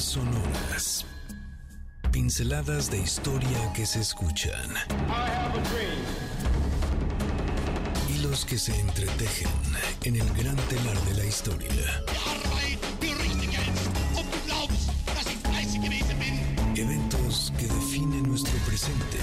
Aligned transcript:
Sonoras. 0.00 1.06
Pinceladas 2.10 2.90
de 2.90 2.98
historia 2.98 3.72
que 3.74 3.86
se 3.86 4.00
escuchan. 4.00 4.74
Hilos 8.08 8.44
que 8.44 8.58
se 8.58 8.78
entretejen 8.78 9.48
en 10.04 10.16
el 10.16 10.28
gran 10.34 10.56
telar 10.56 10.98
de 11.02 11.14
la 11.14 11.24
historia. 11.24 12.04
Eventos 16.76 17.52
que 17.58 17.66
definen 17.66 18.22
nuestro 18.24 18.56
presente 18.66 19.18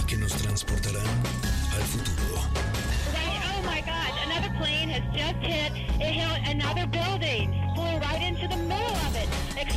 y 0.00 0.06
que 0.06 0.16
nos 0.16 0.32
transportarán 0.32 1.22
al 1.74 1.82
futuro. 1.82 2.40
Oh 3.14 3.62
my 3.62 3.80
God, 3.82 4.12
another 4.26 4.52
plane 4.58 4.90
has 4.90 5.04
just 5.12 5.36
hit, 5.44 5.72
it 6.00 6.14
hit 6.14 6.48
another 6.48 6.86
building, 6.86 7.52
flew 7.74 7.98
right 7.98 8.22
into 8.22 8.48
the 8.48 8.56
middle 8.56 8.96
of 9.06 9.16
it. 9.16 9.41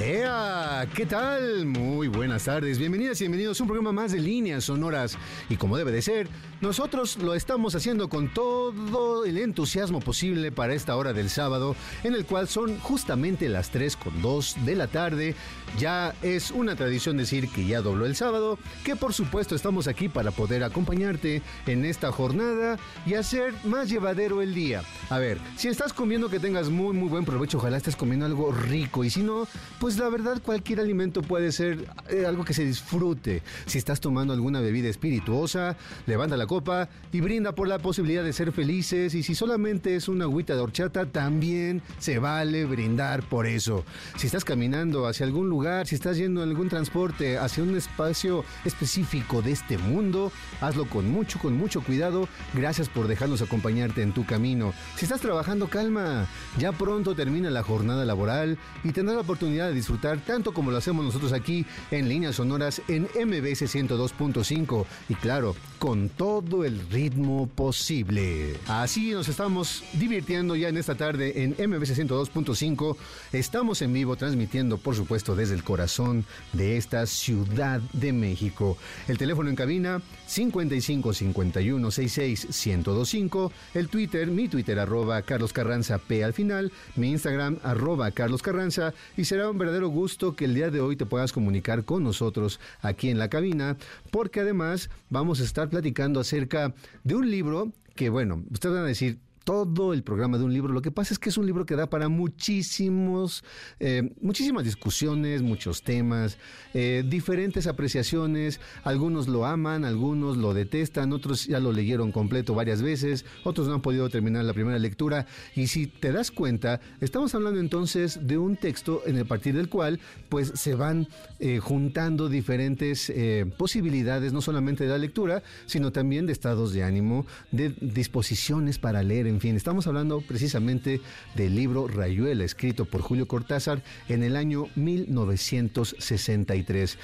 ¡Ea! 0.00 0.86
¿Qué 0.94 1.06
tal? 1.06 1.66
Muy 1.66 2.06
buenas 2.06 2.44
tardes, 2.44 2.78
bienvenidas 2.78 3.20
y 3.20 3.24
bienvenidos 3.24 3.58
a 3.58 3.64
un 3.64 3.68
programa 3.68 3.90
más 3.90 4.12
de 4.12 4.20
líneas 4.20 4.62
sonoras. 4.64 5.18
Y 5.48 5.56
como 5.56 5.76
debe 5.76 5.90
de 5.90 6.02
ser, 6.02 6.28
nosotros 6.60 7.18
lo 7.18 7.34
estamos 7.34 7.74
haciendo 7.74 8.08
con 8.08 8.32
todo 8.32 9.24
el 9.24 9.38
entusiasmo 9.38 9.98
posible 9.98 10.52
para 10.52 10.74
esta 10.74 10.96
hora 10.96 11.12
del 11.12 11.30
sábado, 11.30 11.74
en 12.04 12.14
el 12.14 12.26
cual 12.26 12.46
son 12.46 12.78
justamente 12.78 13.48
las 13.48 13.70
3 13.70 13.96
con 13.96 14.22
2 14.22 14.56
de 14.64 14.76
la 14.76 14.86
tarde. 14.86 15.34
Ya 15.78 16.14
es 16.22 16.52
una 16.52 16.76
tradición 16.76 17.16
decir 17.16 17.48
que 17.48 17.66
ya 17.66 17.80
dobló 17.80 18.06
el 18.06 18.14
sábado, 18.14 18.56
que 18.84 18.94
por 18.94 19.12
supuesto 19.12 19.56
estamos 19.56 19.88
aquí 19.88 20.08
para 20.08 20.30
poder 20.30 20.62
acompañarte 20.62 21.42
en 21.66 21.84
esta 21.84 22.12
jornada 22.12 22.78
y 23.04 23.14
hacer 23.14 23.52
más 23.64 23.88
llevadero 23.88 24.42
el 24.42 24.54
día. 24.54 24.82
A 25.10 25.18
ver, 25.18 25.38
si 25.56 25.66
estás 25.66 25.92
comiendo 25.92 26.28
que 26.28 26.38
tengas 26.38 26.70
muy 26.70 26.94
muy 26.94 27.08
buen 27.08 27.24
provecho, 27.24 27.58
ojalá 27.58 27.76
estés 27.78 27.96
comiendo 27.96 28.26
algo 28.26 28.52
rico 28.52 29.02
y 29.02 29.10
si 29.10 29.22
no, 29.22 29.48
pues 29.80 29.87
la 29.96 30.08
verdad 30.08 30.42
cualquier 30.42 30.80
alimento 30.80 31.22
puede 31.22 31.52
ser 31.52 31.86
eh, 32.10 32.26
algo 32.26 32.44
que 32.44 32.52
se 32.52 32.64
disfrute. 32.64 33.42
Si 33.66 33.78
estás 33.78 34.00
tomando 34.00 34.34
alguna 34.34 34.60
bebida 34.60 34.88
espirituosa, 34.88 35.76
levanta 36.06 36.36
la 36.36 36.46
copa 36.46 36.88
y 37.12 37.20
brinda 37.20 37.54
por 37.54 37.68
la 37.68 37.78
posibilidad 37.78 38.22
de 38.22 38.32
ser 38.32 38.52
felices 38.52 39.14
y 39.14 39.22
si 39.22 39.34
solamente 39.34 39.96
es 39.96 40.08
una 40.08 40.24
agüita 40.24 40.54
de 40.54 40.60
horchata, 40.60 41.06
también 41.06 41.80
se 41.98 42.18
vale 42.18 42.64
brindar 42.64 43.22
por 43.22 43.46
eso. 43.46 43.84
Si 44.16 44.26
estás 44.26 44.44
caminando 44.44 45.06
hacia 45.06 45.24
algún 45.24 45.48
lugar, 45.48 45.86
si 45.86 45.94
estás 45.94 46.16
yendo 46.18 46.42
en 46.42 46.50
algún 46.50 46.68
transporte 46.68 47.38
hacia 47.38 47.62
un 47.62 47.76
espacio 47.76 48.44
específico 48.64 49.42
de 49.42 49.52
este 49.52 49.78
mundo, 49.78 50.32
hazlo 50.60 50.88
con 50.88 51.08
mucho, 51.08 51.38
con 51.38 51.56
mucho 51.56 51.82
cuidado. 51.82 52.28
Gracias 52.52 52.88
por 52.88 53.08
dejarnos 53.08 53.42
acompañarte 53.42 54.02
en 54.02 54.12
tu 54.12 54.26
camino. 54.26 54.74
Si 54.96 55.04
estás 55.04 55.20
trabajando, 55.20 55.68
calma. 55.68 56.26
Ya 56.58 56.72
pronto 56.72 57.14
termina 57.14 57.50
la 57.50 57.62
jornada 57.62 58.04
laboral 58.04 58.58
y 58.84 58.92
tendrás 58.92 59.16
la 59.16 59.22
oportunidad 59.22 59.68
de 59.68 59.74
disfrutar 59.78 60.20
tanto 60.24 60.52
como 60.52 60.70
lo 60.70 60.76
hacemos 60.76 61.04
nosotros 61.04 61.32
aquí 61.32 61.64
en 61.90 62.08
líneas 62.08 62.36
sonoras 62.36 62.82
en 62.88 63.04
MBS 63.04 63.62
102.5 63.62 64.84
y 65.08 65.14
claro, 65.14 65.56
con 65.78 66.08
todo 66.08 66.64
el 66.64 66.80
ritmo 66.90 67.46
posible. 67.46 68.56
Así 68.66 69.12
nos 69.12 69.28
estamos 69.28 69.84
divirtiendo 69.94 70.56
ya 70.56 70.68
en 70.68 70.76
esta 70.76 70.96
tarde 70.96 71.44
en 71.44 71.50
MBS 71.52 71.98
102.5. 71.98 72.96
Estamos 73.32 73.82
en 73.82 73.92
vivo 73.92 74.16
transmitiendo, 74.16 74.78
por 74.78 74.94
supuesto, 74.94 75.36
desde 75.36 75.54
el 75.54 75.64
corazón 75.64 76.24
de 76.52 76.76
esta 76.76 77.06
Ciudad 77.06 77.80
de 77.92 78.12
México. 78.12 78.76
El 79.06 79.18
teléfono 79.18 79.48
en 79.50 79.56
cabina 79.56 80.02
55 80.26 81.12
51 81.12 81.90
66 81.90 82.66
1025, 82.66 83.52
el 83.74 83.88
Twitter, 83.88 84.26
mi 84.28 84.48
Twitter 84.48 84.78
arroba 84.78 85.22
Carlos 85.22 85.52
Carranza 85.52 85.98
P 85.98 86.24
al 86.24 86.32
final, 86.32 86.72
mi 86.96 87.10
Instagram 87.10 87.58
arroba 87.62 88.10
Carlos 88.10 88.42
Carranza 88.42 88.94
y 89.16 89.24
será 89.24 89.50
un 89.50 89.58
verdadero 89.58 89.67
gusto 89.86 90.34
que 90.34 90.44
el 90.44 90.54
día 90.54 90.70
de 90.70 90.80
hoy 90.80 90.96
te 90.96 91.06
puedas 91.06 91.32
comunicar 91.32 91.84
con 91.84 92.02
nosotros 92.02 92.60
aquí 92.80 93.10
en 93.10 93.18
la 93.18 93.28
cabina, 93.28 93.76
porque 94.10 94.40
además 94.40 94.90
vamos 95.10 95.40
a 95.40 95.44
estar 95.44 95.68
platicando 95.68 96.20
acerca 96.20 96.74
de 97.04 97.14
un 97.14 97.30
libro 97.30 97.72
que, 97.94 98.10
bueno, 98.10 98.42
ustedes 98.50 98.74
van 98.74 98.84
a 98.84 98.88
decir, 98.88 99.18
todo 99.48 99.94
el 99.94 100.02
programa 100.02 100.36
de 100.36 100.44
un 100.44 100.52
libro. 100.52 100.74
Lo 100.74 100.82
que 100.82 100.90
pasa 100.90 101.14
es 101.14 101.18
que 101.18 101.30
es 101.30 101.38
un 101.38 101.46
libro 101.46 101.64
que 101.64 101.74
da 101.74 101.88
para 101.88 102.10
muchísimos, 102.10 103.42
eh, 103.80 104.12
muchísimas 104.20 104.62
discusiones, 104.62 105.40
muchos 105.40 105.82
temas, 105.82 106.36
eh, 106.74 107.02
diferentes 107.08 107.66
apreciaciones. 107.66 108.60
Algunos 108.84 109.26
lo 109.26 109.46
aman, 109.46 109.86
algunos 109.86 110.36
lo 110.36 110.52
detestan, 110.52 111.14
otros 111.14 111.46
ya 111.46 111.60
lo 111.60 111.72
leyeron 111.72 112.12
completo 112.12 112.54
varias 112.54 112.82
veces, 112.82 113.24
otros 113.42 113.68
no 113.68 113.72
han 113.76 113.80
podido 113.80 114.10
terminar 114.10 114.44
la 114.44 114.52
primera 114.52 114.78
lectura. 114.78 115.24
Y 115.56 115.68
si 115.68 115.86
te 115.86 116.12
das 116.12 116.30
cuenta, 116.30 116.82
estamos 117.00 117.34
hablando 117.34 117.58
entonces 117.58 118.26
de 118.26 118.36
un 118.36 118.54
texto 118.54 119.00
en 119.06 119.16
el 119.16 119.24
partir 119.24 119.54
del 119.54 119.70
cual, 119.70 119.98
pues, 120.28 120.52
se 120.56 120.74
van 120.74 121.08
eh, 121.40 121.58
juntando 121.58 122.28
diferentes 122.28 123.10
posibilidades, 123.56 124.34
no 124.34 124.42
solamente 124.42 124.84
de 124.84 124.90
la 124.90 124.98
lectura, 124.98 125.42
sino 125.64 125.90
también 125.90 126.26
de 126.26 126.34
estados 126.34 126.74
de 126.74 126.84
ánimo, 126.84 127.24
de 127.50 127.70
disposiciones 127.80 128.78
para 128.78 129.02
leer, 129.02 129.26
en 129.26 129.37
fin, 129.40 129.56
estamos 129.56 129.86
hablando 129.86 130.20
precisamente 130.20 131.00
del 131.34 131.54
libro 131.54 131.88
Rayuela, 131.88 132.44
escrito 132.44 132.84
por 132.84 133.00
Julio 133.02 133.28
Cortázar 133.28 133.82
en 134.08 134.22
el 134.22 134.36
año 134.36 134.66
1963. 134.74 136.98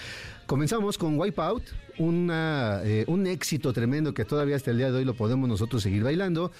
Comenzamos 0.46 0.98
con 0.98 1.18
Wipeout, 1.18 1.62
una, 1.98 2.80
eh, 2.84 3.04
un 3.08 3.26
éxito 3.26 3.72
tremendo 3.72 4.14
que 4.14 4.24
todavía 4.24 4.56
hasta 4.56 4.70
el 4.70 4.78
día 4.78 4.90
de 4.90 4.98
hoy 4.98 5.04
lo 5.04 5.14
podemos 5.14 5.48
nosotros 5.48 5.82
seguir 5.82 6.02
bailando. 6.02 6.52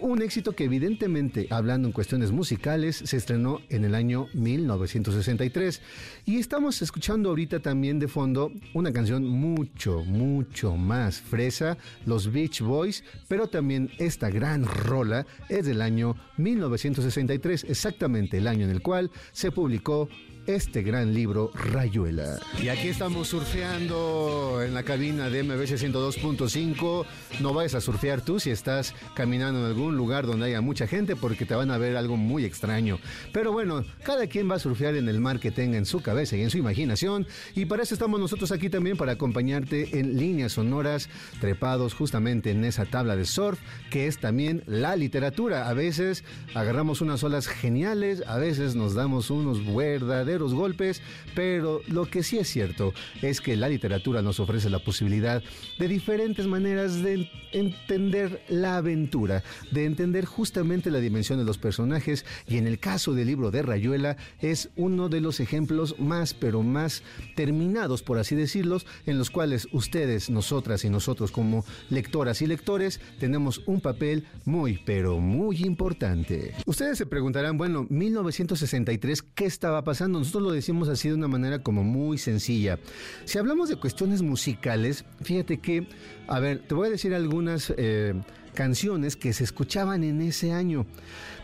Un 0.00 0.22
éxito 0.22 0.52
que 0.52 0.64
evidentemente, 0.64 1.48
hablando 1.50 1.88
en 1.88 1.92
cuestiones 1.92 2.30
musicales, 2.30 3.02
se 3.04 3.16
estrenó 3.16 3.60
en 3.68 3.84
el 3.84 3.96
año 3.96 4.26
1963. 4.32 5.82
Y 6.24 6.38
estamos 6.38 6.82
escuchando 6.82 7.30
ahorita 7.30 7.60
también 7.60 7.98
de 7.98 8.06
fondo 8.06 8.52
una 8.74 8.92
canción 8.92 9.26
mucho, 9.26 10.04
mucho 10.04 10.76
más 10.76 11.20
fresa, 11.20 11.78
los 12.06 12.30
Beach 12.30 12.60
Boys, 12.60 13.02
pero 13.26 13.48
también 13.48 13.90
esta 13.98 14.30
gran 14.30 14.64
rola 14.64 15.26
es 15.48 15.66
del 15.66 15.82
año 15.82 16.14
1963, 16.36 17.64
exactamente 17.64 18.38
el 18.38 18.46
año 18.46 18.66
en 18.66 18.70
el 18.70 18.82
cual 18.82 19.10
se 19.32 19.50
publicó 19.50 20.08
este 20.48 20.82
gran 20.82 21.12
libro 21.12 21.50
Rayuela. 21.52 22.38
Y 22.62 22.68
aquí 22.68 22.88
estamos 22.88 23.28
surfeando 23.28 24.62
en 24.64 24.72
la 24.72 24.82
cabina 24.82 25.28
de 25.28 25.42
MBC 25.42 25.76
102.5. 25.76 27.04
No 27.40 27.52
vayas 27.52 27.74
a 27.74 27.82
surfear 27.82 28.22
tú 28.22 28.40
si 28.40 28.50
estás 28.50 28.94
caminando 29.14 29.60
en 29.60 29.66
algún 29.66 29.98
lugar 29.98 30.26
donde 30.26 30.46
haya 30.46 30.62
mucha 30.62 30.86
gente 30.86 31.16
porque 31.16 31.44
te 31.44 31.54
van 31.54 31.70
a 31.70 31.76
ver 31.76 31.98
algo 31.98 32.16
muy 32.16 32.46
extraño. 32.46 32.98
Pero 33.30 33.52
bueno, 33.52 33.84
cada 34.04 34.26
quien 34.26 34.50
va 34.50 34.54
a 34.54 34.58
surfear 34.58 34.94
en 34.94 35.10
el 35.10 35.20
mar 35.20 35.38
que 35.38 35.50
tenga 35.50 35.76
en 35.76 35.84
su 35.84 36.00
cabeza 36.00 36.34
y 36.34 36.40
en 36.40 36.48
su 36.48 36.56
imaginación. 36.56 37.26
Y 37.54 37.66
para 37.66 37.82
eso 37.82 37.92
estamos 37.92 38.18
nosotros 38.18 38.50
aquí 38.50 38.70
también 38.70 38.96
para 38.96 39.12
acompañarte 39.12 40.00
en 40.00 40.16
líneas 40.16 40.52
sonoras, 40.52 41.10
trepados 41.42 41.92
justamente 41.92 42.52
en 42.52 42.64
esa 42.64 42.86
tabla 42.86 43.16
de 43.16 43.26
surf, 43.26 43.60
que 43.90 44.06
es 44.06 44.18
también 44.18 44.62
la 44.66 44.96
literatura. 44.96 45.68
A 45.68 45.74
veces 45.74 46.24
agarramos 46.54 47.02
unas 47.02 47.22
olas 47.22 47.48
geniales, 47.48 48.22
a 48.26 48.38
veces 48.38 48.74
nos 48.76 48.94
damos 48.94 49.28
unos 49.28 49.58
verdaderos 49.74 50.37
golpes, 50.38 51.02
pero 51.34 51.82
lo 51.88 52.06
que 52.06 52.22
sí 52.22 52.38
es 52.38 52.48
cierto 52.48 52.92
es 53.22 53.40
que 53.40 53.56
la 53.56 53.68
literatura 53.68 54.22
nos 54.22 54.40
ofrece 54.40 54.70
la 54.70 54.78
posibilidad 54.78 55.42
de 55.78 55.88
diferentes 55.88 56.46
maneras 56.46 57.02
de 57.02 57.30
entender 57.52 58.42
la 58.48 58.76
aventura, 58.76 59.42
de 59.70 59.84
entender 59.84 60.24
justamente 60.24 60.90
la 60.90 61.00
dimensión 61.00 61.38
de 61.38 61.44
los 61.44 61.58
personajes 61.58 62.24
y 62.46 62.58
en 62.58 62.66
el 62.66 62.78
caso 62.78 63.14
del 63.14 63.26
libro 63.26 63.50
de 63.50 63.62
Rayuela 63.62 64.16
es 64.40 64.70
uno 64.76 65.08
de 65.08 65.20
los 65.20 65.40
ejemplos 65.40 65.98
más 65.98 66.34
pero 66.34 66.62
más 66.62 67.02
terminados 67.34 68.02
por 68.02 68.18
así 68.18 68.34
decirlos 68.34 68.86
en 69.06 69.18
los 69.18 69.30
cuales 69.30 69.68
ustedes, 69.72 70.30
nosotras 70.30 70.84
y 70.84 70.90
nosotros 70.90 71.30
como 71.30 71.64
lectoras 71.90 72.42
y 72.42 72.46
lectores 72.46 73.00
tenemos 73.18 73.62
un 73.66 73.80
papel 73.80 74.26
muy 74.44 74.80
pero 74.84 75.18
muy 75.18 75.58
importante. 75.64 76.54
Ustedes 76.66 76.98
se 76.98 77.06
preguntarán, 77.06 77.56
bueno, 77.58 77.86
1963, 77.88 79.22
¿qué 79.22 79.44
estaba 79.46 79.82
pasando? 79.84 80.18
Nosotros 80.28 80.50
lo 80.50 80.54
decimos 80.54 80.90
así 80.90 81.08
de 81.08 81.14
una 81.14 81.26
manera 81.26 81.62
como 81.62 81.82
muy 81.82 82.18
sencilla. 82.18 82.78
Si 83.24 83.38
hablamos 83.38 83.70
de 83.70 83.76
cuestiones 83.76 84.20
musicales, 84.20 85.06
fíjate 85.22 85.56
que, 85.56 85.88
a 86.26 86.38
ver, 86.38 86.58
te 86.68 86.74
voy 86.74 86.88
a 86.88 86.90
decir 86.90 87.14
algunas 87.14 87.72
eh, 87.78 88.12
canciones 88.52 89.16
que 89.16 89.32
se 89.32 89.44
escuchaban 89.44 90.04
en 90.04 90.20
ese 90.20 90.52
año. 90.52 90.84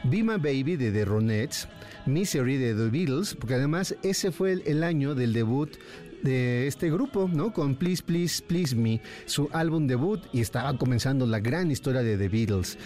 Be 0.02 0.22
My 0.22 0.36
Baby 0.36 0.76
de 0.76 0.92
The 0.92 1.06
Ronettes, 1.06 1.66
Misery 2.04 2.58
de 2.58 2.74
The 2.74 2.90
Beatles, 2.90 3.34
porque 3.34 3.54
además 3.54 3.96
ese 4.02 4.30
fue 4.30 4.52
el, 4.52 4.62
el 4.66 4.84
año 4.84 5.14
del 5.14 5.32
debut 5.32 5.70
de 6.22 6.66
este 6.66 6.90
grupo, 6.90 7.30
¿no? 7.32 7.54
Con 7.54 7.76
Please, 7.76 8.02
Please, 8.02 8.42
Please 8.42 8.76
Me, 8.76 9.00
su 9.24 9.48
álbum 9.52 9.86
debut 9.86 10.20
y 10.30 10.42
estaba 10.42 10.76
comenzando 10.76 11.26
la 11.26 11.40
gran 11.40 11.70
historia 11.70 12.02
de 12.02 12.18
The 12.18 12.28
Beatles. 12.28 12.76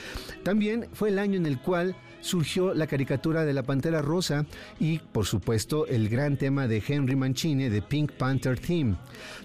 También 0.44 0.86
fue 0.92 1.08
el 1.08 1.18
año 1.18 1.38
en 1.38 1.46
el 1.46 1.60
cual 1.60 1.96
surgió 2.20 2.74
la 2.74 2.86
caricatura 2.86 3.44
de 3.44 3.52
la 3.52 3.62
Pantera 3.62 4.02
Rosa 4.02 4.46
y, 4.78 4.98
por 4.98 5.26
supuesto, 5.26 5.86
el 5.86 6.08
gran 6.08 6.36
tema 6.36 6.66
de 6.66 6.82
Henry 6.86 7.16
Mancini 7.16 7.68
de 7.68 7.82
Pink 7.82 8.12
Panther 8.12 8.58
Theme. 8.58 8.96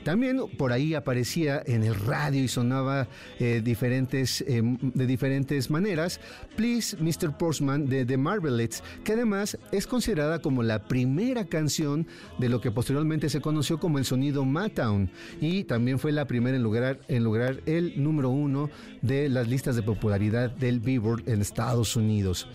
También 0.04 0.40
por 0.58 0.72
ahí 0.72 0.94
aparecía 0.94 1.64
en 1.66 1.84
el 1.84 1.96
radio 1.96 2.44
y 2.44 2.48
sonaba 2.48 3.08
eh, 3.40 3.62
diferentes, 3.64 4.42
eh, 4.42 4.62
de 4.62 5.06
diferentes 5.06 5.70
maneras 5.70 6.20
Please 6.56 6.98
Mr. 6.98 7.38
Postman 7.38 7.88
de 7.88 8.06
The 8.06 8.18
Marvelettes, 8.18 8.84
que 9.04 9.14
además 9.14 9.58
es 9.72 9.88
considerada 9.88 10.40
como 10.40 10.64
la 10.64 10.88
primera 10.88 11.46
canción 11.46 12.08
de 12.38 12.50
lo 12.50 12.62
que 12.62 12.72
posteriormente 12.72 13.30
se 13.30 13.42
conoció 13.42 13.80
como 13.80 13.98
el 13.98 14.06
sonido 14.06 14.46
Motown 14.46 15.10
y 15.42 15.64
también 15.64 16.00
fue 16.00 16.12
la 16.12 16.26
primera 16.26 16.58
en 16.58 16.64
lograr, 16.64 17.00
en 17.08 17.24
lograr 17.24 17.62
el 17.66 18.02
número 18.02 18.30
uno 18.30 18.70
de 19.02 19.30
las 19.30 19.48
listas 19.48 19.76
de 19.76 19.84
popularidad 19.84 20.52
del 20.52 20.80
Billboard 20.80 21.28
en 21.28 21.42
Estados 21.42 21.96
Unidos. 21.96 22.48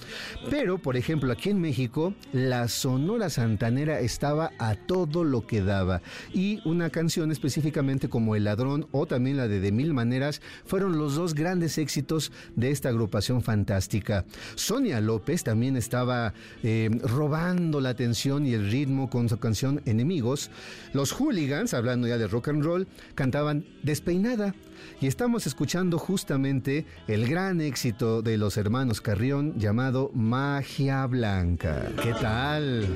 Pero, 0.51 0.79
por 0.79 0.97
ejemplo, 0.97 1.33
aquí 1.33 1.51
en 1.51 1.61
México, 1.61 2.15
la 2.33 2.69
Sonora 2.69 3.31
Santanera 3.31 4.01
estaba 4.01 4.51
a 4.59 4.75
todo 4.75 5.25
lo 5.25 5.47
que 5.47 5.63
daba 5.63 6.03
y 6.33 6.61
una 6.65 6.91
canción 6.91 7.31
específicamente 7.31 8.09
como 8.09 8.37
El 8.37 8.45
Ladrón 8.45 8.87
o 8.93 9.07
también 9.07 9.37
la 9.37 9.49
de 9.49 9.61
De 9.61 9.73
Mil 9.73 9.95
Maneras 9.95 10.41
fueron 10.65 10.99
los 10.99 11.15
dos 11.15 11.35
grandes 11.35 11.79
éxitos 11.79 12.33
de 12.57 12.71
esta 12.71 12.89
agrupación 12.89 13.43
fantástica. 13.43 14.25
Sonia 14.55 15.01
López 15.01 15.45
también 15.45 15.77
estaba 15.77 16.35
eh, 16.63 16.91
robando 17.03 17.81
la 17.81 17.91
atención 17.91 18.47
y 18.47 18.55
el 18.55 18.71
ritmo 18.71 19.11
con 19.11 19.29
su 19.29 19.39
canción 19.39 19.83
Enemigos. 19.85 20.51
Los 20.93 21.13
hooligans, 21.13 21.75
hablando 21.75 22.07
ya 22.07 22.19
de 22.19 22.27
rock 22.27 22.49
and 22.49 22.65
roll, 22.65 22.87
cantaban 23.15 23.65
Despeinada. 23.83 24.55
Y 25.01 25.07
estamos 25.07 25.47
escuchando 25.47 25.99
justamente 25.99 26.87
el 27.09 27.29
gran 27.29 27.61
éxito 27.61 28.23
de 28.23 28.37
los 28.37 28.57
hermanos 28.57 29.01
Carrión 29.01 29.59
llamado 29.59 29.98
Magia 30.15 31.07
Blanca. 31.07 31.91
¿Qué 32.03 32.13
tal? 32.15 32.87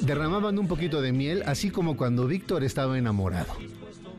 Derramaban 0.00 0.58
un 0.58 0.68
poquito 0.68 1.00
de 1.00 1.12
miel, 1.12 1.42
así 1.46 1.70
como 1.70 1.96
cuando 1.96 2.26
Víctor 2.26 2.64
estaba 2.64 2.98
enamorado. 2.98 3.52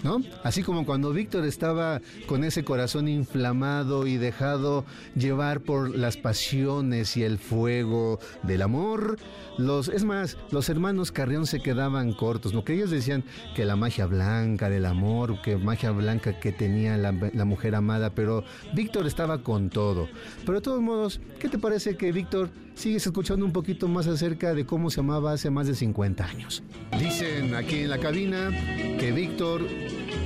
¿No? 0.04 0.22
Así 0.44 0.64
como 0.64 0.86
cuando 0.86 1.12
Víctor 1.12 1.46
estaba 1.46 2.02
con 2.28 2.44
ese 2.44 2.64
corazón 2.64 3.08
inflamado 3.08 4.08
y 4.08 4.18
dejado 4.18 4.86
llevar 5.16 5.62
por 5.62 5.96
las 5.96 6.18
pasiones 6.18 7.18
y 7.18 7.24
el 7.24 7.38
fuego 7.38 8.20
del 8.44 8.62
amor, 8.62 9.18
los, 9.58 9.88
es 9.88 10.04
más, 10.04 10.38
los 10.52 10.70
hermanos 10.70 11.12
Carrión 11.12 11.48
se 11.48 11.60
quedaban 11.60 12.14
cortos, 12.14 12.54
¿no? 12.54 12.64
Que 12.64 12.74
ellos 12.74 12.92
decían 12.92 13.24
que 13.56 13.66
la 13.66 13.76
magia 13.76 14.06
blanca 14.06 14.70
del 14.70 14.86
amor, 14.86 15.42
que 15.42 15.58
magia 15.58 15.92
blanca 15.92 16.40
que 16.40 16.52
tenía 16.52 16.98
la, 16.98 17.14
la 17.34 17.46
mujer 17.46 17.76
amada, 17.76 18.12
pero 18.12 18.44
Víctor 18.74 19.08
estaba 19.08 19.42
con 19.44 19.70
todo. 19.70 20.08
Pero 20.46 20.60
de 20.60 20.62
todos 20.62 20.82
modos, 20.82 21.20
¿qué 21.40 21.50
te 21.50 21.58
parece 21.58 21.98
que 21.98 22.12
Víctor 22.12 22.50
sigues 22.78 23.08
escuchando 23.08 23.44
un 23.46 23.52
poquito 23.52 23.88
más 23.88 24.08
acerca 24.08 24.54
de 24.54 24.66
cómo 24.66 24.90
se 24.92 25.00
amaba 25.00 25.34
hace 25.34 25.50
más 25.50 25.68
de 25.68 25.74
50 25.74 26.24
años? 26.24 26.64
Dicen 27.00 27.56
aquí 27.56 27.80
en 27.80 27.90
la 27.90 27.98
cabina 27.98 28.52
que 29.00 29.12
Víctor 29.12 29.62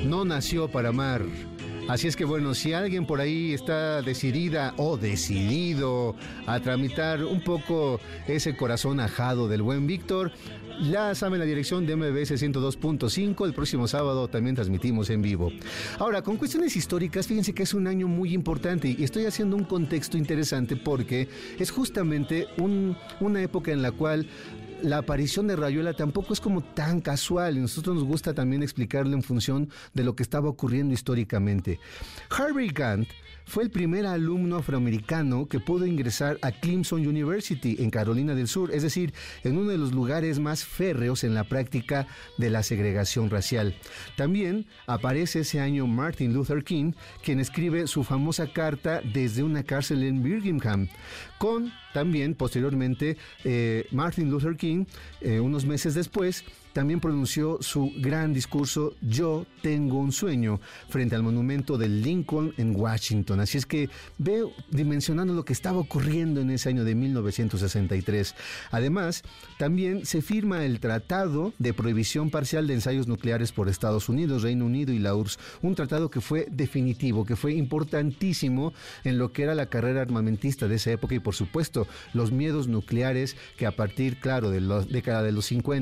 no 0.06 0.26
nació 0.26 0.70
para 0.70 0.90
amar. 0.90 1.24
Así 1.88 2.08
es 2.08 2.16
que 2.16 2.26
bueno, 2.26 2.54
si 2.54 2.74
alguien 2.74 3.06
por 3.06 3.22
ahí 3.22 3.54
está 3.54 4.02
decidida 4.02 4.74
o 4.78 4.98
decidido 4.98 6.16
a 6.46 6.60
tramitar 6.60 7.24
un 7.24 7.42
poco 7.44 8.00
ese 8.28 8.56
corazón 8.56 9.00
ajado 9.00 9.48
del 9.48 9.62
buen 9.62 9.88
Víctor, 9.88 10.32
ya 10.90 11.14
la 11.40 11.46
dirección 11.46 11.86
de 11.86 11.96
MBS 11.96 12.32
102.5. 12.32 13.46
El 13.46 13.54
próximo 13.54 13.88
sábado 13.88 14.28
también 14.28 14.56
transmitimos 14.56 15.10
en 15.10 15.22
vivo. 15.22 15.52
Ahora, 16.00 16.22
con 16.22 16.38
cuestiones 16.38 16.76
históricas, 16.76 17.28
fíjense 17.28 17.54
que 17.54 17.64
es 17.64 17.74
un 17.74 17.88
año 17.88 18.08
muy 18.08 18.34
importante 18.34 18.96
y 18.98 19.04
estoy 19.04 19.26
haciendo 19.26 19.56
un 19.56 19.64
contexto 19.64 20.18
interesante 20.18 20.76
porque 20.76 21.28
es 21.60 21.72
justamente 21.72 22.48
una 22.58 23.42
época 23.42 23.72
en 23.72 23.82
la 23.82 23.92
cual 23.92 24.28
la 24.82 24.98
aparición 25.00 25.48
de 25.48 25.56
Rayuela 25.56 25.94
tampoco 25.94 26.34
es 26.34 26.42
como 26.42 26.62
tan 26.62 27.02
casual 27.02 27.62
nosotros 27.62 27.96
nos 27.96 28.04
gusta 28.06 28.34
también 28.34 28.64
explicarlo 28.64 29.14
en 29.16 29.24
función 29.24 29.70
de 29.94 30.04
lo 30.04 30.16
que 30.16 30.24
estaba 30.24 30.50
ocurriendo 30.50 30.94
históricamente. 30.94 31.80
Harvey 32.30 32.70
Gantt 32.70 33.08
fue 33.46 33.64
el 33.64 33.72
primer 33.72 34.06
alumno 34.06 34.58
afroamericano 34.58 35.48
que 35.48 35.60
pudo 35.60 35.86
ingresar 35.86 36.38
a 36.42 36.52
Clemson 36.52 37.06
University 37.06 37.76
en 37.80 37.90
Carolina 37.90 38.34
del 38.34 38.48
Sur, 38.48 38.72
es 38.72 38.84
decir, 38.84 39.14
en 39.44 39.58
uno 39.58 39.72
de 39.72 39.78
los 39.78 39.92
lugares 39.92 40.40
más 40.40 40.64
férreos 40.64 41.24
en 41.24 41.34
la 41.34 41.44
práctica 41.44 42.08
de 42.38 42.50
la 42.50 42.64
segregación 42.64 43.30
racial. 43.30 43.76
También 44.16 44.68
aparece 44.88 45.42
ese 45.42 45.60
año 45.60 45.86
Martin 45.88 46.34
Luther 46.34 46.64
King, 46.64 46.94
quien 47.24 47.40
escribe 47.40 47.88
su 47.88 48.04
famosa 48.04 48.48
carta 48.48 49.02
desde 49.14 49.44
una 49.44 49.64
cárcel 49.64 50.04
en 50.04 50.24
Birmingham, 50.24 50.88
con 51.42 51.74
también 51.92 52.36
posteriormente 52.36 53.18
eh, 53.44 53.88
Martin 53.90 54.30
Luther 54.30 54.56
King, 54.56 54.86
eh, 55.22 55.40
unos 55.40 55.66
meses 55.66 55.96
después, 55.96 56.44
también 56.74 57.00
pronunció 57.00 57.58
su 57.62 57.92
gran 57.98 58.34
discurso 58.34 58.96
Yo 59.02 59.46
tengo 59.62 59.98
un 60.00 60.12
sueño 60.12 60.60
frente 60.90 61.16
al 61.16 61.24
monumento 61.24 61.78
de 61.78 61.90
Lincoln 61.90 62.54
en 62.58 62.76
Washington. 62.76 63.40
Así 63.40 63.58
es 63.58 63.66
que 63.66 63.90
veo 64.18 64.52
dimensionando 64.70 65.34
lo 65.34 65.46
que 65.46 65.54
estaba 65.54 65.80
ocurriendo 65.80 66.42
en 66.42 66.50
ese 66.52 66.70
año 66.70 66.84
de 66.84 66.96
1963. 66.96 68.36
Además, 68.72 69.24
también 69.58 70.06
se 70.06 70.22
firma 70.22 70.66
el 70.66 70.80
Tratado 70.80 71.54
de 71.60 71.74
Prohibición 71.74 72.30
Parcial 72.30 72.68
de 72.68 72.76
Ensayos 72.76 73.08
Nucleares 73.08 73.52
por 73.52 73.70
Estados 73.70 74.10
Unidos, 74.10 74.44
Reino 74.44 74.66
Unido 74.66 74.94
y 74.94 75.00
la 75.00 75.16
URSS, 75.16 75.40
un 75.62 75.76
tratado 75.76 76.10
que 76.10 76.22
fue 76.22 76.48
definitivo, 76.50 77.26
que 77.26 77.36
fue 77.36 77.54
importantísimo 77.54 78.74
en 79.04 79.18
lo 79.18 79.32
que 79.32 79.44
era 79.44 79.56
la 79.56 79.68
carrera 79.68 80.02
armamentista 80.02 80.68
de 80.68 80.76
esa 80.76 80.92
época 80.92 81.16
y 81.16 81.20
por 81.20 81.36
supuesto 81.36 81.88
los 82.14 82.32
miedos 82.32 82.68
nucleares 82.68 83.36
que 83.58 83.66
a 83.66 83.76
partir, 83.76 84.20
claro, 84.20 84.50
de 84.50 84.62
la 84.62 84.82
década 84.82 85.24
de 85.24 85.32
los 85.32 85.46
50 85.46 85.82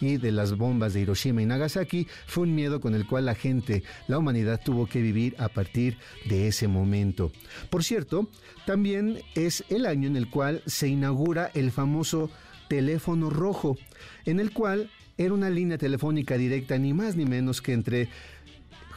y 0.00 0.16
de 0.18 0.25
de 0.26 0.32
las 0.32 0.56
bombas 0.56 0.92
de 0.92 1.02
Hiroshima 1.02 1.40
y 1.40 1.46
Nagasaki 1.46 2.08
fue 2.26 2.44
un 2.44 2.54
miedo 2.54 2.80
con 2.80 2.94
el 2.94 3.06
cual 3.06 3.26
la 3.26 3.36
gente, 3.36 3.84
la 4.08 4.18
humanidad 4.18 4.60
tuvo 4.62 4.86
que 4.86 5.00
vivir 5.00 5.36
a 5.38 5.48
partir 5.48 5.98
de 6.28 6.48
ese 6.48 6.66
momento. 6.66 7.30
Por 7.70 7.84
cierto, 7.84 8.28
también 8.66 9.20
es 9.36 9.64
el 9.68 9.86
año 9.86 10.08
en 10.08 10.16
el 10.16 10.28
cual 10.28 10.62
se 10.66 10.88
inaugura 10.88 11.50
el 11.54 11.70
famoso 11.70 12.28
teléfono 12.68 13.30
rojo, 13.30 13.78
en 14.24 14.40
el 14.40 14.52
cual 14.52 14.90
era 15.16 15.32
una 15.32 15.48
línea 15.48 15.78
telefónica 15.78 16.36
directa 16.36 16.76
ni 16.76 16.92
más 16.92 17.14
ni 17.14 17.24
menos 17.24 17.62
que 17.62 17.72
entre 17.72 18.08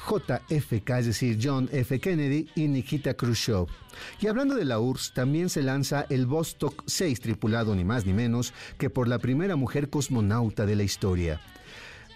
JFK, 0.09 0.89
es 0.99 1.05
decir, 1.05 1.37
John 1.41 1.69
F. 1.71 1.99
Kennedy 1.99 2.49
y 2.55 2.67
Nikita 2.67 3.13
Khrushchev. 3.13 3.67
Y 4.19 4.27
hablando 4.27 4.55
de 4.55 4.65
la 4.65 4.79
URSS, 4.79 5.13
también 5.13 5.49
se 5.49 5.61
lanza 5.61 6.07
el 6.09 6.25
Vostok 6.25 6.83
6, 6.87 7.19
tripulado 7.19 7.75
ni 7.75 7.83
más 7.83 8.05
ni 8.07 8.13
menos 8.13 8.53
que 8.79 8.89
por 8.89 9.07
la 9.07 9.19
primera 9.19 9.55
mujer 9.55 9.89
cosmonauta 9.89 10.65
de 10.65 10.75
la 10.75 10.83
historia. 10.83 11.39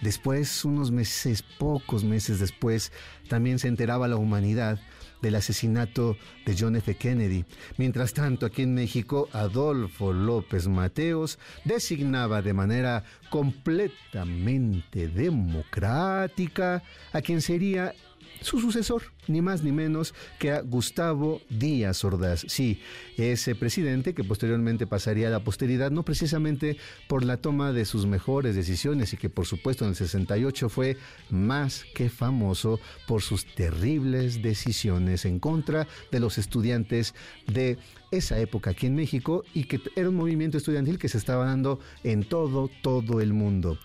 Después, 0.01 0.65
unos 0.65 0.91
meses, 0.91 1.43
pocos 1.43 2.03
meses 2.03 2.39
después, 2.39 2.91
también 3.29 3.59
se 3.59 3.67
enteraba 3.67 4.07
la 4.07 4.17
humanidad 4.17 4.79
del 5.23 5.35
asesinato 5.35 6.17
de 6.45 6.55
John 6.59 6.75
F. 6.75 6.95
Kennedy. 6.95 7.45
Mientras 7.77 8.13
tanto, 8.13 8.45
aquí 8.45 8.61
en 8.61 8.75
México, 8.75 9.29
Adolfo 9.31 10.11
López 10.13 10.67
Mateos 10.67 11.39
designaba 11.63 12.41
de 12.41 12.53
manera 12.53 13.03
completamente 13.29 15.07
democrática 15.07 16.83
a 17.13 17.21
quien 17.21 17.41
sería 17.41 17.95
su 18.43 18.59
sucesor, 18.59 19.03
ni 19.27 19.41
más 19.41 19.63
ni 19.63 19.71
menos 19.71 20.13
que 20.39 20.51
a 20.51 20.61
Gustavo 20.61 21.41
Díaz 21.49 22.03
Ordaz. 22.03 22.45
Sí, 22.47 22.81
ese 23.17 23.55
presidente 23.55 24.13
que 24.13 24.23
posteriormente 24.23 24.87
pasaría 24.87 25.27
a 25.27 25.31
la 25.31 25.43
posteridad, 25.43 25.91
no 25.91 26.03
precisamente 26.03 26.77
por 27.07 27.23
la 27.23 27.37
toma 27.37 27.73
de 27.73 27.85
sus 27.85 28.05
mejores 28.05 28.55
decisiones 28.55 29.13
y 29.13 29.17
que 29.17 29.29
por 29.29 29.45
supuesto 29.45 29.85
en 29.85 29.91
el 29.91 29.95
68 29.95 30.69
fue 30.69 30.97
más 31.29 31.85
que 31.95 32.09
famoso 32.09 32.79
por 33.07 33.21
sus 33.21 33.45
terribles 33.45 34.41
decisiones 34.41 35.25
en 35.25 35.39
contra 35.39 35.87
de 36.11 36.19
los 36.19 36.37
estudiantes 36.37 37.15
de 37.47 37.77
esa 38.11 38.39
época 38.39 38.71
aquí 38.71 38.85
en 38.85 38.95
México 38.95 39.43
y 39.53 39.65
que 39.65 39.79
era 39.95 40.09
un 40.09 40.15
movimiento 40.15 40.57
estudiantil 40.57 40.99
que 40.99 41.09
se 41.09 41.17
estaba 41.17 41.45
dando 41.45 41.79
en 42.03 42.23
todo, 42.23 42.69
todo 42.81 43.21
el 43.21 43.33
mundo. 43.33 43.77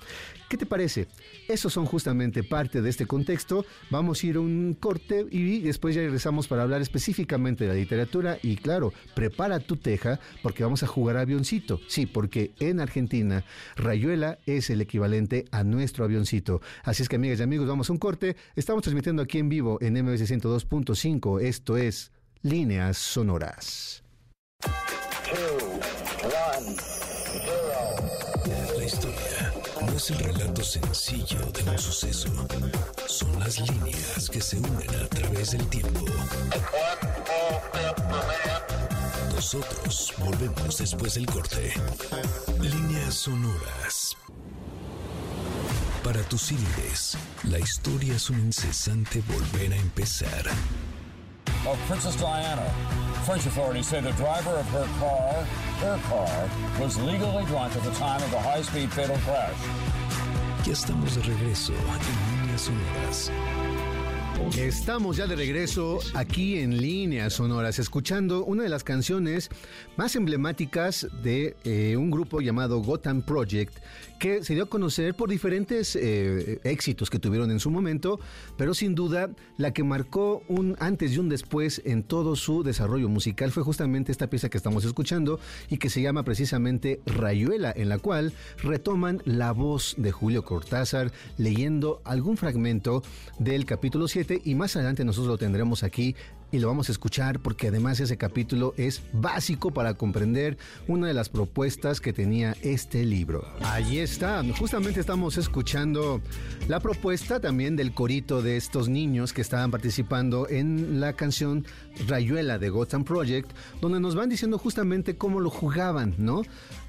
¿Qué 0.49 0.57
te 0.57 0.65
parece? 0.65 1.09
Esos 1.47 1.75
son 1.75 1.85
justamente 1.85 2.43
parte 2.43 2.81
de 2.81 2.89
este 2.89 3.05
contexto. 3.05 3.67
Vamos 3.91 4.23
a 4.23 4.27
ir 4.27 4.37
a 4.37 4.41
un 4.41 4.75
corte 4.79 5.27
y 5.31 5.61
después 5.61 5.95
ya 5.95 6.01
regresamos 6.01 6.49
para 6.49 6.63
hablar 6.63 6.81
específicamente 6.81 7.65
de 7.65 7.71
la 7.71 7.77
literatura 7.77 8.39
y 8.43 8.57
claro, 8.57 8.95
prepara 9.15 9.61
tu 9.61 9.77
teja 9.77 10.19
porque 10.43 10.65
vamos 10.65 10.83
a 10.83 10.87
jugar 10.87 11.19
avioncito. 11.19 11.81
Sí, 11.87 12.07
porque 12.07 12.53
en 12.61 12.81
Argentina 12.81 13.45
Rayuela 13.77 14.39
es 14.47 14.71
el 14.71 14.81
equivalente 14.81 15.45
a 15.51 15.65
nuestro 15.65 16.05
avioncito. 16.05 16.63
Así 16.83 17.03
es 17.03 17.11
que 17.11 17.17
amigas 17.17 17.41
y 17.41 17.43
amigos, 17.43 17.69
vamos 17.69 17.91
a 17.91 17.93
un 17.93 17.99
corte. 17.99 18.37
Estamos 18.57 18.83
transmitiendo 18.83 19.21
aquí 19.21 19.39
en 19.39 19.51
vivo 19.51 19.79
en 19.83 20.03
MBS 20.03 20.31
102.5. 20.31 21.43
Esto 21.43 21.77
es 21.77 22.11
Líneas 22.41 22.97
Sonoras. 22.97 24.03
La 28.49 28.85
historia 28.85 29.53
es 29.95 30.11
el 30.11 30.19
relato 30.21 30.65
sencillo 30.65 31.39
de 31.53 31.71
un 31.71 31.79
suceso. 31.79 32.29
Son 33.07 33.39
las 33.41 33.61
líneas 33.61 34.31
que 34.31 34.41
se 34.41 34.57
unen 34.57 34.89
a 35.03 35.07
través 35.09 35.51
del 35.51 35.67
tiempo. 35.69 36.07
Nosotros 39.35 40.15
volvemos 40.19 40.79
después 40.79 41.15
del 41.15 41.27
corte. 41.27 41.75
Líneas 42.61 43.15
sonoras. 43.15 44.17
Para 46.03 46.23
tus 46.23 46.53
líderes, 46.53 47.19
la 47.45 47.59
historia 47.59 48.15
es 48.15 48.31
un 48.31 48.39
incesante 48.41 49.23
volver 49.29 49.75
a 49.75 49.77
empezar. 49.77 50.47
Of 51.67 51.79
Princess 51.87 52.17
Diana. 52.17 52.63
French 53.29 53.45
authorities 53.45 53.87
say 53.87 54.01
the 54.01 54.13
driver 54.13 54.53
of 54.53 54.67
her 54.71 54.89
car, 54.99 55.35
her 55.85 55.99
car, 56.09 56.49
was 56.81 56.99
legally 56.99 57.45
drunk 57.45 57.77
at 57.77 57.83
the 57.83 57.91
time 57.91 58.23
of 58.23 58.31
the 58.31 58.41
high-speed 58.41 58.91
fatal 58.91 59.19
crash. 59.19 59.53
Ya 60.65 60.73
estamos 60.73 61.15
de 61.15 61.21
regreso 61.21 61.75
en 61.75 62.47
Líneas 62.47 62.63
Sonoras. 62.63 63.58
Estamos 64.57 65.17
ya 65.17 65.27
de 65.27 65.37
regreso 65.37 66.01
aquí 66.15 66.59
en 66.59 66.81
líneas 66.81 67.35
sonoras, 67.35 67.79
escuchando 67.79 68.45
una 68.45 68.65
de 68.65 68.69
las 68.69 68.83
canciones 68.83 69.51
más 69.97 70.17
emblemáticas 70.17 71.07
de 71.23 71.57
eh, 71.65 71.97
un 71.97 72.11
grupo 72.11 72.41
llamado 72.41 72.81
Gotham 72.81 73.23
Project, 73.23 73.77
que 74.19 74.43
se 74.43 74.55
dio 74.55 74.65
a 74.65 74.69
conocer 74.69 75.15
por 75.15 75.29
diferentes 75.31 75.95
eh, 75.95 76.61
éxitos 76.65 77.09
que 77.09 77.19
tuvieron 77.19 77.51
en 77.51 77.61
su 77.61 77.71
momento, 77.71 78.19
pero 78.57 78.75
sin 78.75 78.95
duda 78.95 79.31
la 79.59 79.73
que 79.73 79.85
marcó 79.85 80.43
un 80.49 80.77
antes 80.81 81.13
y 81.13 81.19
un 81.19 81.29
después 81.29 81.81
en 81.85 82.03
todo 82.03 82.35
su 82.35 82.63
desarrollo 82.63 83.09
musical 83.09 83.53
fue 83.53 83.63
justamente 83.63 84.11
esta 84.11 84.29
pieza 84.29 84.49
que 84.49 84.59
estamos 84.59 84.85
escuchando 84.85 85.39
y 85.71 85.79
que 85.79 85.89
se 85.89 86.03
llama 86.03 86.25
precisamente 86.25 87.01
Rayuela, 87.07 87.73
en 87.75 87.89
la 87.89 87.99
cual 87.99 88.33
retoman 88.63 89.23
la 89.25 89.53
voz 89.53 89.95
de 89.99 90.11
Julio 90.11 90.45
Cortázar 90.45 91.13
leyendo 91.37 92.01
algún 92.05 92.37
fragmento 92.37 93.03
del 93.39 93.65
capítulo 93.65 94.09
7 94.09 94.28
y 94.45 94.55
más 94.55 94.77
adelante 94.77 95.05
nosotros 95.05 95.29
lo 95.29 95.39
tendremos 95.39 95.83
aquí 95.83 96.15
y 96.51 96.59
lo 96.59 96.69
vamos 96.69 96.89
a 96.89 96.93
escuchar 96.93 97.41
porque 97.41 97.69
además 97.69 98.01
ese 98.01 98.17
capítulo 98.17 98.75
es 98.77 99.03
básico 99.13 99.71
para 99.71 99.95
comprender 99.95 100.57
una 100.87 101.07
de 101.07 101.15
las 101.15 101.29
propuestas 101.29 102.01
que 102.01 102.13
tenía 102.13 102.57
este 102.63 103.05
libro. 103.05 103.47
Allí 103.63 103.99
está, 103.99 104.43
justamente 104.59 105.01
estamos 105.01 105.37
escuchando 105.37 106.21
la 106.69 106.81
propuesta 106.81 107.41
también 107.41 107.77
del 107.77 107.93
corito 107.93 108.43
de 108.43 108.57
estos 108.57 108.89
niños 108.89 109.33
que 109.33 109.43
estaban 109.43 109.71
participando 109.71 110.49
en 110.49 111.01
la 111.01 111.13
canción 111.13 111.67
Rayuela 112.07 112.59
de 112.59 112.71
Gotham 112.71 113.05
Project, 113.05 113.51
donde 113.81 114.01
nos 114.01 114.15
van 114.15 114.29
diciendo 114.29 114.59
justamente 114.59 115.17
cómo 115.17 115.41
lo 115.41 115.51
jugaban, 115.51 116.15
¿no? 116.19 116.43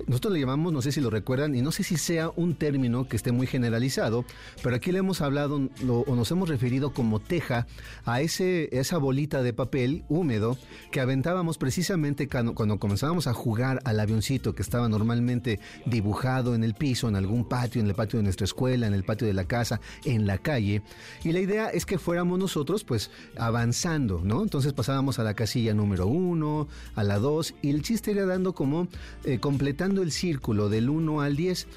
Nosotros 0.07 0.33
le 0.33 0.39
llamamos, 0.39 0.71
no 0.71 0.81
sé 0.81 0.91
si 0.91 1.01
lo 1.01 1.09
recuerdan, 1.09 1.55
y 1.55 1.61
no 1.61 1.71
sé 1.71 1.83
si 1.83 1.97
sea 1.97 2.31
un 2.35 2.55
término 2.55 3.07
que 3.07 3.15
esté 3.15 3.31
muy 3.31 3.47
generalizado, 3.47 4.25
pero 4.63 4.75
aquí 4.75 4.91
le 4.91 4.99
hemos 4.99 5.21
hablado 5.21 5.69
o 5.87 6.15
nos 6.15 6.31
hemos 6.31 6.47
referido 6.47 6.93
como 6.93 7.19
teja 7.19 7.67
a 8.05 8.21
ese, 8.21 8.69
esa 8.71 8.97
bolita 8.97 9.41
de 9.41 9.48
papel 9.53 10.03
húmedo 10.09 10.57
que 10.91 10.99
aventábamos 10.99 11.57
precisamente 11.57 12.27
cuando, 12.27 12.55
cuando 12.55 12.79
comenzábamos 12.79 13.27
a 13.27 13.33
jugar 13.33 13.81
al 13.83 13.99
avioncito 13.99 14.55
que 14.55 14.61
estaba 14.61 14.89
normalmente 14.89 15.59
dibujado 15.85 16.55
en 16.55 16.63
el 16.63 16.73
piso, 16.73 17.09
en 17.09 17.15
algún 17.15 17.47
patio, 17.47 17.81
en 17.81 17.87
el 17.87 17.95
patio 17.95 18.17
de 18.17 18.23
nuestra 18.23 18.45
escuela, 18.45 18.87
en 18.87 18.93
el 18.93 19.03
patio 19.03 19.27
de 19.27 19.33
la 19.33 19.45
casa, 19.45 19.81
en 20.05 20.27
la 20.27 20.37
calle. 20.37 20.81
Y 21.23 21.31
la 21.31 21.39
idea 21.39 21.69
es 21.69 21.85
que 21.85 21.97
fuéramos 21.97 22.39
nosotros 22.39 22.83
pues 22.83 23.11
avanzando, 23.37 24.21
¿no? 24.23 24.41
Entonces 24.41 24.73
pasábamos 24.73 25.19
a 25.19 25.23
la 25.23 25.33
casilla 25.33 25.73
número 25.73 26.07
uno, 26.07 26.67
a 26.95 27.03
la 27.03 27.19
dos, 27.19 27.53
y 27.61 27.69
el 27.69 27.81
chiste 27.81 28.11
era 28.11 28.25
dando 28.25 28.53
como 28.53 28.87
eh, 29.23 29.39
completando 29.39 30.01
el 30.01 30.11
círculo 30.11 30.69
del 30.69 30.89
1 30.89 31.21
al 31.21 31.35
10. 31.35 31.67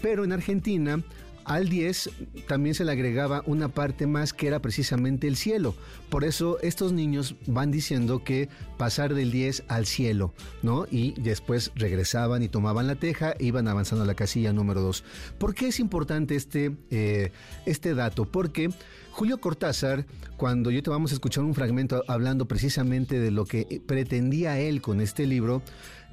Pero 0.00 0.24
en 0.24 0.32
Argentina 0.32 1.02
al 1.48 1.68
10 1.68 2.10
también 2.46 2.74
se 2.74 2.84
le 2.84 2.92
agregaba 2.92 3.42
una 3.46 3.68
parte 3.68 4.06
más 4.06 4.32
que 4.32 4.46
era 4.46 4.60
precisamente 4.60 5.26
el 5.26 5.36
cielo. 5.36 5.74
Por 6.10 6.24
eso 6.24 6.58
estos 6.60 6.92
niños 6.92 7.34
van 7.46 7.70
diciendo 7.70 8.22
que 8.22 8.48
pasar 8.76 9.14
del 9.14 9.30
10 9.32 9.64
al 9.68 9.86
cielo, 9.86 10.32
¿no? 10.62 10.86
Y 10.90 11.14
después 11.20 11.72
regresaban 11.74 12.42
y 12.42 12.48
tomaban 12.48 12.86
la 12.86 12.94
teja 12.94 13.32
e 13.38 13.46
iban 13.46 13.66
avanzando 13.68 14.04
a 14.04 14.06
la 14.06 14.14
casilla 14.14 14.52
número 14.52 14.80
2. 14.80 15.04
¿Por 15.38 15.54
qué 15.54 15.68
es 15.68 15.80
importante 15.80 16.36
este, 16.36 16.76
eh, 16.90 17.32
este 17.66 17.94
dato? 17.94 18.24
Porque 18.26 18.70
Julio 19.18 19.40
Cortázar, 19.40 20.06
cuando 20.36 20.70
yo 20.70 20.80
te 20.82 20.90
vamos 20.90 21.10
a 21.10 21.14
escuchar 21.14 21.42
un 21.42 21.54
fragmento 21.54 22.04
hablando 22.06 22.46
precisamente 22.46 23.18
de 23.18 23.32
lo 23.32 23.46
que 23.46 23.82
pretendía 23.84 24.60
él 24.60 24.80
con 24.80 25.00
este 25.00 25.26
libro, 25.26 25.62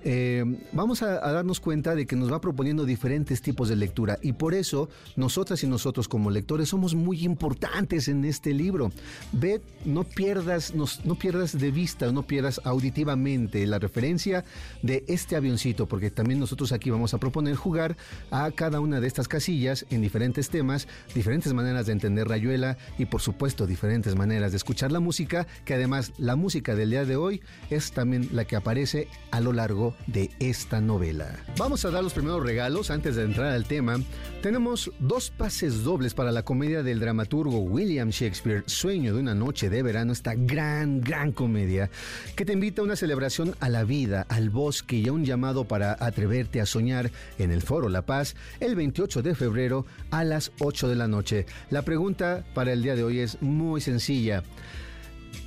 eh, 0.08 0.46
vamos 0.72 1.02
a, 1.02 1.20
darnos 1.32 1.60
cuenta 1.60 1.96
de 1.96 2.06
que 2.06 2.16
nos 2.16 2.32
va 2.32 2.40
proponiendo 2.40 2.86
diferentes 2.86 3.42
tipos 3.42 3.70
de 3.70 3.76
lectura 3.76 4.20
y 4.22 4.34
por 4.34 4.54
eso 4.54 4.88
nosotras 5.16 5.64
y 5.64 5.68
nosotros 5.68 6.08
como 6.08 6.30
lectores 6.30 6.70
somos 6.70 6.94
muy 6.94 7.24
importantes 7.24 8.08
en 8.08 8.24
este 8.24 8.54
libro. 8.54 8.92
Ve, 9.32 9.62
no 9.84 10.04
pierdas, 10.04 10.76
no 10.76 11.16
pierdas 11.16 11.58
de 11.58 11.72
vista, 11.72 12.12
no 12.12 12.22
pierdas 12.22 12.62
auditivamente 12.64 13.66
la 13.66 13.80
referencia 13.80 14.46
de 14.84 15.04
este 15.08 15.36
avioncito, 15.36 15.88
porque 15.88 16.12
también 16.12 16.40
nosotros 16.40 16.72
aquí 16.72 16.92
vamos 16.92 17.16
a 17.16 17.18
proponer 17.18 17.56
jugar 17.56 17.98
a 18.30 18.52
cada 18.52 18.82
una 18.82 19.00
de 19.00 19.08
estas 19.08 19.28
casillas 19.28 19.88
en 19.90 20.02
diferentes 20.02 20.52
temas, 20.52 20.88
diferentes 21.16 21.52
maneras 21.54 21.88
de 21.88 21.94
entender 21.94 22.28
Rayuela 22.28 22.78
y 23.00 23.06
por 23.06 23.22
supuesto 23.22 23.66
diferentes 23.66 24.16
maneras 24.16 24.52
de 24.52 24.58
escuchar 24.58 24.92
la 24.92 25.00
música, 25.00 25.48
que 25.66 25.74
además 25.74 26.14
la 26.20 26.36
música 26.36 26.76
del 26.76 26.92
día 26.92 27.06
de 27.06 27.16
hoy 27.16 27.42
es 27.72 27.92
también 27.92 28.30
la 28.34 28.46
que 28.46 28.56
aparece 28.56 29.08
a 29.32 29.42
lo 29.42 29.52
largo 29.52 29.95
de 30.08 30.30
esta 30.40 30.82
novela. 30.82 31.40
Vamos 31.58 31.86
a 31.86 31.92
dar 31.92 32.04
los 32.04 32.14
primeros 32.14 32.44
regalos 32.44 32.92
antes 32.92 33.16
de 33.16 33.24
entrar 33.24 33.52
al 33.52 33.66
tema. 33.66 34.00
Tenemos 34.42 34.92
dos 35.00 35.32
pases 35.32 35.84
dobles 35.84 36.14
para 36.14 36.32
la 36.32 36.44
comedia 36.44 36.84
del 36.84 37.00
dramaturgo 37.00 37.60
William 37.60 38.10
Shakespeare, 38.10 38.64
Sueño 38.68 39.14
de 39.14 39.20
una 39.20 39.34
noche 39.34 39.70
de 39.70 39.82
verano, 39.82 40.14
esta 40.14 40.36
gran, 40.36 41.02
gran 41.02 41.32
comedia 41.32 41.90
que 42.36 42.46
te 42.46 42.54
invita 42.54 42.82
a 42.82 42.86
una 42.86 42.96
celebración 42.96 43.56
a 43.60 43.70
la 43.70 43.84
vida, 43.84 44.25
al 44.30 44.50
bosque 44.50 44.98
y 44.98 45.08
a 45.08 45.14
un 45.14 45.25
llamado 45.25 45.66
para 45.66 45.98
atreverte 46.00 46.62
a 46.62 46.66
soñar 46.66 47.12
en 47.40 47.52
el 47.52 47.62
Foro 47.62 47.90
La 47.90 48.04
Paz 48.04 48.36
el 48.60 48.75
28 48.75 49.22
de 49.22 49.36
febrero 49.36 49.86
a 50.12 50.24
las 50.24 50.52
8 50.60 50.88
de 50.88 50.96
la 50.96 51.08
noche. 51.08 51.46
La 51.70 51.82
pregunta 51.82 52.44
para 52.54 52.74
el 52.74 52.84
día 52.84 52.96
de 52.96 53.04
hoy 53.04 53.20
es 53.20 53.42
muy 53.42 53.82
sencilla 53.82 54.44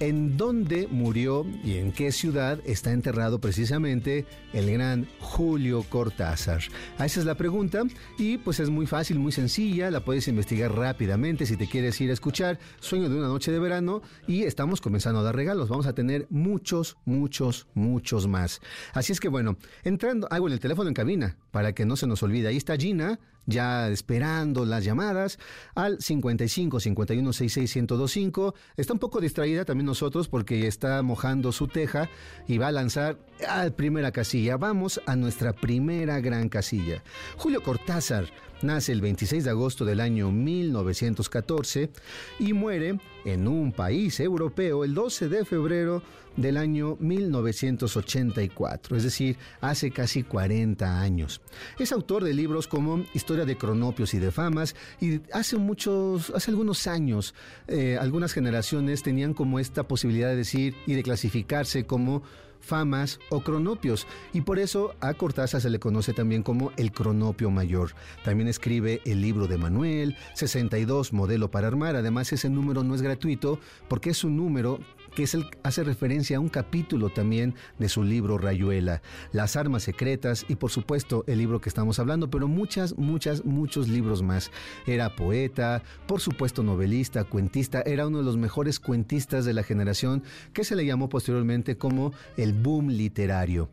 en 0.01 0.37
dónde 0.37 0.89
murió 0.91 1.47
y 1.65 1.77
en 1.77 1.93
qué 1.93 2.13
ciudad 2.13 2.61
está 2.65 2.93
enterrado 2.93 3.41
precisamente 3.41 4.27
el 4.53 4.71
gran 4.71 5.07
Julio 5.21 5.85
Cortázar. 5.89 6.63
Esa 6.95 7.21
es 7.21 7.27
la 7.27 7.35
pregunta 7.35 7.83
y 8.19 8.39
pues 8.39 8.61
es 8.61 8.71
muy 8.71 8.87
fácil, 8.87 9.19
muy 9.19 9.33
sencilla, 9.33 9.91
la 9.91 10.05
puedes 10.05 10.29
investigar 10.29 10.75
rápidamente 10.75 11.47
si 11.47 11.57
te 11.57 11.67
quieres 11.67 12.01
ir 12.01 12.11
a 12.11 12.13
escuchar 12.13 12.59
Sueño 12.81 13.09
de 13.09 13.17
una 13.17 13.29
noche 13.29 13.53
de 13.53 13.59
verano 13.59 14.03
y 14.27 14.45
estamos 14.45 14.81
comenzando 14.81 15.21
a 15.21 15.23
dar 15.23 15.37
regalos. 15.37 15.69
Vamos 15.69 15.87
a 15.87 15.93
tener 15.93 16.27
muchos, 16.31 16.97
muchos, 17.05 17.67
muchos 17.75 18.27
más. 18.27 18.61
Así 18.93 19.13
es 19.13 19.21
que 19.21 19.29
bueno, 19.29 19.57
entrando, 19.85 20.29
hago 20.31 20.49
el 20.49 20.61
teléfono 20.61 20.89
en 20.89 20.95
cabina 20.95 21.37
para 21.51 21.73
que 21.73 21.85
no 21.85 21.97
se 21.97 22.07
nos 22.07 22.23
olvide. 22.23 22.49
Ahí 22.49 22.57
está 22.57 22.77
Gina 22.77 23.19
ya 23.49 23.89
esperando 23.89 24.67
las 24.67 24.85
llamadas 24.85 25.39
al 25.75 26.01
55 26.01 26.79
51 26.79 27.33
66 27.33 27.77
1025. 27.77 28.55
Está 28.77 28.93
un 28.93 28.99
poco 28.99 29.21
distraída 29.21 29.65
también 29.65 29.87
nosotros 29.87 30.29
porque 30.29 30.67
está 30.67 31.03
mojando 31.03 31.51
su 31.51 31.67
teja 31.67 32.09
y 32.47 32.59
va 32.59 32.69
a 32.69 32.73
lanzar 32.73 33.19
a 33.49 33.69
primera 33.71 34.13
casilla. 34.13 34.57
Vamos 34.59 35.01
a 35.07 35.17
nuestra 35.17 35.55
primera 35.55 36.21
gran 36.21 36.49
casilla. 36.49 37.03
Julio 37.39 37.63
Cortázar 37.63 38.27
nace 38.63 38.93
el 38.93 39.01
26 39.01 39.45
de 39.45 39.51
agosto 39.51 39.85
del 39.85 40.01
año 40.01 40.31
1914 40.31 41.91
y 42.39 42.53
muere 42.53 42.99
en 43.25 43.49
un 43.49 43.73
país 43.73 44.21
europeo 44.21 44.85
el 44.85 44.95
12 44.95 45.29
de 45.29 45.45
febrero 45.45 46.03
del 46.37 46.57
año 46.57 46.97
1984, 47.01 48.97
es 48.97 49.03
decir, 49.03 49.37
hace 49.61 49.91
casi 49.91 50.23
40 50.23 51.01
años. 51.01 51.41
Es 51.79 51.91
autor 51.91 52.23
de 52.23 52.33
libros 52.33 52.69
como 52.69 53.05
Historia 53.13 53.45
de 53.45 53.57
Cronopios 53.57 54.15
y 54.15 54.19
de 54.19 54.31
Famas 54.31 54.77
y 55.01 55.21
hace 55.33 55.57
muchos, 55.57 56.31
hace 56.31 56.53
algunos 56.53 56.87
años, 56.87 57.35
eh, 57.67 57.99
algunas 58.01 58.33
generaciones 58.33 59.03
tenían 59.03 59.35
como 59.35 59.59
esta 59.59 59.83
posibilidad 59.83 60.29
de 60.29 60.37
decir 60.37 60.77
y 60.87 60.95
de 60.95 61.03
clasificarse 61.03 61.87
como 61.87 62.23
famas 62.61 63.21
o 63.31 63.41
cronopios, 63.41 64.07
y 64.33 64.43
por 64.43 64.59
eso 64.59 64.95
a 65.01 65.15
Cortázar 65.15 65.61
se 65.61 65.71
le 65.71 65.79
conoce 65.79 66.13
también 66.13 66.43
como 66.43 66.73
el 66.77 66.93
cronopio 66.93 67.51
mayor. 67.51 67.93
También 68.25 68.49
escribe 68.49 69.01
el 69.05 69.21
libro 69.21 69.47
de 69.47 69.59
Manuel, 69.59 70.17
62 70.35 71.13
modelo 71.13 71.51
para 71.51 71.69
armar, 71.69 71.97
además 71.97 72.33
ese 72.33 72.51
número 72.51 72.83
no 72.83 72.95
es 72.95 73.03
gratuito 73.03 73.59
porque 73.89 74.11
es 74.11 74.25
un 74.25 74.37
número 74.37 74.81
que 75.15 75.27
hace 75.63 75.85
referencia 75.85 76.37
a 76.37 76.41
un 76.41 76.49
capítulo 76.49 77.11
también 77.11 77.55
de 77.79 77.89
su 77.89 78.03
libro 78.03 78.39
Rayuela, 78.39 79.03
Las 79.33 79.57
armas 79.57 79.83
secretas 79.83 80.45
y 80.49 80.57
por 80.57 80.71
supuesto 80.71 81.25
el 81.27 81.39
libro 81.39 81.61
que 81.61 81.69
estamos 81.69 81.99
hablando, 81.99 82.31
pero 82.31 82.49
muchas, 82.49 82.97
muchas, 82.97 83.45
muchos 83.45 83.89
libros 83.89 84.23
más. 84.23 84.51
Era 84.87 85.15
poeta, 85.17 85.83
por 86.07 86.21
supuesto 86.21 86.63
novelista, 86.63 87.25
cuentista, 87.25 87.83
era 87.83 88.07
uno 88.07 88.19
de 88.19 88.25
los 88.25 88.37
mejores 88.37 88.81
cuentistas 88.81 89.45
de 89.45 89.55
la 89.55 89.63
generación 89.63 90.23
que 90.53 90.65
se 90.65 90.77
le 90.77 90.87
llamó 90.87 91.09
posteriormente 91.09 91.77
como 91.77 92.13
el 92.37 92.53
boom 92.53 92.89
literario. 92.89 93.69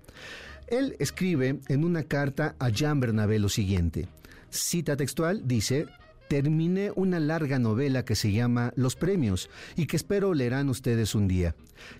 Él 0.67 0.95
escribe 0.99 1.59
en 1.67 1.83
una 1.83 2.03
carta 2.03 2.55
a 2.59 2.69
Jean 2.69 2.99
Bernabé 2.99 3.39
lo 3.39 3.49
siguiente. 3.49 4.07
Cita 4.49 4.95
textual 4.95 5.41
dice, 5.45 5.85
terminé 6.27 6.91
una 6.95 7.19
larga 7.19 7.59
novela 7.59 8.05
que 8.05 8.15
se 8.15 8.31
llama 8.31 8.73
Los 8.75 8.95
Premios 8.95 9.49
y 9.75 9.87
que 9.87 9.95
espero 9.95 10.33
leerán 10.33 10.69
ustedes 10.69 11.15
un 11.15 11.27
día. 11.27 11.55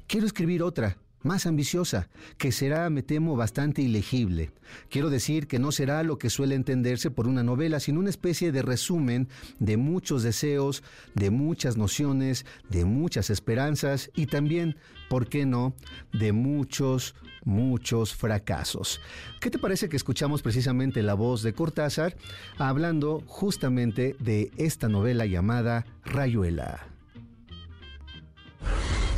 Quiero 0.08 0.26
escribir 0.26 0.64
otra, 0.64 0.98
más 1.26 1.46
ambiciosa, 1.46 2.08
que 2.38 2.52
será, 2.52 2.90
me 2.90 3.04
temo, 3.04 3.36
bastante 3.36 3.82
ilegible. 3.82 4.52
Quiero 4.90 5.10
decir 5.10 5.48
que 5.48 5.60
no 5.60 5.72
será 5.72 6.04
lo 6.04 6.18
que 6.18 6.30
suele 6.30 6.56
entenderse 6.56 7.12
por 7.12 7.28
una 7.28 7.44
novela, 7.44 7.80
sino 7.80 8.00
una 8.00 8.10
especie 8.10 8.52
de 8.52 8.62
resumen 8.62 9.28
de 9.60 9.78
muchos 9.78 10.24
deseos, 10.24 10.84
de 11.14 11.32
muchas 11.32 11.78
nociones, 11.78 12.46
de 12.70 12.86
muchas 12.86 13.30
esperanzas 13.30 14.12
y 14.16 14.28
también, 14.28 14.78
¿por 15.10 15.28
qué 15.28 15.46
no?, 15.46 15.76
de 16.14 16.32
muchos, 16.32 17.16
muchos 17.44 18.16
fracasos. 18.16 19.02
¿Qué 19.40 19.50
te 19.50 19.60
parece 19.60 19.90
que 19.90 19.98
escuchamos 19.98 20.42
precisamente 20.42 21.04
la 21.04 21.14
voz 21.14 21.44
de 21.44 21.54
Cortázar 21.54 22.16
hablando 22.58 23.24
justamente 23.28 24.16
de 24.20 24.52
esta 24.58 24.90
novela 24.90 25.26
llamada 25.26 25.86
Rayuela? 26.04 26.88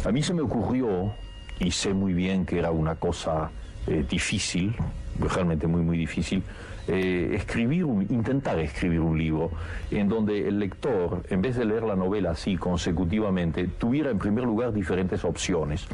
A 0.06 0.12
mí 0.12 0.24
se 0.24 0.34
me 0.34 0.42
ocurrió 0.42 1.14
y 1.60 1.72
sé 1.72 1.94
muy 1.94 2.14
bien 2.14 2.46
que 2.46 2.60
era 2.60 2.72
una 2.72 2.96
cosa 2.96 3.52
eh, 3.88 4.06
difícil, 4.10 4.76
realmente 5.20 5.68
muy, 5.68 5.82
muy 5.82 5.98
difícil, 5.98 6.44
eh, 6.90 7.32
escribir 7.36 7.86
intentar 8.10 8.58
escribir 8.60 9.02
un 9.02 9.18
libro 9.18 9.52
en 9.92 10.08
donde 10.08 10.48
el 10.48 10.58
lector, 10.58 11.22
en 11.30 11.42
vez 11.42 11.58
de 11.58 11.66
leer 11.66 11.84
la 11.84 11.98
novela 11.98 12.32
así 12.32 12.56
consecutivamente, 12.56 13.68
tuviera 13.68 14.10
en 14.10 14.18
primer 14.18 14.46
lugar 14.46 14.72
diferentes 14.72 15.26
opciones, 15.26 15.86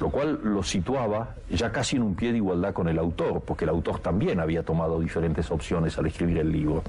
lo 0.00 0.10
cual 0.10 0.40
lo 0.42 0.64
situaba 0.64 1.36
ya 1.48 1.70
casi 1.70 1.94
en 1.94 2.02
un 2.02 2.16
pie 2.16 2.32
de 2.32 2.38
igualdad 2.38 2.72
con 2.72 2.88
el 2.88 2.98
autor, 2.98 3.42
porque 3.46 3.64
el 3.66 3.70
autor 3.70 4.00
también 4.00 4.40
había 4.40 4.64
tomado 4.64 4.98
diferentes 4.98 5.48
opciones 5.52 5.96
al 5.98 6.06
escribir 6.06 6.38
el 6.38 6.50
libro. 6.50 6.82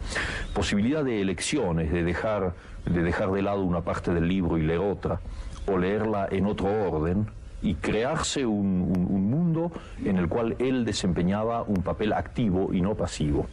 Posibilidad 0.56 1.04
de 1.04 1.22
elecciones, 1.22 1.92
de 1.92 2.04
dejar 2.04 2.54
de, 2.86 3.04
dejar 3.04 3.32
de 3.32 3.42
lado 3.42 3.64
una 3.64 3.82
parte 3.82 4.14
del 4.14 4.28
libro 4.28 4.58
y 4.58 4.64
leer 4.64 4.80
otra, 4.80 5.20
o 5.68 5.78
leerla 5.78 6.28
en 6.32 6.46
otro 6.48 6.68
orden, 6.90 7.28
y 7.64 7.76
crearse 7.76 8.46
un, 8.46 8.92
mundo 9.30 9.72
en 10.04 10.18
el 10.18 10.28
cual 10.28 10.56
él 10.60 10.86
desempeñaba 10.86 11.64
un 11.64 11.82
papel 11.82 12.14
activo 12.14 12.74
y 12.74 12.82
no 12.82 12.94
pasivo. 12.94 13.48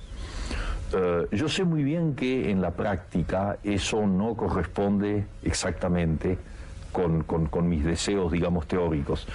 Eh, 0.92 1.28
yo 1.30 1.48
sé 1.48 1.64
muy 1.64 1.84
bien 1.84 2.16
que 2.16 2.50
en 2.50 2.60
la 2.60 2.72
práctica 2.72 3.58
eso 3.62 4.06
no 4.06 4.34
corresponde 4.34 5.24
exactamente 5.42 6.38
con, 6.92 7.68
mis 7.68 7.84
deseos, 7.84 8.32
digamos, 8.32 8.66
teóricos, 8.66 9.28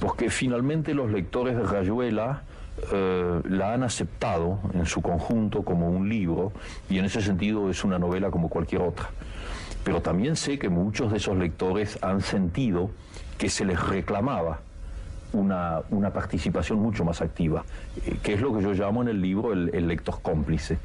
porque 0.00 0.30
finalmente 0.30 0.94
los 0.94 1.10
lectores 1.10 1.54
de 1.54 1.64
Rayuela 1.64 2.42
eh, 2.90 3.40
la 3.50 3.74
han 3.74 3.82
aceptado 3.82 4.60
en 4.72 4.86
su 4.86 5.02
conjunto 5.02 5.62
como 5.62 5.90
un 5.90 6.08
libro 6.08 6.52
y 6.88 6.98
en 6.98 7.04
ese 7.04 7.20
sentido 7.20 7.68
es 7.68 7.84
una 7.84 7.98
novela 7.98 8.30
como 8.30 8.48
cualquier 8.48 8.80
otra. 8.80 9.10
Pero 9.84 10.00
también 10.00 10.36
sé 10.36 10.58
que 10.58 10.70
muchos 10.70 11.10
de 11.10 11.18
esos 11.18 11.36
lectores 11.36 11.98
han 12.02 12.22
sentido 12.22 12.90
que 13.42 13.48
se 13.48 13.64
les 13.64 13.88
reclamaba 13.88 14.60
una, 15.32 15.80
una 15.90 16.12
participación 16.12 16.78
mucho 16.78 17.04
más 17.04 17.20
activa, 17.20 17.64
eh, 18.06 18.16
que 18.22 18.34
es 18.34 18.40
lo 18.40 18.56
que 18.56 18.62
yo 18.62 18.72
llamo 18.72 19.02
en 19.02 19.08
el 19.08 19.20
libro 19.20 19.52
el, 19.52 19.68
el 19.74 19.88
lector 19.88 20.22
cómplice. 20.22 20.78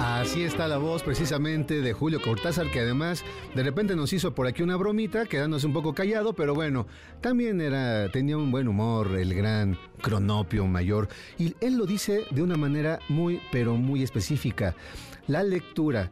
Así 0.00 0.42
está 0.42 0.66
la 0.66 0.78
voz 0.78 1.04
precisamente 1.04 1.80
de 1.80 1.92
Julio 1.92 2.20
Cortázar, 2.20 2.72
que 2.72 2.80
además 2.80 3.22
de 3.54 3.62
repente 3.62 3.94
nos 3.94 4.12
hizo 4.12 4.34
por 4.34 4.48
aquí 4.48 4.64
una 4.64 4.74
bromita, 4.74 5.26
quedándose 5.26 5.68
un 5.68 5.72
poco 5.72 5.94
callado, 5.94 6.32
pero 6.32 6.56
bueno, 6.56 6.88
también 7.20 7.60
era, 7.60 8.08
tenía 8.08 8.36
un 8.36 8.50
buen 8.50 8.66
humor 8.66 9.12
el 9.12 9.32
gran 9.32 9.78
cronopio 10.00 10.66
mayor, 10.66 11.08
y 11.38 11.54
él 11.60 11.76
lo 11.76 11.86
dice 11.86 12.24
de 12.32 12.42
una 12.42 12.56
manera 12.56 12.98
muy, 13.08 13.40
pero 13.52 13.76
muy 13.76 14.02
específica. 14.02 14.74
La 15.28 15.44
lectura 15.44 16.10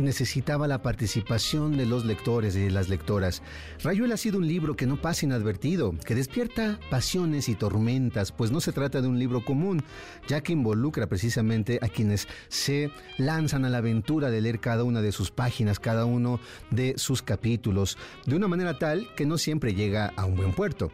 necesitaba 0.00 0.66
la 0.66 0.82
participación 0.82 1.76
de 1.76 1.86
los 1.86 2.04
lectores 2.04 2.56
y 2.56 2.60
de 2.60 2.70
las 2.70 2.88
lectoras. 2.88 3.42
Rayuela 3.82 4.14
ha 4.14 4.18
sido 4.18 4.38
un 4.38 4.46
libro 4.46 4.76
que 4.76 4.86
no 4.86 5.00
pasa 5.00 5.26
inadvertido, 5.26 5.94
que 6.04 6.14
despierta 6.14 6.78
pasiones 6.90 7.48
y 7.48 7.54
tormentas, 7.54 8.32
pues 8.32 8.50
no 8.50 8.60
se 8.60 8.72
trata 8.72 9.00
de 9.00 9.08
un 9.08 9.18
libro 9.18 9.44
común, 9.44 9.82
ya 10.28 10.40
que 10.40 10.52
involucra 10.52 11.06
precisamente 11.06 11.78
a 11.82 11.88
quienes 11.88 12.28
se 12.48 12.90
lanzan 13.18 13.64
a 13.64 13.70
la 13.70 13.78
aventura 13.78 14.30
de 14.30 14.40
leer 14.40 14.60
cada 14.60 14.84
una 14.84 15.02
de 15.02 15.12
sus 15.12 15.30
páginas, 15.30 15.78
cada 15.78 16.04
uno 16.04 16.40
de 16.70 16.94
sus 16.96 17.22
capítulos, 17.22 17.98
de 18.26 18.36
una 18.36 18.48
manera 18.48 18.78
tal 18.78 19.08
que 19.14 19.26
no 19.26 19.38
siempre 19.38 19.74
llega 19.74 20.12
a 20.16 20.24
un 20.24 20.36
buen 20.36 20.52
puerto. 20.52 20.90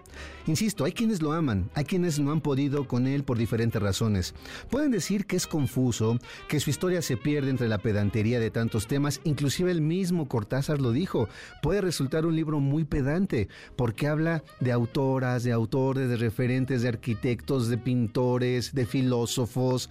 Insisto, 0.47 0.87
hay 0.87 0.93
quienes 0.93 1.21
lo 1.21 1.33
aman, 1.33 1.71
hay 1.75 1.85
quienes 1.85 2.19
no 2.19 2.33
han 2.33 2.41
podido 2.41 2.89
con 2.89 3.07
él 3.07 3.23
por 3.23 3.37
diferentes 3.37 3.83
razones. 3.83 4.35
Pueden 4.71 4.91
decir 4.91 5.27
que 5.27 5.37
es 5.37 5.47
confuso, 5.47 6.19
que 6.49 6.59
su 6.59 6.71
historia 6.71 7.03
se 7.03 7.19
pierde 7.19 7.51
entre 7.51 7.69
la 7.69 7.79
pedantería 7.79 8.41
de 8.41 8.51
tantos 8.51 8.87
temas, 8.89 9.21
inclusive 9.25 9.71
el 9.71 9.81
mismo 9.81 10.27
Cortázar 10.27 10.81
lo 10.81 10.93
dijo, 10.93 11.29
puede 11.63 11.81
resultar 11.81 12.27
un 12.27 12.35
libro 12.35 12.59
muy 12.59 12.85
pedante, 12.85 13.49
porque 13.77 14.09
habla 14.09 14.43
de 14.61 14.73
autoras, 14.73 15.45
de 15.45 15.53
autores, 15.53 16.09
de 16.09 16.17
referentes, 16.17 16.83
de 16.83 16.89
arquitectos, 16.89 17.69
de 17.69 17.79
pintores, 17.79 18.75
de 18.75 18.87
filósofos, 18.87 19.91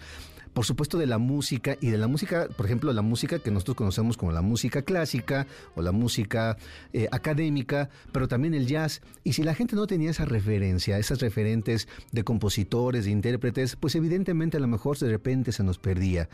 por 0.57 0.65
supuesto 0.65 0.97
de 0.97 1.05
la 1.05 1.19
música 1.19 1.77
y 1.81 1.91
de 1.91 1.99
la 1.99 2.07
música, 2.07 2.47
por 2.57 2.65
ejemplo, 2.65 2.91
la 2.91 3.03
música 3.03 3.37
que 3.37 3.51
nosotros 3.51 3.77
conocemos 3.77 4.17
como 4.17 4.31
la 4.31 4.41
música 4.41 4.81
clásica 4.81 5.45
o 5.75 5.83
la 5.83 5.91
música 5.91 6.57
eh, 6.93 7.07
académica, 7.11 7.91
pero 8.11 8.27
también 8.27 8.55
el 8.55 8.65
jazz. 8.65 9.03
Y 9.23 9.33
si 9.33 9.43
la 9.43 9.53
gente 9.53 9.75
no 9.75 9.85
tenía 9.85 10.09
esa 10.09 10.25
referencia, 10.25 10.97
esas 10.97 11.19
referentes 11.21 11.87
de 12.11 12.23
compositores, 12.23 13.05
de 13.05 13.11
intérpretes, 13.11 13.75
pues 13.75 13.93
evidentemente 13.93 14.57
a 14.57 14.59
lo 14.59 14.67
mejor 14.67 14.97
de 14.97 15.09
repente 15.09 15.51
se 15.51 15.63
nos 15.63 15.77
perdía. 15.77 16.27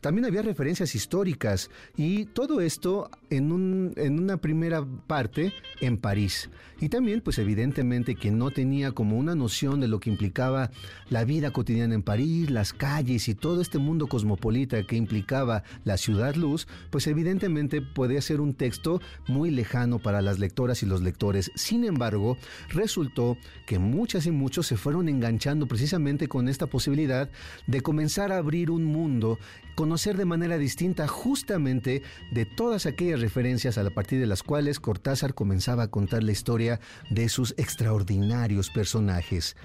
También 0.00 0.26
había 0.26 0.42
referencias 0.42 0.94
históricas 0.94 1.70
y 1.96 2.26
todo 2.26 2.60
esto 2.60 3.10
en, 3.30 3.52
un, 3.52 3.92
en 3.96 4.18
una 4.18 4.36
primera 4.36 4.84
parte 5.06 5.52
en 5.80 5.98
París. 5.98 6.50
Y 6.80 6.88
también, 6.88 7.20
pues 7.20 7.38
evidentemente, 7.38 8.14
quien 8.14 8.38
no 8.38 8.50
tenía 8.50 8.92
como 8.92 9.18
una 9.18 9.34
noción 9.34 9.80
de 9.80 9.88
lo 9.88 9.98
que 9.98 10.10
implicaba 10.10 10.70
la 11.10 11.24
vida 11.24 11.50
cotidiana 11.50 11.94
en 11.96 12.02
París, 12.02 12.50
las 12.50 12.72
calles 12.72 13.28
y 13.28 13.34
todo 13.34 13.60
este 13.60 13.78
mundo 13.78 14.06
cosmopolita 14.06 14.84
que 14.84 14.96
implicaba 14.96 15.64
la 15.84 15.96
ciudad 15.96 16.36
luz, 16.36 16.68
pues 16.90 17.08
evidentemente 17.08 17.82
podía 17.82 18.22
ser 18.22 18.40
un 18.40 18.54
texto 18.54 19.00
muy 19.26 19.50
lejano 19.50 19.98
para 19.98 20.22
las 20.22 20.38
lectoras 20.38 20.82
y 20.84 20.86
los 20.86 21.02
lectores. 21.02 21.50
Sin 21.56 21.84
embargo, 21.84 22.36
resultó 22.68 23.36
que 23.66 23.80
muchas 23.80 24.26
y 24.26 24.30
muchos 24.30 24.68
se 24.68 24.76
fueron 24.76 25.08
enganchando 25.08 25.66
precisamente 25.66 26.28
con 26.28 26.48
esta 26.48 26.66
posibilidad 26.66 27.28
de 27.66 27.80
comenzar 27.80 28.30
a 28.30 28.38
abrir 28.38 28.70
un 28.70 28.84
mundo 28.84 29.38
conocer 29.88 30.18
de 30.18 30.26
manera 30.26 30.58
distinta 30.58 31.08
justamente 31.08 32.02
de 32.30 32.44
todas 32.44 32.84
aquellas 32.84 33.22
referencias 33.22 33.78
a 33.78 33.88
partir 33.88 34.20
de 34.20 34.26
las 34.26 34.42
cuales 34.42 34.80
Cortázar 34.80 35.32
comenzaba 35.32 35.84
a 35.84 35.88
contar 35.88 36.22
la 36.22 36.32
historia 36.32 36.78
de 37.08 37.30
sus 37.30 37.54
extraordinarios 37.56 38.68
personajes. 38.68 39.56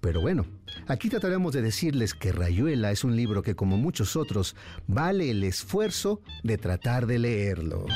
Pero 0.00 0.20
bueno, 0.20 0.46
aquí 0.86 1.08
trataremos 1.08 1.52
de 1.54 1.62
decirles 1.62 2.14
que 2.14 2.30
Rayuela 2.30 2.92
es 2.92 3.02
un 3.02 3.16
libro 3.16 3.42
que 3.42 3.56
como 3.56 3.76
muchos 3.76 4.14
otros 4.14 4.54
vale 4.86 5.28
el 5.32 5.42
esfuerzo 5.42 6.22
de 6.44 6.56
tratar 6.56 7.08
de 7.08 7.18
leerlo. 7.18 7.86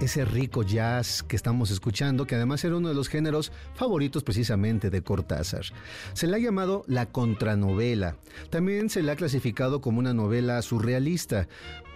Ese 0.00 0.24
rico 0.24 0.62
jazz 0.62 1.22
que 1.22 1.36
estamos 1.36 1.70
escuchando, 1.70 2.26
que 2.26 2.36
además 2.36 2.64
era 2.64 2.76
uno 2.76 2.88
de 2.88 2.94
los 2.94 3.08
géneros 3.08 3.52
favoritos 3.74 4.22
precisamente 4.22 4.88
de 4.88 5.02
Cortázar? 5.02 5.64
Se 6.14 6.26
le 6.26 6.36
ha 6.36 6.38
llamado 6.38 6.84
la 6.86 7.06
contranovela. 7.06 8.16
También 8.48 8.88
se 8.88 9.02
le 9.02 9.12
ha 9.12 9.16
clasificado 9.16 9.82
como 9.82 9.98
una 9.98 10.14
novela 10.14 10.62
surrealista, 10.62 11.48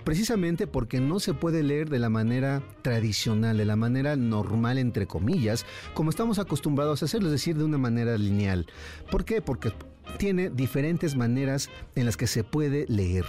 precisamente 0.04 0.66
porque 0.66 1.00
no 1.00 1.18
se 1.18 1.32
puede 1.32 1.62
leer 1.62 1.88
de 1.88 1.98
la 1.98 2.10
manera 2.10 2.62
tradicional, 2.82 3.56
de 3.56 3.64
la 3.64 3.76
manera 3.76 4.16
normal, 4.16 4.76
entre 4.76 5.06
comillas, 5.06 5.64
como 5.94 6.10
estamos 6.10 6.38
acostumbrados 6.38 7.00
a 7.00 7.06
hacerlo, 7.06 7.28
es 7.28 7.32
decir, 7.32 7.56
de 7.56 7.64
una 7.64 7.78
manera 7.78 8.18
lineal. 8.18 8.66
¿Por 9.10 9.24
qué? 9.24 9.40
Porque 9.40 9.72
tiene 10.10 10.50
diferentes 10.50 11.16
maneras 11.16 11.70
en 11.94 12.06
las 12.06 12.16
que 12.16 12.26
se 12.26 12.44
puede 12.44 12.86
leer. 12.88 13.24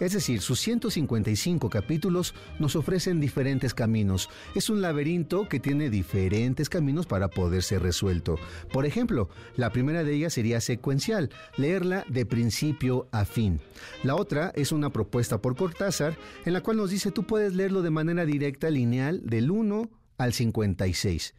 Es 0.00 0.12
decir, 0.12 0.40
sus 0.40 0.60
155 0.60 1.70
capítulos 1.70 2.34
nos 2.58 2.76
ofrecen 2.76 3.20
diferentes 3.20 3.74
caminos. 3.74 4.30
Es 4.54 4.70
un 4.70 4.80
laberinto 4.80 5.48
que 5.48 5.60
tiene 5.60 5.90
diferentes 5.90 6.68
caminos 6.68 7.06
para 7.06 7.28
poder 7.28 7.62
ser 7.62 7.82
resuelto. 7.82 8.38
Por 8.72 8.86
ejemplo, 8.86 9.28
la 9.56 9.70
primera 9.70 10.04
de 10.04 10.14
ellas 10.14 10.34
sería 10.34 10.60
secuencial, 10.60 11.30
leerla 11.56 12.04
de 12.08 12.26
principio 12.26 13.08
a 13.12 13.24
fin. 13.24 13.60
La 14.02 14.16
otra 14.16 14.52
es 14.54 14.72
una 14.72 14.90
propuesta 14.90 15.40
por 15.40 15.56
Cortázar 15.56 16.16
en 16.44 16.52
la 16.52 16.60
cual 16.60 16.76
nos 16.76 16.90
dice 16.90 17.10
tú 17.10 17.24
puedes 17.24 17.54
leerlo 17.54 17.82
de 17.82 17.90
manera 17.90 18.24
directa, 18.24 18.70
lineal, 18.70 19.20
del 19.24 19.50
1 19.50 19.99
al 20.20 20.34
56. 20.34 21.34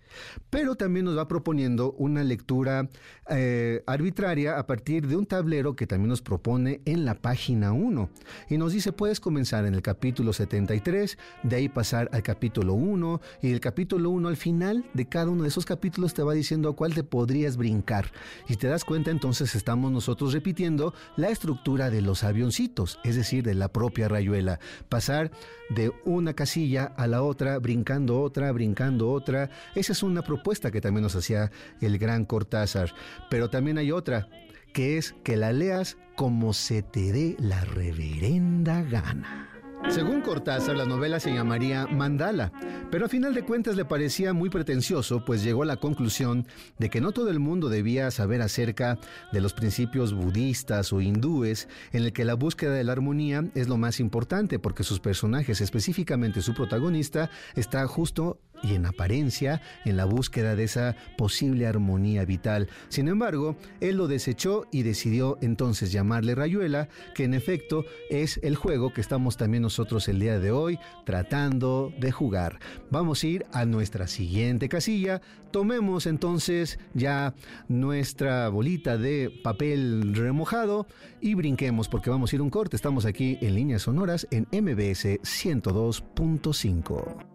Pero 0.50 0.76
también 0.76 1.06
nos 1.06 1.18
va 1.18 1.28
proponiendo 1.28 1.94
una 1.94 2.24
lectura 2.24 2.90
eh, 3.30 3.84
arbitraria 3.86 4.58
a 4.58 4.66
partir 4.66 5.08
de 5.08 5.16
un 5.16 5.26
tablero 5.26 5.76
que 5.76 5.88
también 5.88 6.10
nos 6.10 6.22
propone 6.22 6.82
en 6.86 7.06
la 7.06 7.14
página 7.14 7.74
1. 7.74 8.10
Y 8.50 8.58
nos 8.58 8.74
dice, 8.74 8.92
puedes 8.92 9.20
comenzar 9.20 9.66
en 9.66 9.76
el 9.76 9.84
capítulo 9.84 10.34
73, 10.34 11.18
de 11.44 11.56
ahí 11.56 11.70
pasar 11.70 12.10
al 12.12 12.24
capítulo 12.24 12.74
1, 12.74 13.22
y 13.44 13.50
del 13.52 13.60
capítulo 13.60 14.10
1 14.10 14.28
al 14.28 14.36
final 14.36 14.84
de 14.94 15.08
cada 15.08 15.30
uno 15.30 15.44
de 15.44 15.50
esos 15.50 15.66
capítulos 15.66 16.16
te 16.16 16.24
va 16.24 16.34
diciendo 16.34 16.70
a 16.70 16.76
cuál 16.76 16.96
te 16.96 17.04
podrías 17.04 17.56
brincar. 17.56 18.12
Y 18.50 18.56
te 18.56 18.68
das 18.68 18.84
cuenta, 18.84 19.12
entonces 19.12 19.54
estamos 19.54 19.92
nosotros 19.92 20.34
repitiendo 20.34 20.94
la 21.16 21.30
estructura 21.30 21.92
de 21.92 22.02
los 22.02 22.24
avioncitos, 22.24 23.00
es 23.04 23.16
decir, 23.16 23.44
de 23.44 23.54
la 23.54 23.70
propia 23.72 24.08
rayuela. 24.08 24.60
Pasar 24.90 25.32
de 25.70 25.94
una 26.04 26.34
casilla 26.34 26.86
a 26.98 27.08
la 27.08 27.22
otra, 27.22 27.58
brincando 27.60 28.20
otra, 28.20 28.52
brincando 28.52 28.71
otra. 29.02 29.50
Esa 29.76 29.94
es 29.94 30.04
una 30.04 30.22
propuesta 30.22 30.72
que 30.72 30.82
también 30.82 31.04
nos 31.04 31.16
hacía 31.16 31.52
el 31.80 31.98
gran 31.98 32.26
Cortázar. 32.26 32.94
Pero 33.30 33.50
también 33.50 33.78
hay 33.78 33.92
otra, 33.92 34.28
que 34.74 34.98
es 34.98 35.16
que 35.24 35.38
la 35.38 35.54
leas 35.54 35.98
como 36.16 36.54
se 36.54 36.82
te 36.82 37.12
dé 37.12 37.36
la 37.40 37.64
reverenda 37.66 38.82
gana. 38.84 39.52
Según 39.90 40.22
Cortázar, 40.22 40.78
la 40.78 40.86
novela 40.86 41.20
se 41.20 41.34
llamaría 41.34 41.88
Mandala, 41.88 42.54
pero 42.92 43.08
a 43.08 43.10
final 43.10 43.34
de 43.34 43.44
cuentas 43.44 43.76
le 43.76 43.84
parecía 43.84 44.32
muy 44.32 44.50
pretencioso, 44.50 45.26
pues 45.26 45.44
llegó 45.44 45.64
a 45.64 45.66
la 45.66 45.78
conclusión 45.78 46.48
de 46.78 46.90
que 46.90 47.02
no 47.02 47.12
todo 47.12 47.30
el 47.30 47.40
mundo 47.40 47.68
debía 47.68 48.10
saber 48.12 48.42
acerca 48.42 49.00
de 49.34 49.42
los 49.42 49.54
principios 49.54 50.14
budistas 50.14 50.94
o 50.94 51.02
hindúes, 51.02 51.68
en 51.92 52.04
el 52.04 52.14
que 52.14 52.26
la 52.26 52.36
búsqueda 52.36 52.74
de 52.74 52.84
la 52.84 52.94
armonía 52.94 53.44
es 53.56 53.68
lo 53.68 53.78
más 53.78 54.00
importante, 54.00 54.60
porque 54.60 54.84
sus 54.84 55.00
personajes, 55.00 55.60
específicamente 55.60 56.42
su 56.42 56.54
protagonista, 56.54 57.30
está 57.56 57.86
justo 57.88 58.40
y 58.64 58.76
en 58.76 58.86
apariencia 58.86 59.62
en 59.86 59.98
la 59.98 60.06
búsqueda 60.06 60.56
de 60.56 60.64
esa 60.64 60.96
posible 61.18 61.68
armonía 61.68 62.26
vital. 62.26 62.70
Sin 62.90 63.08
embargo, 63.08 63.56
él 63.80 63.98
lo 63.98 64.08
desechó 64.08 64.66
y 64.72 64.84
decidió 64.84 65.38
entonces 65.42 65.92
llamarle 65.92 66.36
Rayuela, 66.36 66.90
que 67.16 67.24
en 67.24 67.34
efecto 67.34 67.86
es 68.10 68.40
el 68.44 68.56
juego 68.56 68.94
que 68.94 69.02
estamos 69.02 69.38
también 69.38 69.64
nosotros 69.64 70.08
el 70.08 70.20
día 70.20 70.40
de 70.40 70.52
hoy 70.52 70.80
tratando 71.06 71.92
de 72.00 72.12
jugar. 72.12 72.60
Vamos 72.90 73.24
a 73.24 73.28
ir 73.28 73.46
a 73.52 73.66
nuestra 73.66 74.08
siguiente 74.08 74.70
casilla. 74.70 75.22
Tomemos 75.52 76.06
entonces 76.06 76.80
ya 76.94 77.34
nuestra 77.68 78.48
bolita 78.50 78.98
de 78.98 79.32
papel 79.44 80.16
remojado 80.16 80.88
y 81.20 81.34
brinquemos 81.34 81.90
porque 81.90 82.10
vamos 82.10 82.32
a 82.32 82.36
ir 82.36 82.42
un 82.42 82.50
corte. 82.50 82.76
Estamos 82.76 83.06
aquí 83.06 83.38
en 83.42 83.56
líneas 83.56 83.84
sonoras 83.84 84.28
en 84.32 84.48
MBS 84.52 85.22
102.5. 85.22 87.31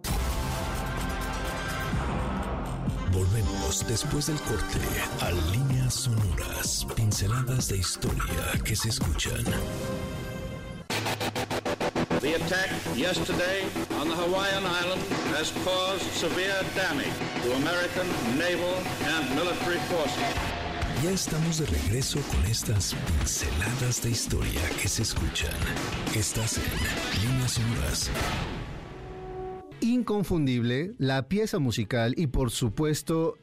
Después 3.85 4.27
del 4.27 4.41
corte 4.41 4.81
a 5.21 5.31
líneas 5.53 5.95
sonoras, 5.95 6.87
pinceladas 6.97 7.69
de 7.69 7.77
historia 7.77 8.53
que 8.65 8.75
se 8.75 8.89
escuchan. 8.89 9.45
The 12.21 12.35
attack 12.35 12.71
yesterday 12.97 13.63
on 14.01 14.09
the 14.09 14.15
Hawaiian 14.17 14.65
island 14.65 15.03
has 15.37 15.53
caused 15.65 16.03
severe 16.15 16.63
damage 16.75 17.13
to 17.43 17.53
American 17.55 18.07
naval 18.37 18.75
and 19.15 19.29
military 19.37 19.79
forces. 19.91 20.57
Ya 21.05 21.11
estamos 21.11 21.59
de 21.59 21.67
regreso 21.67 22.19
con 22.33 22.45
estas 22.47 22.95
pinceladas 22.95 24.03
de 24.03 24.11
historia 24.11 24.61
que 24.81 24.89
se 24.89 25.03
escuchan. 25.03 25.55
Estás 26.15 26.59
en 26.59 27.23
líneas 27.23 27.53
sonoras 27.53 28.11
inconfundible, 29.81 30.95
la 30.99 31.29
pieza 31.29 31.59
musical 31.59 32.15
y 32.17 32.29
por 32.29 32.51
supuesto 32.51 33.37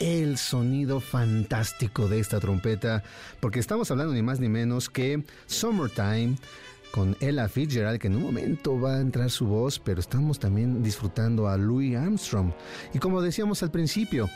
el 0.00 0.38
sonido 0.38 1.00
fantástico 1.00 2.08
de 2.08 2.20
esta 2.20 2.40
trompeta, 2.40 3.02
porque 3.40 3.60
estamos 3.60 3.90
hablando 3.90 4.12
ni 4.12 4.22
más 4.22 4.40
ni 4.40 4.48
menos 4.48 4.88
que 4.88 5.22
Summertime 5.46 6.36
con 6.94 7.16
Ella 7.20 7.48
Fitzgerald, 7.48 7.98
que 7.98 8.06
en 8.06 8.14
un 8.14 8.22
momento 8.22 8.80
va 8.80 8.96
a 8.96 9.00
entrar 9.00 9.28
su 9.28 9.46
voz, 9.46 9.80
pero 9.80 9.98
estamos 9.98 10.38
también 10.38 10.80
disfrutando 10.82 11.48
a 11.48 11.56
Louis 11.56 11.96
Armstrong. 11.96 12.52
Y 12.92 13.00
como 13.00 13.20
decíamos 13.20 13.64
al 13.64 13.72
principio, 13.72 14.30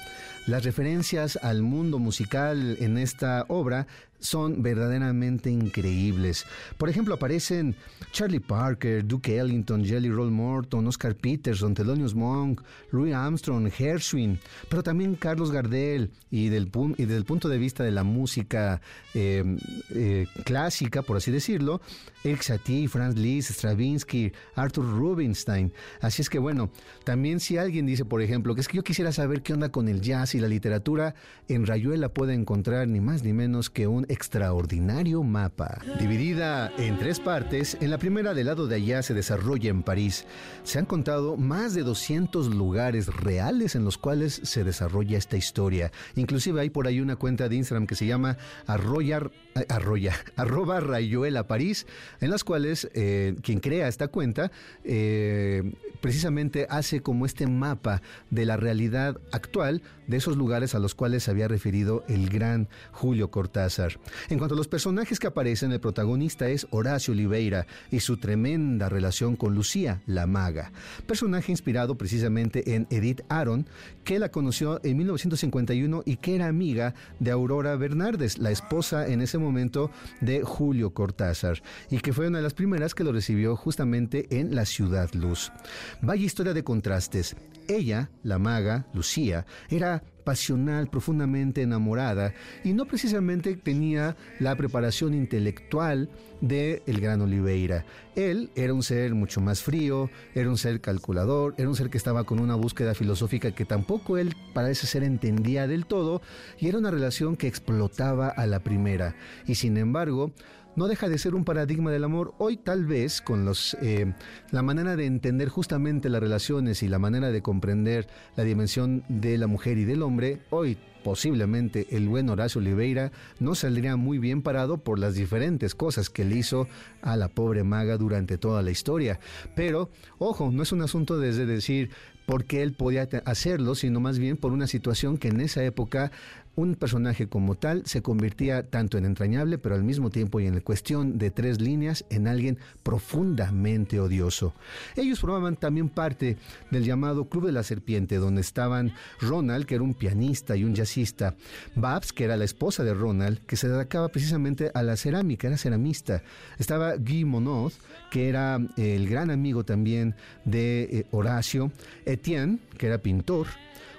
las 0.48 0.64
referencias 0.64 1.38
al 1.42 1.62
mundo 1.62 2.00
musical 2.00 2.76
en 2.80 2.98
esta 2.98 3.44
obra 3.46 3.86
son 4.20 4.62
verdaderamente 4.62 5.50
increíbles. 5.50 6.44
Por 6.76 6.88
ejemplo, 6.88 7.14
aparecen 7.14 7.74
Charlie 8.12 8.40
Parker, 8.40 9.06
Duke 9.06 9.38
Ellington, 9.38 9.84
Jelly 9.84 10.10
Roll 10.10 10.30
Morton, 10.30 10.86
Oscar 10.86 11.14
Peterson, 11.14 11.74
Thelonious 11.74 12.14
Monk, 12.14 12.62
Louis 12.90 13.14
Armstrong, 13.14 13.70
Gershwin, 13.70 14.38
pero 14.68 14.82
también 14.82 15.14
Carlos 15.14 15.50
Gardel 15.50 16.10
y 16.30 16.48
del, 16.48 16.70
y 16.96 17.04
desde 17.04 17.16
el 17.16 17.24
punto 17.24 17.48
de 17.48 17.58
vista 17.58 17.84
de 17.84 17.92
la 17.92 18.04
música 18.04 18.80
eh, 19.14 19.44
eh, 19.90 20.26
clásica, 20.44 21.02
por 21.02 21.16
así 21.16 21.30
decirlo, 21.30 21.80
Eric 22.24 22.42
Satie, 22.42 22.88
Franz 22.88 23.16
Liszt, 23.16 23.50
Stravinsky, 23.50 24.32
Arthur 24.54 24.84
Rubinstein. 24.84 25.72
Así 26.00 26.22
es 26.22 26.28
que 26.28 26.38
bueno, 26.38 26.70
también 27.04 27.40
si 27.40 27.56
alguien 27.56 27.86
dice, 27.86 28.04
por 28.04 28.22
ejemplo, 28.22 28.54
que 28.54 28.60
es 28.60 28.68
que 28.68 28.76
yo 28.76 28.84
quisiera 28.84 29.12
saber 29.12 29.42
qué 29.42 29.52
onda 29.52 29.70
con 29.70 29.88
el 29.88 30.00
jazz 30.00 30.34
y 30.34 30.40
la 30.40 30.48
literatura, 30.48 31.14
en 31.48 31.66
Rayuela 31.66 32.08
puede 32.08 32.34
encontrar 32.34 32.88
ni 32.88 33.00
más 33.00 33.22
ni 33.22 33.32
menos 33.32 33.70
que 33.70 33.86
un 33.86 34.06
extraordinario 34.08 35.22
mapa. 35.22 35.80
Dividida 35.98 36.72
en 36.78 36.98
tres 36.98 37.20
partes, 37.20 37.76
en 37.80 37.90
la 37.90 37.98
primera 37.98 38.34
del 38.34 38.46
lado 38.46 38.66
de 38.66 38.76
allá 38.76 39.02
se 39.02 39.14
desarrolla 39.14 39.70
en 39.70 39.82
París. 39.82 40.26
Se 40.64 40.78
han 40.78 40.86
contado 40.86 41.36
más 41.36 41.74
de 41.74 41.82
200 41.82 42.54
lugares 42.54 43.06
reales 43.06 43.74
en 43.74 43.84
los 43.84 43.98
cuales 43.98 44.40
se 44.42 44.64
desarrolla 44.64 45.18
esta 45.18 45.36
historia. 45.36 45.92
Inclusive 46.16 46.60
hay 46.60 46.70
por 46.70 46.86
ahí 46.86 47.00
una 47.00 47.16
cuenta 47.16 47.48
de 47.48 47.56
Instagram 47.56 47.86
que 47.86 47.94
se 47.94 48.06
llama 48.06 48.36
arroyar, 48.66 49.30
eh, 49.54 49.64
arroya, 49.68 50.14
arroba 50.36 50.80
Rayuela 50.80 51.46
París, 51.46 51.86
en 52.20 52.30
las 52.30 52.44
cuales 52.44 52.88
eh, 52.94 53.36
quien 53.42 53.60
crea 53.60 53.88
esta 53.88 54.08
cuenta 54.08 54.50
eh, 54.84 55.74
precisamente 56.00 56.66
hace 56.70 57.00
como 57.00 57.26
este 57.26 57.46
mapa 57.46 58.02
de 58.30 58.44
la 58.44 58.56
realidad 58.56 59.18
actual 59.32 59.82
de 60.08 60.16
esos 60.16 60.36
lugares 60.36 60.74
a 60.74 60.80
los 60.80 60.96
cuales 60.96 61.22
se 61.22 61.30
había 61.30 61.46
referido 61.46 62.02
el 62.08 62.28
gran 62.28 62.68
Julio 62.90 63.30
Cortázar. 63.30 64.00
En 64.28 64.38
cuanto 64.38 64.54
a 64.54 64.58
los 64.58 64.66
personajes 64.66 65.20
que 65.20 65.28
aparecen, 65.28 65.70
el 65.70 65.80
protagonista 65.80 66.48
es 66.48 66.66
Horacio 66.70 67.12
Oliveira 67.12 67.66
y 67.90 68.00
su 68.00 68.16
tremenda 68.16 68.88
relación 68.88 69.36
con 69.36 69.54
Lucía, 69.54 70.02
la 70.06 70.26
maga, 70.26 70.72
personaje 71.06 71.52
inspirado 71.52 71.96
precisamente 71.96 72.74
en 72.74 72.86
Edith 72.90 73.20
Aron, 73.28 73.68
que 74.04 74.18
la 74.18 74.30
conoció 74.30 74.80
en 74.82 74.96
1951 74.96 76.02
y 76.04 76.16
que 76.16 76.34
era 76.34 76.48
amiga 76.48 76.94
de 77.20 77.30
Aurora 77.30 77.76
Bernardes, 77.76 78.38
la 78.38 78.50
esposa 78.50 79.06
en 79.06 79.20
ese 79.20 79.38
momento 79.38 79.90
de 80.20 80.42
Julio 80.42 80.94
Cortázar, 80.94 81.62
y 81.90 81.98
que 81.98 82.12
fue 82.12 82.28
una 82.28 82.38
de 82.38 82.44
las 82.44 82.54
primeras 82.54 82.94
que 82.94 83.04
lo 83.04 83.12
recibió 83.12 83.56
justamente 83.56 84.26
en 84.30 84.54
la 84.54 84.64
Ciudad 84.64 85.12
Luz. 85.14 85.52
Vaya 86.00 86.24
historia 86.24 86.54
de 86.54 86.64
contrastes. 86.64 87.36
Ella, 87.68 88.10
la 88.22 88.38
maga, 88.38 88.86
Lucía, 88.94 89.44
era 89.68 89.97
pasional, 90.28 90.90
profundamente 90.90 91.62
enamorada 91.62 92.34
y 92.62 92.74
no 92.74 92.84
precisamente 92.84 93.56
tenía 93.56 94.14
la 94.38 94.54
preparación 94.56 95.14
intelectual 95.14 96.10
de 96.42 96.82
el 96.86 97.00
gran 97.00 97.22
Oliveira. 97.22 97.86
Él 98.14 98.50
era 98.54 98.74
un 98.74 98.82
ser 98.82 99.14
mucho 99.14 99.40
más 99.40 99.62
frío, 99.62 100.10
era 100.34 100.50
un 100.50 100.58
ser 100.58 100.82
calculador, 100.82 101.54
era 101.56 101.66
un 101.66 101.76
ser 101.76 101.88
que 101.88 101.96
estaba 101.96 102.24
con 102.24 102.40
una 102.40 102.56
búsqueda 102.56 102.94
filosófica 102.94 103.52
que 103.52 103.64
tampoco 103.64 104.18
él 104.18 104.36
parece 104.52 104.86
ser 104.86 105.02
entendía 105.02 105.66
del 105.66 105.86
todo 105.86 106.20
y 106.58 106.68
era 106.68 106.76
una 106.76 106.90
relación 106.90 107.34
que 107.34 107.46
explotaba 107.46 108.28
a 108.28 108.46
la 108.46 108.60
primera. 108.60 109.16
Y 109.46 109.54
sin 109.54 109.78
embargo, 109.78 110.32
no 110.78 110.86
deja 110.86 111.08
de 111.08 111.18
ser 111.18 111.34
un 111.34 111.44
paradigma 111.44 111.90
del 111.90 112.04
amor. 112.04 112.34
Hoy 112.38 112.56
tal 112.56 112.86
vez 112.86 113.20
con 113.20 113.44
los, 113.44 113.76
eh, 113.82 114.14
la 114.52 114.62
manera 114.62 114.94
de 114.94 115.06
entender 115.06 115.48
justamente 115.48 116.08
las 116.08 116.22
relaciones 116.22 116.84
y 116.84 116.88
la 116.88 117.00
manera 117.00 117.32
de 117.32 117.42
comprender 117.42 118.06
la 118.36 118.44
dimensión 118.44 119.02
de 119.08 119.36
la 119.38 119.48
mujer 119.48 119.76
y 119.76 119.84
del 119.84 120.02
hombre, 120.02 120.40
hoy 120.50 120.78
posiblemente 121.02 121.88
el 121.90 122.08
buen 122.08 122.30
Horacio 122.30 122.60
Oliveira 122.60 123.10
no 123.40 123.56
saldría 123.56 123.96
muy 123.96 124.18
bien 124.18 124.40
parado 124.42 124.78
por 124.78 125.00
las 125.00 125.16
diferentes 125.16 125.74
cosas 125.74 126.10
que 126.10 126.24
le 126.24 126.36
hizo 126.36 126.68
a 127.02 127.16
la 127.16 127.28
pobre 127.28 127.64
maga 127.64 127.96
durante 127.96 128.38
toda 128.38 128.62
la 128.62 128.70
historia. 128.70 129.18
Pero, 129.56 129.90
ojo, 130.18 130.52
no 130.52 130.62
es 130.62 130.70
un 130.70 130.82
asunto 130.82 131.18
desde 131.18 131.44
decir 131.44 131.90
por 132.24 132.44
qué 132.44 132.62
él 132.62 132.72
podía 132.72 133.08
hacerlo, 133.24 133.74
sino 133.74 134.00
más 134.00 134.18
bien 134.18 134.36
por 134.36 134.52
una 134.52 134.66
situación 134.66 135.16
que 135.16 135.28
en 135.28 135.40
esa 135.40 135.64
época 135.64 136.12
un 136.58 136.74
personaje 136.74 137.28
como 137.28 137.54
tal 137.54 137.84
se 137.86 138.02
convertía 138.02 138.68
tanto 138.68 138.98
en 138.98 139.04
entrañable, 139.04 139.58
pero 139.58 139.76
al 139.76 139.84
mismo 139.84 140.10
tiempo 140.10 140.40
y 140.40 140.46
en 140.46 140.58
cuestión 140.60 141.16
de 141.16 141.30
tres 141.30 141.60
líneas, 141.60 142.04
en 142.10 142.26
alguien 142.26 142.58
profundamente 142.82 144.00
odioso. 144.00 144.52
Ellos 144.96 145.20
formaban 145.20 145.54
también 145.54 145.88
parte 145.88 146.36
del 146.72 146.82
llamado 146.82 147.28
Club 147.28 147.46
de 147.46 147.52
la 147.52 147.62
Serpiente, 147.62 148.16
donde 148.16 148.40
estaban 148.40 148.92
Ronald, 149.20 149.66
que 149.66 149.76
era 149.76 149.84
un 149.84 149.94
pianista 149.94 150.56
y 150.56 150.64
un 150.64 150.74
jazzista, 150.74 151.36
Babs, 151.76 152.12
que 152.12 152.24
era 152.24 152.36
la 152.36 152.44
esposa 152.44 152.82
de 152.82 152.92
Ronald, 152.92 153.38
que 153.46 153.54
se 153.54 153.68
dedicaba 153.68 154.08
precisamente 154.08 154.72
a 154.74 154.82
la 154.82 154.96
cerámica, 154.96 155.46
era 155.46 155.56
ceramista. 155.56 156.24
Estaba 156.58 156.96
Guy 156.96 157.24
Monod, 157.24 157.72
que 158.10 158.28
era 158.28 158.58
eh, 158.76 158.96
el 158.96 159.08
gran 159.08 159.30
amigo 159.30 159.62
también 159.64 160.16
de 160.44 160.82
eh, 160.82 161.06
Horacio, 161.12 161.70
Etienne, 162.04 162.58
que 162.76 162.88
era 162.88 162.98
pintor, 162.98 163.46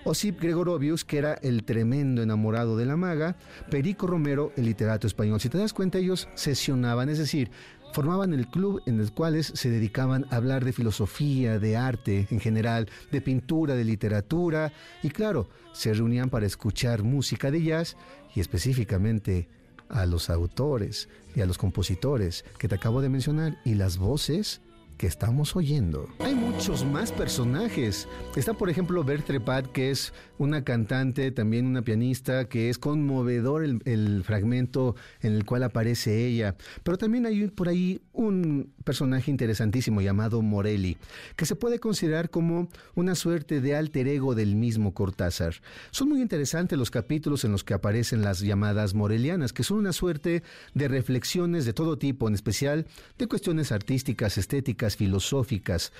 Osip 0.09 0.41
Gregorovius, 0.41 1.05
que 1.05 1.19
era 1.19 1.35
el 1.35 1.63
tremendo 1.63 2.23
enamorado 2.23 2.75
de 2.75 2.87
la 2.87 2.97
maga, 2.97 3.35
Perico 3.69 4.07
Romero, 4.07 4.51
el 4.55 4.65
literato 4.65 5.05
español. 5.05 5.39
Si 5.39 5.49
te 5.49 5.59
das 5.59 5.71
cuenta, 5.71 5.99
ellos 5.99 6.27
sesionaban, 6.33 7.09
es 7.09 7.19
decir, 7.19 7.51
formaban 7.93 8.33
el 8.33 8.47
club 8.47 8.81
en 8.87 8.99
el 8.99 9.11
cual 9.11 9.43
se 9.43 9.69
dedicaban 9.69 10.25
a 10.31 10.37
hablar 10.37 10.65
de 10.65 10.73
filosofía, 10.73 11.59
de 11.59 11.77
arte 11.77 12.27
en 12.31 12.39
general, 12.39 12.89
de 13.11 13.21
pintura, 13.21 13.75
de 13.75 13.83
literatura, 13.83 14.73
y 15.03 15.09
claro, 15.09 15.47
se 15.73 15.93
reunían 15.93 16.31
para 16.31 16.47
escuchar 16.47 17.03
música 17.03 17.51
de 17.51 17.61
jazz 17.61 17.95
y 18.33 18.39
específicamente 18.39 19.47
a 19.89 20.07
los 20.07 20.31
autores 20.31 21.07
y 21.35 21.41
a 21.41 21.45
los 21.45 21.59
compositores 21.59 22.45
que 22.57 22.67
te 22.67 22.73
acabo 22.73 23.01
de 23.01 23.09
mencionar 23.09 23.59
y 23.63 23.75
las 23.75 23.99
voces 23.99 24.61
que 24.99 25.07
estamos 25.07 25.55
oyendo. 25.55 26.09
Hay 26.19 26.35
muchos 26.35 26.83
más 26.83 27.13
personajes. 27.13 28.05
Está, 28.35 28.53
por 28.53 28.69
ejemplo, 28.69 29.01
Bertre 29.01 29.39
Pat, 29.39 29.65
que 29.67 29.91
es 29.91 30.13
una 30.37 30.65
cantante, 30.65 31.31
también 31.31 31.65
una 31.65 31.83
pianista, 31.83 32.49
que 32.49 32.69
es 32.69 32.77
conmovedor 32.77 33.63
el, 33.63 34.23
fragmento 34.25 34.97
en 35.21 35.35
el 35.35 35.45
cual 35.45 35.63
aparece 35.63 36.25
ella. 36.27 36.57
Pero 36.83 36.97
también 36.97 37.25
hay 37.25 37.47
por 37.47 37.69
ahí 37.69 38.01
un 38.11 38.73
personaje 38.83 39.31
interesantísimo 39.31 40.01
llamado 40.01 40.41
Morelli, 40.41 40.97
que 41.37 41.45
se 41.45 41.55
puede 41.55 41.79
considerar 41.79 42.29
como 42.29 42.67
una 42.93 43.15
suerte 43.15 43.61
de 43.61 43.77
alter 43.77 44.09
ego 44.09 44.35
del 44.35 44.57
mismo 44.57 44.93
Cortázar. 44.93 45.55
Son 45.91 46.09
muy 46.09 46.21
interesantes 46.21 46.77
los 46.77 46.91
capítulos 46.91 47.45
en 47.45 47.53
los 47.53 47.63
que 47.63 47.73
aparecen 47.73 48.21
las 48.21 48.41
llamadas 48.41 48.93
morelianas, 48.93 49.53
que 49.53 49.63
son 49.63 49.77
una 49.77 49.93
suerte 49.93 50.43
de 50.73 50.87
reflexiones 50.89 51.63
de 51.63 51.71
todo 51.71 51.97
tipo, 51.97 52.27
en 52.27 52.33
especial 52.33 52.85
de 53.17 53.27
cuestiones 53.27 53.71
artísticas, 53.71 54.37
estéticas, 54.37 54.88
filosóficas. 54.95 55.91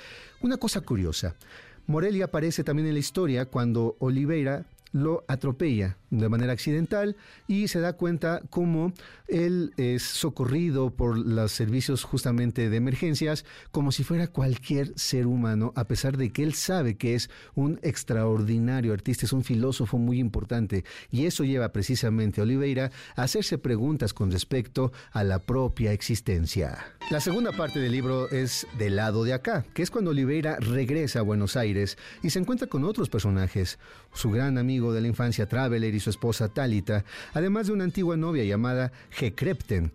Una 0.42 0.58
cosa 0.58 0.82
curiosa, 0.82 1.36
Morelli 1.88 2.22
aparece 2.22 2.64
también 2.64 2.88
en 2.88 2.94
la 2.94 3.00
historia 3.00 3.46
cuando 3.46 3.96
Oliveira 4.00 4.66
lo 4.92 5.24
atropella 5.28 5.98
de 6.10 6.30
manera 6.30 6.54
accidental 6.54 7.16
y 7.48 7.68
se 7.68 7.80
da 7.80 7.94
cuenta 7.94 8.42
cómo 8.50 8.94
él 9.28 9.74
es 9.78 10.04
socorrido 10.04 10.90
por 10.90 11.18
los 11.18 11.52
servicios 11.52 12.04
justamente 12.04 12.70
de 12.70 12.78
emergencias 12.78 13.46
como 13.72 13.92
si 13.92 14.04
fuera 14.04 14.28
cualquier 14.28 14.98
ser 14.98 15.28
humano, 15.28 15.72
a 15.76 15.86
pesar 15.86 16.18
de 16.18 16.32
que 16.32 16.44
él 16.44 16.54
sabe 16.54 16.98
que 16.98 17.16
es 17.16 17.30
un 17.54 17.80
extraordinario 17.84 18.94
artista, 18.94 19.26
es 19.26 19.34
un 19.34 19.44
filósofo 19.44 19.98
muy 19.98 20.20
importante 20.20 20.84
y 21.12 21.26
eso 21.26 21.44
lleva 21.44 21.72
precisamente 21.72 22.42
a 22.42 22.44
Oliveira 22.44 22.92
a 23.16 23.24
hacerse 23.24 23.58
preguntas 23.58 24.14
con 24.14 24.32
respecto 24.32 24.92
a 25.12 25.24
la 25.24 25.40
propia 25.40 25.94
existencia. 25.94 26.86
La 27.12 27.20
segunda 27.20 27.52
parte 27.52 27.80
del 27.80 27.92
libro 27.92 28.30
es 28.30 28.68
del 28.78 28.96
lado 28.96 29.24
de 29.24 29.34
acá, 29.34 29.66
que 29.74 29.82
es 29.82 29.92
cuando 29.92 30.12
Oliveira 30.12 30.58
regresa 30.58 31.20
a 31.20 31.24
Buenos 31.24 31.56
Aires 31.56 31.98
y 32.24 32.30
se 32.30 32.40
encuentra 32.40 32.68
con 32.68 32.84
otros 32.84 33.10
personajes, 33.10 33.80
su 34.14 34.32
gran 34.32 34.58
amigo 34.58 34.94
de 34.94 35.02
la 35.02 35.08
infancia 35.08 35.48
Traveler 35.48 35.94
y 35.94 36.00
su 36.00 36.10
esposa 36.10 36.50
Talita, 36.50 37.06
además 37.34 37.68
de 37.68 37.74
una 37.74 37.84
antigua 37.84 38.18
novia 38.18 38.44
llamada 38.44 38.92
Gekrepten. 39.12 39.92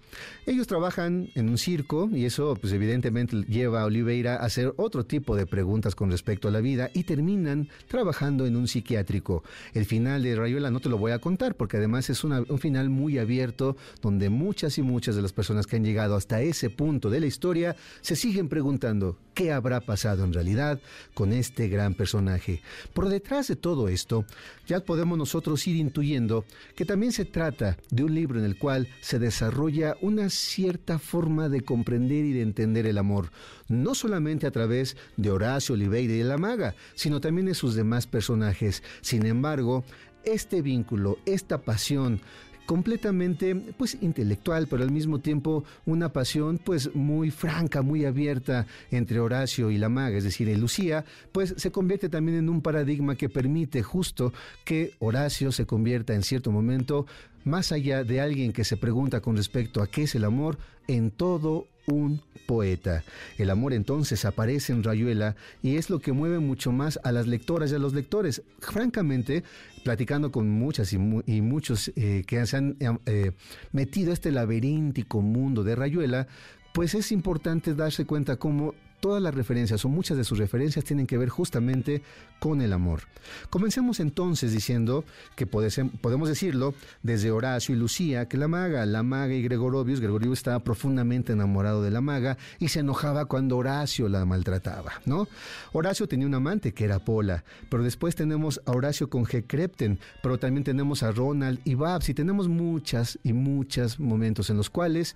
Ellos 0.47 0.67
trabajan 0.67 1.31
en 1.35 1.49
un 1.49 1.59
circo 1.59 2.09
y 2.13 2.25
eso 2.25 2.57
pues 2.61 2.73
evidentemente 2.73 3.37
lleva 3.49 3.83
a 3.83 3.85
Oliveira 3.87 4.37
a 4.37 4.45
hacer 4.45 4.73
otro 4.77 5.05
tipo 5.05 5.37
de 5.37 5.47
preguntas 5.47 5.95
con 5.95 6.11
respecto 6.11 6.49
a 6.49 6.51
la 6.51 6.61
vida 6.61 6.91
y 6.95 7.05
terminan 7.05 7.69
trabajando 7.89 8.47
en 8.47 8.57
un 8.57 8.69
psiquiátrico. 8.69 9.43
El 9.73 9.85
final 9.85 10.23
de 10.23 10.37
Rayuela 10.37 10.71
no 10.71 10.81
te 10.81 10.89
lo 10.89 10.99
voy 10.99 11.13
a 11.13 11.19
contar 11.19 11.55
porque 11.55 11.79
además 11.79 12.11
es 12.11 12.25
un 12.25 12.59
final 12.59 12.91
muy 12.91 13.19
abierto 13.19 13.77
donde 14.01 14.31
muchas 14.31 14.79
y 14.79 14.83
muchas 14.83 15.17
de 15.17 15.23
las 15.23 15.33
personas 15.33 15.67
que 15.67 15.77
han 15.77 15.85
llegado 15.85 16.17
hasta 16.17 16.43
ese 16.43 16.71
punto 16.71 17.11
de 17.11 17.21
la 17.21 17.27
historia 17.27 17.77
se 18.01 18.17
siguen 18.17 18.49
preguntando 18.49 19.19
qué 19.35 19.53
habrá 19.53 19.81
pasado 19.81 20.25
en 20.25 20.33
realidad 20.33 20.81
con 21.13 21.33
este 21.33 21.69
gran 21.69 21.95
personaje. 21.95 22.63
Por 22.93 23.09
detrás 23.09 23.49
de 23.49 23.57
todo 23.57 23.89
esto, 23.89 24.25
ya 24.67 24.81
podemos 24.81 25.19
nosotros 25.19 25.67
ir 25.67 25.77
intuyendo 25.77 26.45
que 26.75 26.85
también 26.85 27.13
se 27.13 27.25
trata 27.25 27.77
de 27.91 28.05
un 28.05 28.15
libro 28.15 28.39
en 28.39 28.45
el 28.45 28.57
cual 28.57 28.89
se 29.01 29.19
desarrolla 29.19 29.97
una 30.01 30.31
cierta 30.31 30.99
forma 30.99 31.49
de 31.49 31.63
comprender 31.63 32.25
y 32.25 32.33
de 32.33 32.43
entender 32.43 32.87
el 32.87 32.99
amor, 32.99 33.31
no 33.69 33.95
solamente 33.95 34.47
a 34.47 34.51
través 34.51 34.97
de 35.17 35.31
Horacio 35.31 35.75
Oliveira 35.75 36.15
y 36.15 36.19
de 36.19 36.25
la 36.25 36.39
maga, 36.39 36.75
sino 36.95 37.21
también 37.21 37.47
de 37.47 37.55
sus 37.55 37.75
demás 37.75 38.07
personajes. 38.07 38.83
Sin 39.01 39.27
embargo, 39.27 39.85
este 40.25 40.63
vínculo, 40.63 41.19
esta 41.27 41.63
pasión 41.63 42.21
completamente 42.67 43.55
pues 43.55 43.99
intelectual, 44.01 44.67
pero 44.69 44.83
al 44.83 44.91
mismo 44.91 45.21
tiempo 45.21 45.65
una 45.87 46.13
pasión 46.13 46.59
pues 46.59 46.95
muy 46.95 47.31
franca, 47.31 47.83
muy 47.83 48.05
abierta 48.05 48.67
entre 48.91 49.21
Horacio 49.21 49.71
y 49.71 49.79
la 49.79 49.89
maga, 49.89 50.17
es 50.17 50.25
decir, 50.25 50.49
en 50.49 50.61
Lucía, 50.61 51.05
pues 51.33 51.55
se 51.57 51.71
convierte 51.71 52.09
también 52.09 52.39
en 52.39 52.49
un 52.49 52.63
paradigma 52.63 53.17
que 53.17 53.29
permite 53.29 53.83
justo 53.83 54.33
que 54.65 54.95
Horacio 54.99 55.53
se 55.53 55.67
convierta 55.67 56.15
en 56.15 56.23
cierto 56.23 56.51
momento 56.51 57.07
más 57.45 57.73
allá 57.73 58.05
de 58.05 58.21
alguien 58.21 58.53
que 58.53 58.65
se 58.65 58.77
pregunta 58.77 59.21
con 59.21 59.37
respecto 59.37 59.83
a 59.83 59.87
qué 59.87 60.05
es 60.05 60.15
el 60.15 60.25
amor, 60.25 60.59
en 60.89 61.11
todo 61.11 61.69
un 61.87 62.21
poeta. 62.47 63.03
El 63.39 63.51
amor 63.51 63.73
entonces 63.73 64.25
aparece 64.25 64.73
en 64.73 64.83
Rayuela 64.83 65.37
y 65.63 65.77
es 65.77 65.91
lo 65.91 66.01
que 66.01 66.13
mueve 66.13 66.39
mucho 66.39 66.73
más 66.73 66.99
a 67.03 67.13
las 67.13 67.27
lectoras 67.27 67.73
y 67.73 67.75
a 67.75 67.79
los 67.79 67.95
lectores. 67.95 68.43
Francamente, 68.61 69.45
platicando 69.83 70.31
con 70.31 70.49
muchas 70.49 70.93
y, 70.93 70.99
muchos 70.99 71.93
eh, 71.97 72.25
que 72.27 72.45
se 72.47 72.57
han 72.57 72.77
eh, 73.07 73.33
metido 73.73 74.11
a 74.11 74.15
este 74.15 74.33
laberíntico 74.33 75.21
mundo 75.21 75.65
de 75.65 75.75
Rayuela, 75.75 76.27
pues 76.73 76.95
es 76.95 77.13
importante 77.13 77.75
darse 77.75 78.05
cuenta 78.05 78.37
cómo 78.37 78.75
todas 79.05 79.23
las 79.23 79.35
referencias 79.35 79.85
o 79.85 79.91
muchas 79.91 80.17
de 80.17 80.25
sus 80.25 80.39
referencias 80.39 80.83
tienen 80.83 81.07
que 81.07 81.19
ver 81.19 81.29
justamente 81.29 82.01
con 82.39 82.63
el 82.63 82.73
amor. 82.73 83.03
Comencemos 83.51 84.01
entonces 84.01 84.51
diciendo 84.51 85.05
que 85.37 85.47
podemos 85.47 86.27
decirlo 86.27 86.73
desde 87.03 87.31
Horacio 87.31 87.75
y 87.75 87.79
Lucía, 87.79 88.29
que 88.29 88.39
la 88.39 88.49
maga, 88.49 88.87
la 88.87 89.03
maga 89.03 89.35
y 89.35 89.43
Gregorovius, 89.43 90.01
Gregorovius 90.01 90.39
estaba 90.39 90.61
profundamente 90.61 91.35
enamorado 91.35 91.83
de 91.83 91.91
la 91.91 92.01
maga 92.01 92.39
y 92.59 92.69
se 92.69 92.81
enojaba 92.81 93.27
cuando 93.27 93.59
Horacio 93.59 94.09
la 94.09 94.25
maltrataba, 94.25 94.93
¿no? 95.05 95.29
Horacio 95.75 96.09
tenía 96.09 96.27
un 96.27 96.35
amante 96.35 96.73
que 96.73 96.87
era 96.87 96.99
Pola, 96.99 97.45
pero 97.69 97.83
después 97.83 98.17
tenemos 98.17 98.63
a 98.65 98.71
Horacio 98.71 99.11
con 99.11 99.27
G. 99.27 99.45
Crepten, 99.47 99.99
pero 100.23 100.39
también 100.39 100.65
tenemos 100.65 101.03
a 101.03 101.13
Ronald 101.13 101.61
y 101.65 101.75
Babs 101.75 102.09
y 102.09 102.15
tenemos 102.15 102.49
muchas 102.49 103.19
y 103.23 103.35
muchos 103.35 104.01
momentos 104.01 104.49
en 104.49 104.57
los 104.57 104.71
cuales 104.71 105.15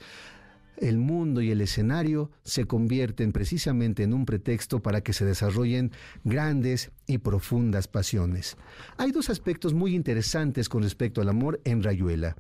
el 0.80 0.98
mundo 0.98 1.40
y 1.40 1.50
el 1.50 1.60
escenario 1.60 2.30
se 2.44 2.66
convierten 2.66 3.32
precisamente 3.32 4.02
en 4.02 4.12
un 4.14 4.24
pretexto 4.24 4.80
para 4.80 5.00
que 5.00 5.12
se 5.12 5.24
desarrollen 5.24 5.92
grandes 6.24 6.90
y 7.06 7.18
profundas 7.18 7.88
pasiones. 7.88 8.56
Hay 8.96 9.12
dos 9.12 9.30
aspectos 9.30 9.74
muy 9.74 9.94
interesantes 9.94 10.68
con 10.68 10.82
respecto 10.82 11.20
al 11.20 11.28
amor 11.28 11.60
en 11.64 11.82
Rayuela. 11.82 12.36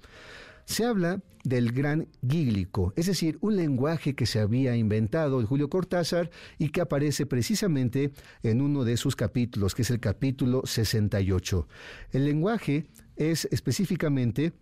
Se 0.64 0.84
habla 0.84 1.22
del 1.44 1.72
gran 1.72 2.08
gíglico, 2.28 2.92
es 2.94 3.06
decir, 3.06 3.38
un 3.40 3.56
lenguaje 3.56 4.14
que 4.14 4.26
se 4.26 4.38
había 4.38 4.76
inventado 4.76 5.44
Julio 5.46 5.70
Cortázar 5.70 6.30
y 6.58 6.68
que 6.68 6.82
aparece 6.82 7.24
precisamente 7.24 8.12
en 8.42 8.60
uno 8.60 8.84
de 8.84 8.98
sus 8.98 9.16
capítulos, 9.16 9.74
que 9.74 9.82
es 9.82 9.90
el 9.90 9.98
capítulo 9.98 10.62
68. 10.66 11.66
El 12.12 12.26
lenguaje 12.26 12.86
es 13.16 13.48
específicamente 13.50 14.52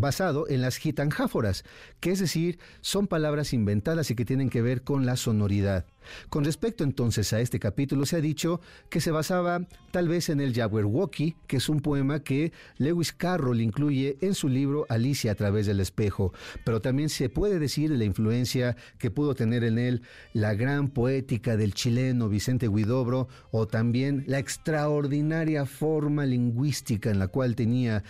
basado 0.00 0.48
en 0.48 0.62
las 0.62 0.76
gitanjáforas, 0.76 1.64
que 2.00 2.10
es 2.10 2.18
decir, 2.18 2.58
son 2.80 3.06
palabras 3.06 3.52
inventadas 3.52 4.10
y 4.10 4.14
que 4.14 4.24
tienen 4.24 4.50
que 4.50 4.62
ver 4.62 4.82
con 4.82 5.06
la 5.06 5.16
sonoridad. 5.16 5.86
Con 6.28 6.44
respecto 6.44 6.84
entonces 6.84 7.32
a 7.32 7.40
este 7.40 7.58
capítulo, 7.58 8.06
se 8.06 8.16
ha 8.16 8.20
dicho 8.20 8.60
que 8.88 9.00
se 9.00 9.10
basaba 9.10 9.66
tal 9.90 10.08
vez 10.08 10.28
en 10.28 10.40
el 10.40 10.54
Jabberwocky, 10.54 11.36
que 11.46 11.58
es 11.58 11.68
un 11.68 11.80
poema 11.80 12.20
que 12.20 12.52
Lewis 12.76 13.12
Carroll 13.12 13.60
incluye 13.60 14.16
en 14.20 14.34
su 14.34 14.48
libro 14.48 14.86
Alicia 14.88 15.32
a 15.32 15.34
través 15.34 15.66
del 15.66 15.80
espejo, 15.80 16.32
pero 16.64 16.80
también 16.80 17.08
se 17.08 17.28
puede 17.28 17.58
decir 17.58 17.90
de 17.90 17.98
la 17.98 18.04
influencia 18.04 18.76
que 18.98 19.10
pudo 19.10 19.34
tener 19.34 19.64
en 19.64 19.78
él 19.78 20.02
la 20.32 20.54
gran 20.54 20.88
poética 20.88 21.56
del 21.56 21.74
chileno 21.74 22.28
Vicente 22.28 22.68
Huidobro 22.68 23.28
o 23.50 23.66
también 23.66 24.24
la 24.26 24.38
extraordinaria 24.38 25.66
forma 25.66 26.26
lingüística 26.26 27.10
en 27.10 27.18
la 27.18 27.28
cual 27.28 27.54
tenía 27.54 28.02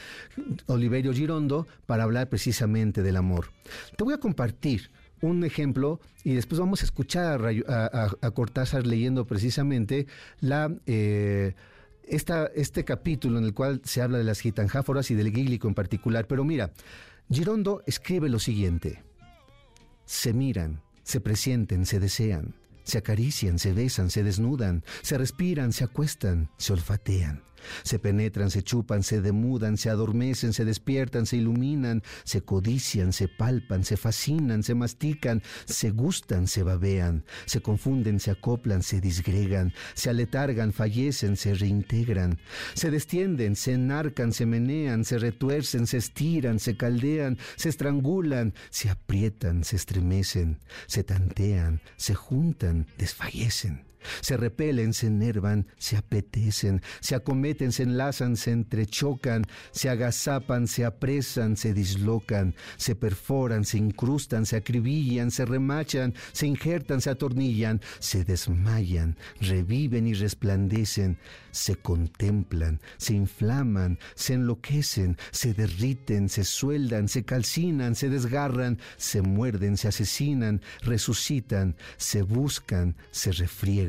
Oliverio 0.66 1.12
Girondo 1.12 1.66
para 1.86 2.04
hablar 2.04 2.28
precisamente 2.28 3.02
del 3.02 3.16
amor. 3.16 3.50
Te 3.96 4.04
voy 4.04 4.14
a 4.14 4.18
compartir 4.18 4.90
un 5.20 5.44
ejemplo 5.44 6.00
y 6.24 6.34
después 6.34 6.60
vamos 6.60 6.82
a 6.82 6.84
escuchar 6.84 7.44
a, 7.68 8.30
Cortázar 8.30 8.86
leyendo 8.86 9.26
precisamente 9.26 10.06
eh, 10.86 11.54
esta, 12.04 12.46
este 12.54 12.84
capítulo 12.84 13.38
en 13.38 13.44
el 13.44 13.54
cual 13.54 13.80
se 13.84 14.02
habla 14.02 14.18
de 14.18 14.24
las 14.24 14.40
gitanjáforas 14.40 15.10
y 15.10 15.14
del 15.14 15.32
gíglico 15.32 15.68
en 15.68 15.74
particular. 15.74 16.26
Pero 16.26 16.44
mira, 16.44 16.72
Girondo 17.30 17.82
escribe 17.86 18.28
lo 18.28 18.38
siguiente. 18.38 19.02
Se 20.04 20.32
miran, 20.32 20.80
se 21.02 21.20
presienten, 21.20 21.84
se 21.84 22.00
desean, 22.00 22.54
se 22.84 22.98
acarician, 22.98 23.58
se 23.58 23.72
besan, 23.72 24.10
se 24.10 24.22
desnudan, 24.22 24.84
se 25.02 25.18
respiran, 25.18 25.72
se 25.72 25.84
acuestan, 25.84 26.48
se 26.56 26.72
olfatean. 26.72 27.42
Se 27.82 27.98
penetran, 27.98 28.50
se 28.50 28.62
chupan, 28.62 29.02
se 29.02 29.20
demudan, 29.20 29.76
se 29.76 29.90
adormecen, 29.90 30.52
se 30.52 30.64
despiertan, 30.64 31.26
se 31.26 31.36
iluminan, 31.36 32.02
se 32.24 32.40
codician, 32.40 33.12
se 33.12 33.28
palpan, 33.28 33.84
se 33.84 33.96
fascinan, 33.96 34.62
se 34.62 34.74
mastican, 34.74 35.42
se 35.66 35.90
gustan, 35.90 36.46
se 36.46 36.62
babean, 36.62 37.24
se 37.46 37.60
confunden, 37.60 38.20
se 38.20 38.30
acoplan, 38.30 38.82
se 38.82 39.00
disgregan, 39.00 39.72
se 39.94 40.10
aletargan, 40.10 40.72
fallecen, 40.72 41.36
se 41.36 41.54
reintegran, 41.54 42.38
se 42.74 42.90
destienden, 42.90 43.56
se 43.56 43.72
enarcan, 43.72 44.32
se 44.32 44.46
menean, 44.46 45.04
se 45.04 45.18
retuercen, 45.18 45.86
se 45.86 45.98
estiran, 45.98 46.58
se 46.58 46.76
caldean, 46.76 47.38
se 47.56 47.68
estrangulan, 47.68 48.54
se 48.70 48.90
aprietan, 48.90 49.64
se 49.64 49.76
estremecen, 49.76 50.58
se 50.86 51.02
tantean, 51.02 51.80
se 51.96 52.14
juntan, 52.14 52.86
desfallecen. 52.98 53.87
Se 54.20 54.36
repelen, 54.36 54.92
se 54.92 55.06
enervan, 55.06 55.66
se 55.78 55.96
apetecen, 55.96 56.82
se 57.00 57.14
acometen, 57.14 57.72
se 57.72 57.82
enlazan, 57.82 58.36
se 58.36 58.52
entrechocan, 58.52 59.44
se 59.72 59.88
agazapan, 59.88 60.66
se 60.66 60.84
apresan, 60.84 61.56
se 61.56 61.72
dislocan, 61.72 62.54
se 62.76 62.94
perforan, 62.94 63.64
se 63.64 63.78
incrustan, 63.78 64.46
se 64.46 64.56
acribillan, 64.56 65.30
se 65.30 65.44
remachan, 65.44 66.14
se 66.32 66.46
injertan, 66.46 67.00
se 67.00 67.10
atornillan, 67.10 67.80
se 67.98 68.24
desmayan, 68.24 69.16
reviven 69.40 70.06
y 70.06 70.14
resplandecen, 70.14 71.18
se 71.50 71.76
contemplan, 71.76 72.80
se 72.98 73.14
inflaman, 73.14 73.98
se 74.14 74.34
enloquecen, 74.34 75.16
se 75.30 75.54
derriten, 75.54 76.28
se 76.28 76.44
sueldan, 76.44 77.08
se 77.08 77.24
calcinan, 77.24 77.94
se 77.94 78.08
desgarran, 78.08 78.78
se 78.96 79.22
muerden, 79.22 79.76
se 79.76 79.88
asesinan, 79.88 80.60
resucitan, 80.82 81.76
se 81.96 82.22
buscan, 82.22 82.96
se 83.10 83.32
refriegan, 83.32 83.87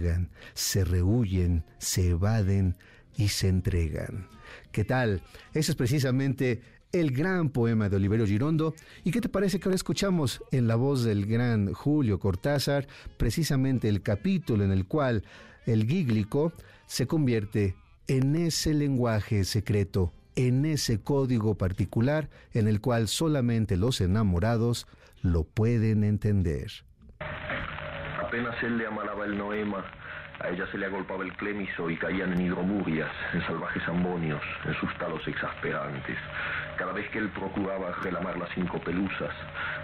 se 0.54 0.84
rehuyen, 0.84 1.64
se 1.78 2.10
evaden 2.10 2.76
y 3.18 3.30
se 3.30 3.48
entregan. 3.48 4.28
¿Qué 4.72 4.84
tal? 4.84 5.22
Ese 5.54 5.72
es 5.72 5.76
precisamente 5.76 6.62
el 6.92 7.12
gran 7.12 7.50
poema 7.50 7.90
de 7.90 7.98
Oliverio 7.98 8.26
Girondo. 8.26 8.74
¿Y 9.04 9.12
qué 9.12 9.22
te 9.22 9.30
parece 9.30 9.60
que 9.60 9.70
ahora 9.70 9.76
escuchamos 9.76 10.42
en 10.52 10.68
la 10.68 10.76
voz 10.76 11.04
del 11.04 11.26
gran 11.26 11.74
Julio 11.74 12.20
Cortázar 12.20 12.88
precisamente 13.18 13.90
el 13.90 14.02
capítulo 14.02 14.64
en 14.64 14.72
el 14.72 14.86
cual 14.86 15.24
el 15.66 15.86
gíglico 15.86 16.54
se 16.88 17.06
convierte 17.06 17.76
en 18.08 18.36
ese 18.36 18.74
lenguaje 18.74 19.44
secreto, 19.44 20.14
en 20.36 20.66
ese 20.66 21.02
código 21.02 21.56
particular 21.56 22.30
en 22.54 22.68
el 22.68 22.82
cual 22.82 23.08
solamente 23.08 23.78
los 23.78 24.02
enamorados 24.02 24.88
lo 25.22 25.44
pueden 25.44 26.04
entender. 26.04 26.72
Apenas 28.30 28.62
él 28.62 28.78
le 28.78 28.86
amalaba 28.86 29.26
el 29.26 29.36
noema, 29.36 29.84
a 30.39 30.50
ella 30.50 30.68
se 30.68 30.78
le 30.78 30.86
agolpaba 30.86 31.24
el 31.24 31.34
clemiso 31.34 31.89
y 31.89 31.98
caían 31.98 32.32
en 32.34 32.42
hidromurias, 32.42 33.10
en 33.34 33.42
salvajes 33.42 33.82
ambonios, 33.88 34.44
en 34.65 34.76
sus 34.76 34.94
talos 35.00 35.28
exasperantes. 35.28 36.15
Cada 36.78 36.94
vez 36.94 37.10
que 37.10 37.18
él 37.18 37.30
procuraba 37.30 37.92
relamar 38.04 38.38
las 38.38 38.52
cinco 38.54 38.78
pelusas, 38.82 39.32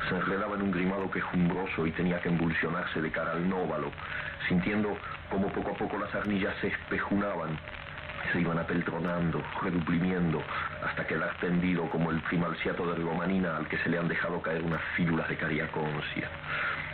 se 0.07 0.15
enredaba 0.15 0.57
en 0.57 0.61
un 0.61 0.71
grimado 0.71 1.09
quejumbroso 1.09 1.87
y 1.87 1.91
tenía 1.93 2.21
que 2.21 2.29
embulsionarse 2.29 3.01
de 3.01 3.11
cara 3.11 3.31
al 3.31 3.49
nóvalo, 3.49 3.89
sintiendo 4.47 4.95
como 5.31 5.47
poco 5.47 5.71
a 5.71 5.77
poco 5.77 5.97
las 5.97 6.13
arnillas 6.13 6.53
se 6.61 6.67
espejunaban, 6.67 7.57
se 8.31 8.41
iban 8.41 8.59
apeltronando, 8.59 9.43
reduplimiendo, 9.63 10.39
hasta 10.85 11.07
quedar 11.07 11.35
tendido 11.39 11.89
como 11.89 12.11
el 12.11 12.21
primalciato 12.21 12.85
de 12.85 13.01
ergomanina 13.01 13.57
al 13.57 13.67
que 13.67 13.79
se 13.79 13.89
le 13.89 13.97
han 13.97 14.07
dejado 14.07 14.39
caer 14.43 14.61
unas 14.61 14.83
fílulas 14.95 15.27
de 15.29 15.35
cariaconcia 15.35 16.29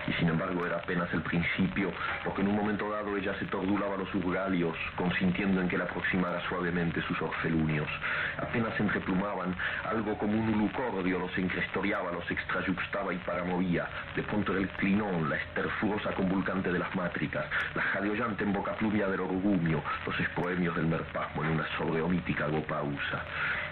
y 0.08 0.14
sin 0.14 0.30
embargo 0.30 0.66
era 0.66 0.78
apenas 0.78 1.12
el 1.14 1.22
principio, 1.22 1.92
porque 2.24 2.42
en 2.42 2.50
un 2.50 2.56
momento 2.56 2.90
dado 2.90 3.18
ella 3.18 3.34
se 3.40 3.46
tordulaba 3.46 3.98
los 3.98 4.14
urgalios, 4.16 4.76
consintiendo 4.96 5.62
en 5.62 5.68
que 5.68 5.78
la 5.78 5.86
aproximara 5.86 6.42
suavemente 6.48 7.02
sus 7.04 7.22
orfelunios. 7.22 7.90
Apenas 8.38 8.74
se 8.76 8.84
entreplumaban, 8.84 9.56
algo 9.90 10.18
como 10.18 10.34
un 10.34 10.54
ulucordio 10.54 11.20
los 11.20 11.38
encrestoriaba, 11.38 12.12
los 12.12 12.30
extrayuxtaba 12.30 13.14
y 13.14 13.18
paramovía. 13.18 13.88
De 14.16 14.24
pronto 14.24 14.52
era 14.54 14.62
el 14.62 14.70
clinón, 14.70 15.30
la 15.30 15.38
esterfurosa 15.38 16.12
convulcante 16.12 16.72
de 16.72 16.80
las 16.80 16.94
mátricas, 16.96 17.46
la 17.76 17.82
jadeollante 17.82 18.46
pluvia 18.82 19.08
del 19.08 19.22
orgumio, 19.22 19.84
los 20.06 20.20
espoemios 20.20 20.76
del 20.76 20.88
merpasmo 20.88 21.44
en 21.44 21.52
una 21.52 21.68
sobreomítica 21.78 22.48
gopausa. 22.48 23.24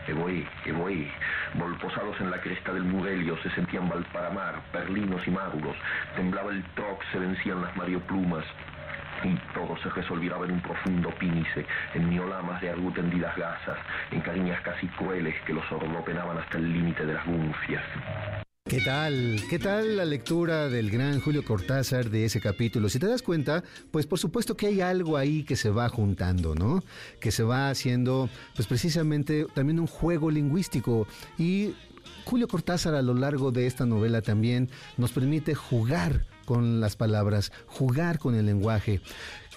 Evoé, 0.09 0.43
Evoé, 0.65 1.11
volposados 1.53 2.19
en 2.19 2.31
la 2.31 2.41
cresta 2.41 2.73
del 2.73 2.83
Mugelio, 2.83 3.37
se 3.43 3.49
sentían 3.51 3.87
Valparamar, 3.87 4.55
perlinos 4.71 5.21
y 5.27 5.31
maduros, 5.31 5.75
temblaba 6.15 6.51
el 6.51 6.63
troc, 6.73 7.03
se 7.11 7.19
vencían 7.19 7.61
las 7.61 7.75
marioplumas, 7.77 8.43
y 9.23 9.35
todo 9.53 9.77
se 9.77 9.89
resolvirá 9.89 10.37
en 10.37 10.53
un 10.53 10.61
profundo 10.61 11.11
pínice, 11.19 11.63
en 11.93 12.09
miolamas 12.09 12.59
de 12.61 12.71
argu 12.71 12.91
tendidas 12.91 13.35
gasas, 13.37 13.77
en 14.11 14.21
cariñas 14.21 14.61
casi 14.61 14.87
crueles 14.87 15.35
que 15.45 15.53
los 15.53 15.71
orlopenaban 15.71 16.39
hasta 16.39 16.57
el 16.57 16.73
límite 16.73 17.05
de 17.05 17.13
las 17.13 17.25
gunfias. 17.25 17.83
¿Qué 18.69 18.81
tal? 18.81 19.41
¿Qué 19.49 19.57
tal 19.57 19.97
la 19.97 20.05
lectura 20.05 20.69
del 20.69 20.91
gran 20.91 21.19
Julio 21.19 21.43
Cortázar 21.43 22.11
de 22.11 22.25
ese 22.25 22.39
capítulo? 22.39 22.87
Si 22.87 22.99
te 22.99 23.07
das 23.07 23.23
cuenta, 23.23 23.63
pues 23.89 24.05
por 24.05 24.19
supuesto 24.19 24.55
que 24.55 24.67
hay 24.67 24.79
algo 24.79 25.17
ahí 25.17 25.41
que 25.41 25.55
se 25.55 25.71
va 25.71 25.89
juntando, 25.89 26.53
¿no? 26.53 26.83
Que 27.19 27.31
se 27.31 27.41
va 27.41 27.71
haciendo, 27.71 28.29
pues 28.55 28.67
precisamente 28.67 29.47
también 29.55 29.79
un 29.79 29.87
juego 29.87 30.29
lingüístico 30.29 31.07
y 31.39 31.73
Julio 32.25 32.47
Cortázar 32.47 32.93
a 32.93 33.01
lo 33.01 33.15
largo 33.15 33.51
de 33.51 33.65
esta 33.65 33.87
novela 33.87 34.21
también 34.21 34.69
nos 34.97 35.13
permite 35.13 35.55
jugar 35.55 36.27
con 36.45 36.79
las 36.79 36.95
palabras, 36.95 37.51
jugar 37.65 38.19
con 38.19 38.35
el 38.35 38.45
lenguaje. 38.45 39.01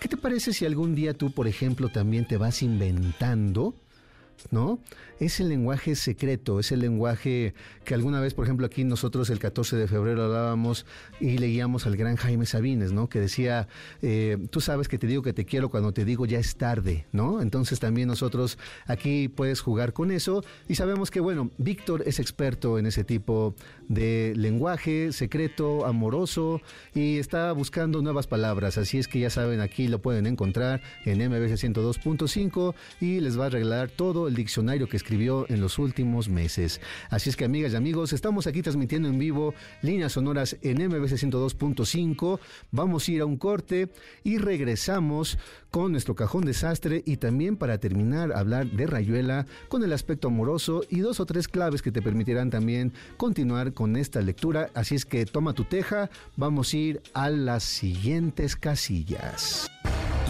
¿Qué 0.01 0.09
te 0.09 0.17
parece 0.17 0.55
si 0.55 0.65
algún 0.65 0.95
día 0.95 1.13
tú, 1.13 1.33
por 1.33 1.49
ejemplo, 1.49 1.91
también 1.91 2.27
te 2.27 2.39
vas 2.39 2.63
inventando 2.63 3.75
¿no? 4.51 4.79
Es 5.21 5.41
el 5.41 5.49
lenguaje 5.49 5.95
secreto, 5.95 6.59
es 6.59 6.73
el 6.73 6.81
lenguaje 6.81 7.55
que 7.85 7.95
alguna 7.95 8.21
vez, 8.21 8.35
por 8.35 8.45
ejemplo, 8.45 8.67
aquí 8.67 8.85
nosotros 8.85 9.31
el 9.31 9.39
14 9.39 9.77
de 9.77 9.87
febrero 9.87 10.25
hablábamos 10.25 10.85
y 11.21 11.39
leíamos 11.39 11.87
al 11.87 11.97
gran 11.97 12.17
Jaime 12.17 12.47
Sabines, 12.47 12.93
¿no? 12.93 13.09
Que 13.09 13.21
decía, 13.21 13.69
eh, 14.03 14.39
tú 14.51 14.61
sabes 14.61 14.89
que 14.89 14.99
te 14.99 15.07
digo 15.07 15.23
que 15.23 15.33
te 15.33 15.45
quiero 15.45 15.69
cuando 15.71 15.93
te 15.93 16.05
digo 16.05 16.27
ya 16.27 16.39
es 16.39 16.57
tarde, 16.57 17.07
¿no? 17.13 17.41
Entonces 17.41 17.79
también 17.79 18.09
nosotros 18.09 18.59
aquí 18.87 19.29
puedes 19.29 19.61
jugar 19.61 19.93
con 19.93 20.11
eso 20.11 20.45
y 20.69 20.75
sabemos 20.75 21.11
que, 21.11 21.21
bueno, 21.21 21.51
Víctor 21.59 22.03
es 22.07 22.19
experto 22.19 22.79
en 22.79 22.87
ese 22.87 23.05
tipo 23.05 23.55
de 23.93 24.33
lenguaje 24.37 25.13
secreto, 25.13 25.85
amoroso 25.85 26.63
y 26.95 27.19
está 27.19 27.53
buscando 27.53 28.01
nuevas 28.01 28.27
palabras, 28.27 28.79
así 28.79 28.99
es 28.99 29.07
que 29.07 29.21
ya 29.21 29.29
saben, 29.29 29.61
aquí 29.61 29.87
lo 29.87 30.01
pueden 30.01 30.27
encontrar 30.27 30.81
en 31.05 31.19
MBC 31.19 31.53
102.5 31.53 32.75
y 33.01 33.21
les 33.21 33.39
va 33.39 33.45
a 33.45 33.47
arreglar 33.49 33.91
todo 33.91 34.29
el 34.29 34.35
diccionario 34.35 34.89
que 34.89 34.97
escribió 34.97 35.45
en 35.51 35.61
los 35.61 35.79
últimos 35.79 36.31
meses. 36.31 36.81
Así 37.11 37.29
es 37.29 37.37
que 37.37 37.45
amigas 37.45 37.75
y 37.75 37.77
amigos, 37.77 38.15
estamos 38.15 38.47
aquí 38.47 38.63
transmitiendo 38.63 39.09
en 39.09 39.19
vivo 39.19 39.55
líneas 39.83 40.13
sonoras 40.13 40.57
en 40.63 40.79
MBC 40.89 41.13
102.5. 41.13 42.41
Vamos 42.71 43.07
a 43.07 43.13
ir 43.13 43.21
a 43.21 43.27
un 43.27 43.37
corte 43.37 43.91
y 44.25 44.39
regresamos 44.39 45.39
con 45.71 45.93
nuestro 45.93 46.15
cajón 46.15 46.45
desastre 46.45 47.03
y 47.07 47.17
también 47.17 47.57
para 47.57 47.79
terminar 47.79 48.33
hablar 48.33 48.67
de 48.71 48.87
Rayuela 48.87 49.47
con 49.69 49.83
el 49.83 49.93
aspecto 49.93 50.29
amoroso 50.29 50.83
y 50.89 51.01
dos 51.01 51.19
o 51.19 51.27
tres 51.27 51.49
claves 51.49 51.83
que 51.83 51.93
te 51.93 52.03
permitirán 52.03 52.51
también 52.51 52.93
continuar 53.17 53.73
con 53.73 53.82
esta 53.97 54.21
lectura. 54.21 54.71
Así 54.75 54.95
es 54.95 55.05
que 55.05 55.27
toma 55.27 55.53
tu 55.53 55.65
teja, 55.65 56.11
vamos 56.37 56.73
a 56.73 56.77
ir 56.77 57.03
a 57.15 57.31
las 57.31 57.63
siguientes 57.65 58.57
casillas. 58.57 59.71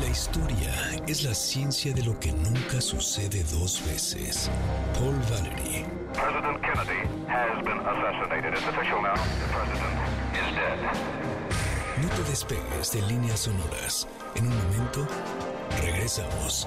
La 0.00 0.08
historia 0.08 0.72
es 1.06 1.22
la 1.22 1.34
ciencia 1.34 1.92
de 1.92 2.02
lo 2.02 2.18
que 2.18 2.32
nunca 2.32 2.80
sucede 2.80 3.44
dos 3.52 3.82
veces. 3.86 4.50
Paul 4.94 5.14
Valery. 5.30 5.84
President 6.14 6.60
Kennedy 6.60 7.06
has 7.28 7.62
been 7.64 7.78
assassinated. 7.78 8.54
It's 8.54 8.66
official 8.66 9.02
now. 9.02 9.14
The 9.14 9.48
president 9.52 9.94
is 10.34 10.54
dead. 10.56 11.22
No 12.02 12.08
te 12.08 12.30
despegues 12.30 12.92
de 12.92 13.02
líneas 13.02 13.40
sonoras. 13.40 14.08
En 14.34 14.46
un 14.46 14.56
momento, 14.56 15.06
regresamos. 15.80 16.66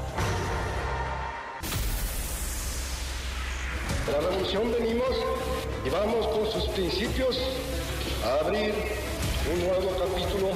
De 4.06 4.12
la 4.12 4.20
revolución 4.20 4.72
venimos 4.72 5.10
y 5.84 5.90
vamos 5.90 6.28
con 6.28 6.52
sus 6.52 6.70
principios 6.70 7.40
a 8.24 8.46
abrir 8.46 8.72
un 9.52 9.60
nuevo 9.62 9.98
capítulo 9.98 10.52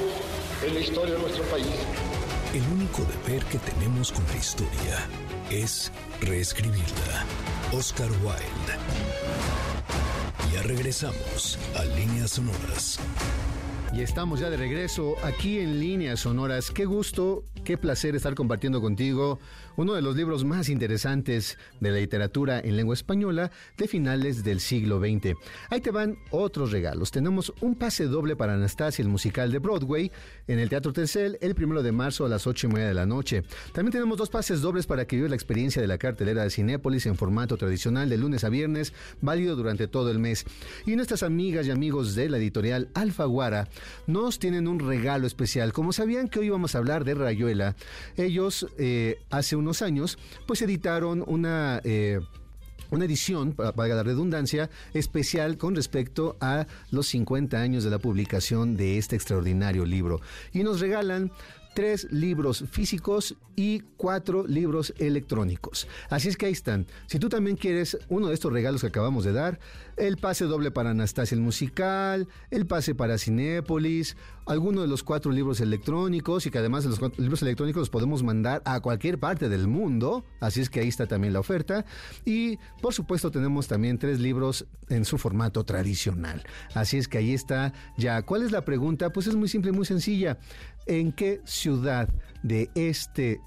en 0.63 0.73
la 0.75 0.79
historia 0.79 1.15
de 1.15 1.19
nuestro 1.19 1.43
país. 1.45 1.65
El 2.53 2.61
único 2.71 3.01
deber 3.03 3.43
que 3.45 3.57
tenemos 3.57 4.11
con 4.11 4.23
la 4.27 4.35
historia 4.35 5.07
es 5.49 5.91
reescribirla. 6.21 7.25
Oscar 7.71 8.11
Wilde. 8.23 8.77
Ya 10.53 10.61
regresamos 10.61 11.57
a 11.75 11.85
Líneas 11.85 12.31
Sonoras. 12.31 12.99
Y 13.93 14.03
estamos 14.03 14.41
ya 14.41 14.51
de 14.51 14.57
regreso 14.57 15.15
aquí 15.23 15.59
en 15.59 15.79
Líneas 15.79 16.19
Sonoras. 16.19 16.69
Qué 16.69 16.85
gusto 16.85 17.45
qué 17.69 17.77
placer 17.77 18.15
estar 18.15 18.33
compartiendo 18.33 18.81
contigo 18.81 19.37
uno 19.75 19.93
de 19.93 20.01
los 20.01 20.15
libros 20.15 20.43
más 20.43 20.69
interesantes 20.69 21.59
de 21.79 21.91
la 21.91 21.99
literatura 21.99 22.59
en 22.59 22.75
lengua 22.75 22.95
española 22.95 23.51
de 23.77 23.87
finales 23.87 24.43
del 24.43 24.59
siglo 24.59 24.99
XX. 24.99 25.35
Ahí 25.69 25.79
te 25.79 25.91
van 25.91 26.17
otros 26.31 26.71
regalos. 26.71 27.11
Tenemos 27.11 27.53
un 27.61 27.75
pase 27.75 28.05
doble 28.05 28.35
para 28.35 28.55
Anastasia, 28.55 29.03
el 29.03 29.09
musical 29.09 29.51
de 29.51 29.59
Broadway, 29.59 30.11
en 30.47 30.57
el 30.57 30.67
Teatro 30.67 30.91
Tercel, 30.93 31.37
el 31.41 31.53
primero 31.53 31.83
de 31.83 31.91
marzo 31.91 32.25
a 32.25 32.29
las 32.29 32.47
ocho 32.47 32.65
y 32.65 32.71
media 32.71 32.87
de 32.87 32.95
la 32.95 33.05
noche. 33.05 33.43
También 33.71 33.91
tenemos 33.91 34.17
dos 34.17 34.31
pases 34.31 34.61
dobles 34.61 34.87
para 34.87 35.05
que 35.05 35.17
vivas 35.17 35.29
la 35.29 35.35
experiencia 35.35 35.79
de 35.79 35.87
la 35.87 35.99
cartelera 35.99 36.41
de 36.41 36.49
Cinépolis 36.49 37.05
en 37.05 37.15
formato 37.17 37.55
tradicional 37.55 38.09
de 38.09 38.17
lunes 38.17 38.43
a 38.43 38.49
viernes, 38.49 38.93
válido 39.21 39.55
durante 39.55 39.87
todo 39.87 40.09
el 40.09 40.17
mes. 40.17 40.43
Y 40.87 40.95
nuestras 40.95 41.21
amigas 41.21 41.67
y 41.67 41.69
amigos 41.69 42.15
de 42.15 42.29
la 42.29 42.39
editorial 42.39 42.89
Alfaguara 42.95 43.69
nos 44.07 44.39
tienen 44.39 44.67
un 44.67 44.79
regalo 44.79 45.27
especial. 45.27 45.71
Como 45.71 45.93
sabían 45.93 46.29
que 46.29 46.39
hoy 46.39 46.49
vamos 46.49 46.73
a 46.73 46.79
hablar 46.79 47.05
de 47.05 47.13
Rayuela, 47.13 47.58
ellos 48.17 48.67
eh, 48.77 49.17
hace 49.29 49.55
unos 49.55 49.81
años, 49.81 50.17
pues 50.47 50.61
editaron 50.61 51.23
una... 51.25 51.81
Eh, 51.83 52.19
una 52.91 53.05
edición, 53.05 53.53
para 53.53 53.93
la 53.93 54.01
redundancia, 54.01 54.67
especial 54.95 55.59
con 55.59 55.75
respecto 55.75 56.37
a 56.41 56.65
los 56.89 57.07
50 57.09 57.55
años 57.61 57.83
de 57.83 57.91
la 57.91 57.99
publicación 57.99 58.75
de 58.77 58.97
este 58.97 59.15
extraordinario 59.15 59.85
libro. 59.85 60.21
Y 60.53 60.63
nos 60.63 60.79
regalan 60.79 61.31
tres 61.73 62.07
libros 62.11 62.65
físicos 62.71 63.35
y 63.55 63.81
cuatro 63.97 64.47
libros 64.47 64.93
electrónicos. 64.97 65.87
Así 66.09 66.29
es 66.29 66.37
que 66.37 66.45
ahí 66.45 66.53
están. 66.53 66.87
Si 67.07 67.19
tú 67.19 67.27
también 67.27 67.57
quieres 67.57 67.97
uno 68.07 68.27
de 68.27 68.33
estos 68.33 68.53
regalos 68.53 68.81
que 68.81 68.87
acabamos 68.87 69.25
de 69.25 69.33
dar, 69.33 69.59
el 69.97 70.17
pase 70.17 70.45
doble 70.45 70.71
para 70.71 70.91
Anastasia 70.91 71.35
el 71.35 71.41
musical, 71.41 72.27
el 72.51 72.65
pase 72.65 72.95
para 72.95 73.17
Cinépolis, 73.17 74.15
alguno 74.45 74.81
de 74.81 74.87
los 74.87 75.03
cuatro 75.03 75.31
libros 75.31 75.59
electrónicos 75.59 76.45
y 76.45 76.51
que 76.51 76.57
además 76.57 76.83
de 76.83 76.89
los 76.89 77.19
libros 77.19 77.41
electrónicos 77.41 77.81
los 77.81 77.89
podemos 77.89 78.23
mandar 78.23 78.61
a 78.65 78.79
cualquier 78.79 79.19
parte 79.19 79.49
del 79.49 79.67
mundo. 79.67 80.23
Así 80.39 80.61
es 80.61 80.69
que 80.69 80.79
ahí 80.79 80.87
está 80.87 81.05
también 81.07 81.33
la 81.33 81.41
oferta. 81.41 81.85
Y 82.23 82.57
por 82.81 82.93
supuesto 82.93 83.29
tenemos 83.29 83.67
también 83.67 83.99
tres 83.99 84.19
libros 84.19 84.65
en 84.87 85.03
su 85.03 85.17
formato 85.17 85.65
tradicional. 85.65 86.43
Así 86.73 86.97
es 86.97 87.09
que 87.09 87.17
ahí 87.17 87.33
está 87.33 87.73
ya. 87.97 88.21
¿Cuál 88.21 88.43
es 88.43 88.51
la 88.51 88.63
pregunta? 88.63 89.11
Pues 89.11 89.27
es 89.27 89.35
muy 89.35 89.49
simple 89.49 89.73
muy 89.73 89.85
sencilla. 89.85 90.39
¿En 90.89 91.11
qué 91.11 91.39
ciudad 91.45 92.09
de 92.41 92.71
este 92.73 93.39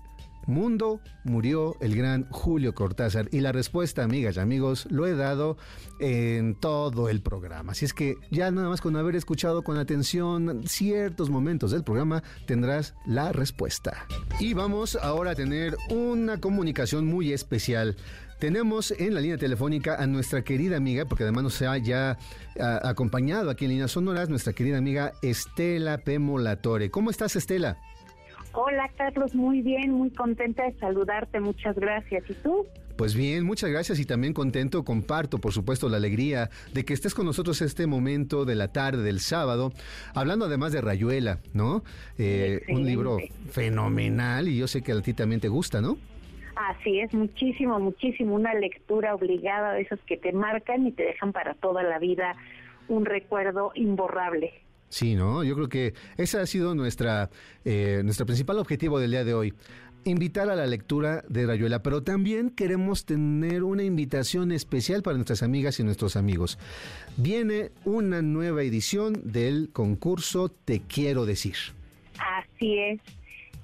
mundo 0.46 1.00
murió 1.24 1.74
el 1.80 1.96
gran 1.96 2.28
Julio 2.30 2.72
Cortázar? 2.72 3.28
Y 3.32 3.40
la 3.40 3.50
respuesta, 3.50 4.04
amigas 4.04 4.36
y 4.36 4.38
amigos, 4.38 4.86
lo 4.90 5.08
he 5.08 5.16
dado 5.16 5.56
en 5.98 6.54
todo 6.54 7.08
el 7.08 7.20
programa. 7.20 7.72
Así 7.72 7.84
es 7.84 7.94
que 7.94 8.14
ya 8.30 8.48
nada 8.52 8.68
más 8.68 8.80
con 8.80 8.94
haber 8.94 9.16
escuchado 9.16 9.64
con 9.64 9.76
atención 9.76 10.62
ciertos 10.68 11.30
momentos 11.30 11.72
del 11.72 11.82
programa, 11.82 12.22
tendrás 12.46 12.94
la 13.06 13.32
respuesta. 13.32 14.06
Y 14.38 14.54
vamos 14.54 14.94
ahora 14.94 15.32
a 15.32 15.34
tener 15.34 15.76
una 15.90 16.40
comunicación 16.40 17.06
muy 17.06 17.32
especial. 17.32 17.96
Tenemos 18.42 18.90
en 18.98 19.14
la 19.14 19.20
línea 19.20 19.38
telefónica 19.38 20.02
a 20.02 20.06
nuestra 20.08 20.42
querida 20.42 20.76
amiga, 20.76 21.04
porque 21.04 21.22
además 21.22 21.44
nos 21.44 21.62
ha 21.62 21.78
ya 21.78 22.18
acompañado 22.82 23.50
aquí 23.50 23.66
en 23.66 23.70
Líneas 23.70 23.92
Sonoras, 23.92 24.28
nuestra 24.28 24.52
querida 24.52 24.78
amiga 24.78 25.12
Estela 25.22 25.98
Pemolatore. 25.98 26.90
¿Cómo 26.90 27.10
estás, 27.10 27.36
Estela? 27.36 27.78
Hola, 28.52 28.90
Carlos, 28.98 29.32
muy 29.36 29.62
bien, 29.62 29.92
muy 29.92 30.10
contenta 30.10 30.64
de 30.64 30.76
saludarte, 30.80 31.38
muchas 31.38 31.76
gracias. 31.76 32.24
¿Y 32.28 32.34
tú? 32.34 32.66
Pues 32.96 33.14
bien, 33.14 33.44
muchas 33.44 33.70
gracias 33.70 34.00
y 34.00 34.06
también 34.06 34.32
contento, 34.32 34.84
comparto 34.84 35.38
por 35.38 35.52
supuesto 35.52 35.88
la 35.88 35.98
alegría 35.98 36.50
de 36.74 36.84
que 36.84 36.94
estés 36.94 37.14
con 37.14 37.26
nosotros 37.26 37.62
este 37.62 37.86
momento 37.86 38.44
de 38.44 38.56
la 38.56 38.66
tarde 38.66 39.04
del 39.04 39.20
sábado, 39.20 39.72
hablando 40.16 40.46
además 40.46 40.72
de 40.72 40.80
Rayuela, 40.80 41.38
¿no? 41.54 41.84
Eh, 42.18 42.62
un 42.70 42.84
libro 42.84 43.18
fenomenal 43.52 44.48
y 44.48 44.56
yo 44.56 44.66
sé 44.66 44.82
que 44.82 44.90
a 44.90 45.00
ti 45.00 45.14
también 45.14 45.40
te 45.40 45.46
gusta, 45.46 45.80
¿no? 45.80 45.96
Así 46.54 47.00
es, 47.00 47.12
muchísimo, 47.14 47.78
muchísimo, 47.80 48.34
una 48.34 48.54
lectura 48.54 49.14
obligada 49.14 49.72
de 49.72 49.82
esos 49.82 50.00
que 50.00 50.16
te 50.16 50.32
marcan 50.32 50.86
y 50.86 50.92
te 50.92 51.04
dejan 51.04 51.32
para 51.32 51.54
toda 51.54 51.82
la 51.82 51.98
vida 51.98 52.36
un 52.88 53.04
recuerdo 53.06 53.72
imborrable. 53.74 54.52
Sí, 54.88 55.14
¿no? 55.14 55.42
Yo 55.42 55.54
creo 55.54 55.68
que 55.68 55.94
ese 56.18 56.38
ha 56.38 56.46
sido 56.46 56.74
nuestra, 56.74 57.30
eh, 57.64 58.02
nuestro 58.04 58.26
principal 58.26 58.58
objetivo 58.58 59.00
del 59.00 59.12
día 59.12 59.24
de 59.24 59.32
hoy. 59.32 59.54
Invitar 60.04 60.50
a 60.50 60.56
la 60.56 60.66
lectura 60.66 61.22
de 61.28 61.46
Rayuela, 61.46 61.82
pero 61.82 62.02
también 62.02 62.50
queremos 62.50 63.06
tener 63.06 63.62
una 63.62 63.84
invitación 63.84 64.52
especial 64.52 65.02
para 65.02 65.16
nuestras 65.16 65.42
amigas 65.42 65.78
y 65.80 65.84
nuestros 65.84 66.16
amigos. 66.16 66.58
Viene 67.16 67.70
una 67.84 68.20
nueva 68.20 68.62
edición 68.64 69.14
del 69.24 69.70
concurso 69.72 70.50
Te 70.50 70.80
Quiero 70.80 71.24
Decir. 71.24 71.54
Así 72.18 72.78
es 72.78 73.00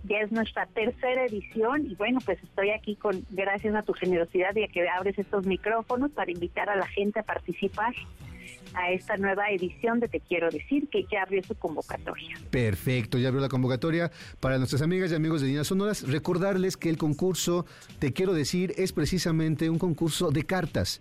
ya 0.05 0.19
es 0.19 0.33
nuestra 0.33 0.67
tercera 0.67 1.25
edición 1.25 1.87
y 1.87 1.95
bueno, 1.95 2.21
pues 2.25 2.43
estoy 2.43 2.71
aquí 2.71 2.97
con 2.97 3.25
gracias 3.31 3.75
a 3.75 3.83
tu 3.83 3.93
generosidad 3.93 4.55
y 4.57 4.65
a 4.65 4.69
que 4.69 4.89
abres 4.89 5.19
estos 5.19 5.47
micrófonos 5.47 6.11
para 6.13 6.31
invitar 6.31 6.69
a 6.69 6.77
la 6.77 6.87
gente 6.87 7.21
a 7.21 7.23
participar 7.23 7.95
a 8.75 8.91
esta 8.91 9.17
nueva 9.17 9.51
edición 9.51 10.01
de 10.01 10.09
Te 10.09 10.21
Quiero 10.21 10.51
Decir, 10.51 10.89
que 10.89 11.05
ya 11.11 11.23
abrió 11.23 11.43
su 11.43 11.55
convocatoria. 11.55 12.39
Perfecto, 12.51 13.19
ya 13.19 13.29
abrió 13.29 13.41
la 13.41 13.49
convocatoria. 13.49 14.11
Para 14.41 14.59
nuestras 14.59 14.83
amigas 14.83 15.11
y 15.11 15.15
amigos 15.15 15.41
de 15.41 15.49
Líneas 15.49 15.69
Sonoras, 15.69 16.07
recordarles 16.07 16.77
que 16.77 16.91
el 16.91 16.99
concurso 16.99 17.67
Te 17.99 18.13
Quiero 18.13 18.35
Decir 18.35 18.75
es 18.77 18.93
precisamente 18.93 19.71
un 19.71 19.79
concurso 19.79 20.31
de 20.31 20.45
cartas. 20.45 21.01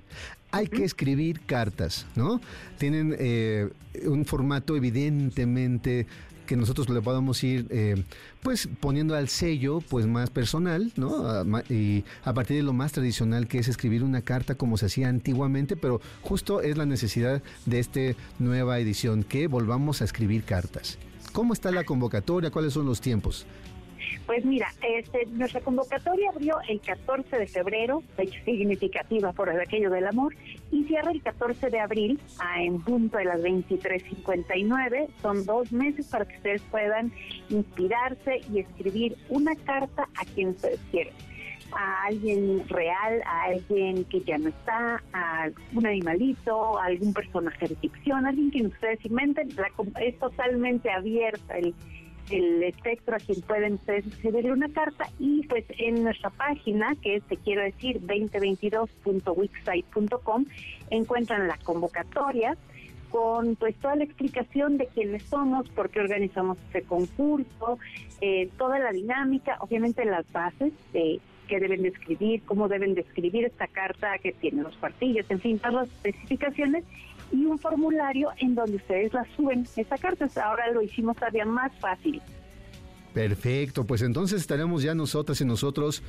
Hay 0.52 0.68
que 0.68 0.86
escribir 0.86 1.42
cartas, 1.46 2.08
¿no? 2.16 2.40
Tienen 2.78 3.16
eh, 3.20 3.70
un 4.06 4.26
formato 4.26 4.76
evidentemente 4.78 6.08
que 6.48 6.58
nosotros 6.58 6.90
le 6.90 7.02
podamos 7.02 7.44
ir 7.44 7.68
eh, 7.70 8.04
pues 8.42 8.68
poniendo 8.80 9.16
al 9.16 9.30
sello 9.30 9.82
pues 9.82 10.08
más 10.08 10.32
personal, 10.32 10.92
¿no? 10.96 11.46
Y 11.70 12.04
a 12.24 12.34
partir 12.34 12.58
de 12.58 12.64
lo 12.64 12.74
más 12.74 12.94
tradicional 12.94 13.48
que 13.48 13.60
es 13.60 13.68
escribir 13.68 14.04
una 14.04 14.24
carta 14.24 14.56
como 14.56 14.78
se 14.78 14.88
hacía 14.88 15.10
antiguamente, 15.10 15.76
pero 15.76 16.02
justo 16.24 16.62
es 16.62 16.76
la 16.78 16.88
necesidad 16.88 17.44
de 17.68 17.80
esta 17.80 18.00
nueva 18.40 18.80
edición, 18.80 19.24
que 19.24 19.46
volvamos 19.48 20.02
a 20.02 20.06
escribir 20.06 20.44
cartas. 20.44 20.98
¿Cómo 21.34 21.54
está 21.54 21.72
la 21.72 21.84
convocatoria? 21.84 22.50
¿Cuáles 22.50 22.74
son 22.74 22.88
los 22.88 23.02
tiempos? 23.02 23.46
Pues 24.26 24.46
mira, 24.46 24.68
este, 24.82 25.26
nuestra 25.28 25.62
convocatoria 25.62 26.30
abrió 26.30 26.58
el 26.68 26.82
14 26.82 27.38
de 27.38 27.48
febrero, 27.48 28.04
fecha 28.16 28.44
significativa 28.44 29.32
por 29.34 29.50
el 29.50 29.60
aquello 29.60 29.90
del 29.90 30.08
amor, 30.08 30.36
y 30.72 30.84
cierra 30.84 31.12
el 31.12 31.22
14 31.22 31.70
de 31.70 31.80
abril 31.80 32.20
a, 32.40 32.62
en 32.62 32.82
punto 32.82 33.18
de 33.18 33.26
las 33.26 33.42
23.59. 33.42 35.08
Son 35.22 35.46
dos 35.46 35.72
meses 35.72 36.08
para 36.08 36.26
que 36.26 36.36
ustedes 36.38 36.62
puedan 36.70 37.12
inspirarse 37.50 38.42
y 38.52 38.60
escribir 38.60 39.18
una 39.30 39.56
carta 39.56 40.08
a 40.16 40.26
quien 40.26 40.50
ustedes 40.50 40.80
quieren 40.92 41.14
a 41.74 42.06
alguien 42.06 42.68
real, 42.70 43.22
a 43.26 43.44
alguien 43.44 44.06
que 44.06 44.22
ya 44.22 44.38
no 44.38 44.50
está, 44.50 45.04
a 45.14 45.50
un 45.74 45.86
animalito, 45.86 46.80
a 46.80 46.86
algún 46.86 47.14
personaje 47.14 47.68
de 47.68 47.76
ficción, 47.76 48.26
alguien 48.26 48.52
que 48.52 48.66
ustedes 48.66 49.06
inventen. 49.06 49.50
es 50.02 50.18
totalmente 50.20 50.90
abierta 50.90 51.58
el, 51.58 51.74
el 52.30 52.62
espectro 52.64 53.16
a 53.16 53.20
quien 53.20 53.42
pueden 53.42 53.80
escribirle 53.88 54.52
una 54.52 54.70
carta 54.70 55.10
y 55.20 55.48
pues 55.48 55.66
en 55.78 56.04
nuestra 56.04 56.30
página 56.30 56.96
que 57.02 57.16
es 57.18 57.24
te 57.24 57.36
quiero 57.38 57.64
decir 57.64 58.00
2022.wixsite.com 58.02 60.46
encuentran 60.90 61.48
la 61.48 61.58
convocatoria 61.58 62.58
con 63.10 63.56
pues 63.56 63.76
toda 63.78 63.96
la 63.96 64.04
explicación 64.04 64.78
de 64.78 64.88
quiénes 64.88 65.24
somos, 65.24 65.70
por 65.70 65.90
qué 65.90 66.02
organizamos 66.02 66.58
este 66.68 66.84
concurso, 66.84 67.80
eh, 68.22 68.50
toda 68.58 68.80
la 68.80 68.92
dinámica, 68.92 69.58
obviamente 69.62 70.04
las 70.06 70.30
bases 70.32 70.74
de 70.92 71.20
qué 71.48 71.60
deben 71.60 71.84
de 71.84 71.90
escribir, 71.90 72.42
cómo 72.44 72.68
deben 72.68 72.94
de 72.94 73.02
escribir 73.02 73.46
esta 73.46 73.68
carta 73.68 74.18
que 74.18 74.34
tiene 74.34 74.64
los 74.64 74.76
cuartillos, 74.78 75.26
en 75.30 75.40
fin, 75.40 75.60
todas 75.60 75.74
las 75.74 75.88
especificaciones 75.88 76.84
y 77.32 77.46
un 77.46 77.60
formulario 77.60 78.30
en 78.38 78.56
donde 78.56 78.78
ustedes 78.78 79.14
la 79.14 79.26
suben. 79.36 79.66
Esta 79.76 79.98
carta 79.98 80.28
ahora 80.44 80.72
lo 80.72 80.82
hicimos 80.82 81.16
todavía 81.18 81.46
más 81.46 81.72
fácil. 81.80 82.22
Perfecto, 83.18 83.84
pues 83.84 84.04
entonces 84.04 84.42
estaremos 84.42 84.84
ya 84.84 84.94
nosotras 84.94 85.42
y 85.42 85.46
nosotros 85.46 86.04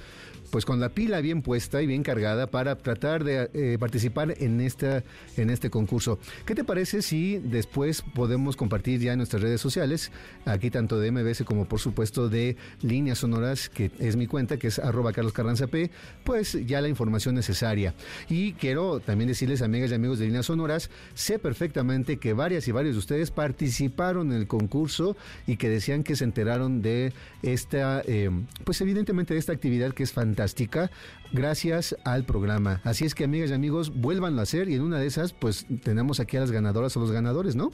pues 0.50 0.66
con 0.66 0.78
la 0.78 0.90
pila 0.90 1.20
bien 1.22 1.40
puesta 1.40 1.80
y 1.80 1.86
bien 1.86 2.02
cargada 2.02 2.48
para 2.48 2.76
tratar 2.76 3.24
de 3.24 3.50
eh, 3.54 3.78
participar 3.78 4.34
en 4.38 4.60
esta 4.60 5.02
en 5.38 5.48
este 5.48 5.70
concurso. 5.70 6.18
¿Qué 6.44 6.54
te 6.54 6.64
parece 6.64 7.00
si 7.00 7.38
después 7.38 8.02
podemos 8.14 8.56
compartir 8.56 9.00
ya 9.00 9.12
en 9.12 9.18
nuestras 9.18 9.42
redes 9.42 9.60
sociales, 9.60 10.12
aquí 10.44 10.70
tanto 10.70 11.00
de 11.00 11.10
MBS 11.10 11.44
como 11.44 11.64
por 11.66 11.80
supuesto 11.80 12.28
de 12.28 12.56
Líneas 12.82 13.18
Sonoras, 13.18 13.70
que 13.70 13.90
es 13.98 14.16
mi 14.16 14.26
cuenta, 14.26 14.58
que 14.58 14.66
es 14.66 14.78
arroba 14.78 15.14
Carlos 15.14 15.32
Carranza 15.32 15.66
P, 15.66 15.90
pues 16.24 16.58
ya 16.66 16.82
la 16.82 16.88
información 16.88 17.34
necesaria. 17.34 17.94
Y 18.28 18.52
quiero 18.52 19.00
también 19.00 19.28
decirles, 19.28 19.62
amigas 19.62 19.90
y 19.92 19.94
amigos 19.94 20.18
de 20.18 20.26
Líneas 20.26 20.46
Sonoras, 20.46 20.90
sé 21.14 21.38
perfectamente 21.38 22.18
que 22.18 22.34
varias 22.34 22.68
y 22.68 22.72
varios 22.72 22.96
de 22.96 22.98
ustedes 22.98 23.30
participaron 23.30 24.32
en 24.32 24.38
el 24.38 24.46
concurso 24.46 25.16
y 25.46 25.56
que 25.56 25.70
decían 25.70 26.04
que 26.04 26.14
se 26.14 26.24
enteraron 26.24 26.82
de 26.82 26.97
esta, 27.42 28.02
eh, 28.06 28.30
pues 28.64 28.80
evidentemente 28.80 29.34
de 29.34 29.40
esta 29.40 29.52
actividad 29.52 29.92
que 29.92 30.02
es 30.02 30.12
fantástica 30.12 30.28
fantástica 30.38 30.90
gracias 31.32 31.96
al 32.04 32.24
programa. 32.24 32.80
Así 32.84 33.04
es 33.04 33.14
que 33.14 33.24
amigas 33.24 33.50
y 33.50 33.54
amigos, 33.54 33.90
vuelvan 33.94 34.38
a 34.38 34.42
hacer 34.42 34.68
y 34.68 34.74
en 34.74 34.82
una 34.82 34.98
de 34.98 35.06
esas 35.06 35.32
pues 35.32 35.66
tenemos 35.82 36.20
aquí 36.20 36.36
a 36.36 36.40
las 36.40 36.50
ganadoras 36.50 36.96
o 36.96 37.00
los 37.00 37.10
ganadores, 37.10 37.56
¿no? 37.56 37.70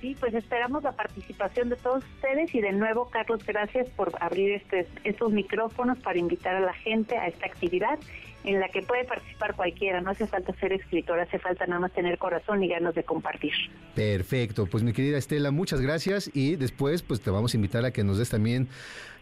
Sí, 0.00 0.16
pues 0.20 0.32
esperamos 0.32 0.84
la 0.84 0.92
participación 0.92 1.70
de 1.70 1.76
todos 1.76 2.04
ustedes 2.14 2.54
y 2.54 2.60
de 2.60 2.72
nuevo, 2.72 3.10
Carlos, 3.10 3.44
gracias 3.44 3.90
por 3.90 4.12
abrir 4.20 4.52
este, 4.52 4.86
estos 5.02 5.32
micrófonos 5.32 5.98
para 5.98 6.18
invitar 6.18 6.54
a 6.54 6.60
la 6.60 6.72
gente 6.72 7.16
a 7.16 7.26
esta 7.26 7.46
actividad 7.46 7.98
en 8.48 8.60
la 8.60 8.68
que 8.68 8.82
puede 8.82 9.04
participar 9.04 9.54
cualquiera. 9.54 10.00
No 10.00 10.10
hace 10.10 10.26
falta 10.26 10.54
ser 10.54 10.72
escritor, 10.72 11.20
hace 11.20 11.38
falta 11.38 11.66
nada 11.66 11.80
más 11.80 11.92
tener 11.92 12.16
corazón 12.18 12.62
y 12.64 12.68
ganas 12.68 12.94
de 12.94 13.04
compartir. 13.04 13.52
Perfecto, 13.94 14.66
pues 14.66 14.82
mi 14.82 14.92
querida 14.92 15.18
Estela, 15.18 15.50
muchas 15.50 15.80
gracias 15.80 16.30
y 16.34 16.56
después 16.56 17.02
pues 17.02 17.20
te 17.20 17.30
vamos 17.30 17.52
a 17.52 17.56
invitar 17.56 17.84
a 17.84 17.90
que 17.90 18.04
nos 18.04 18.18
des 18.18 18.30
también 18.30 18.68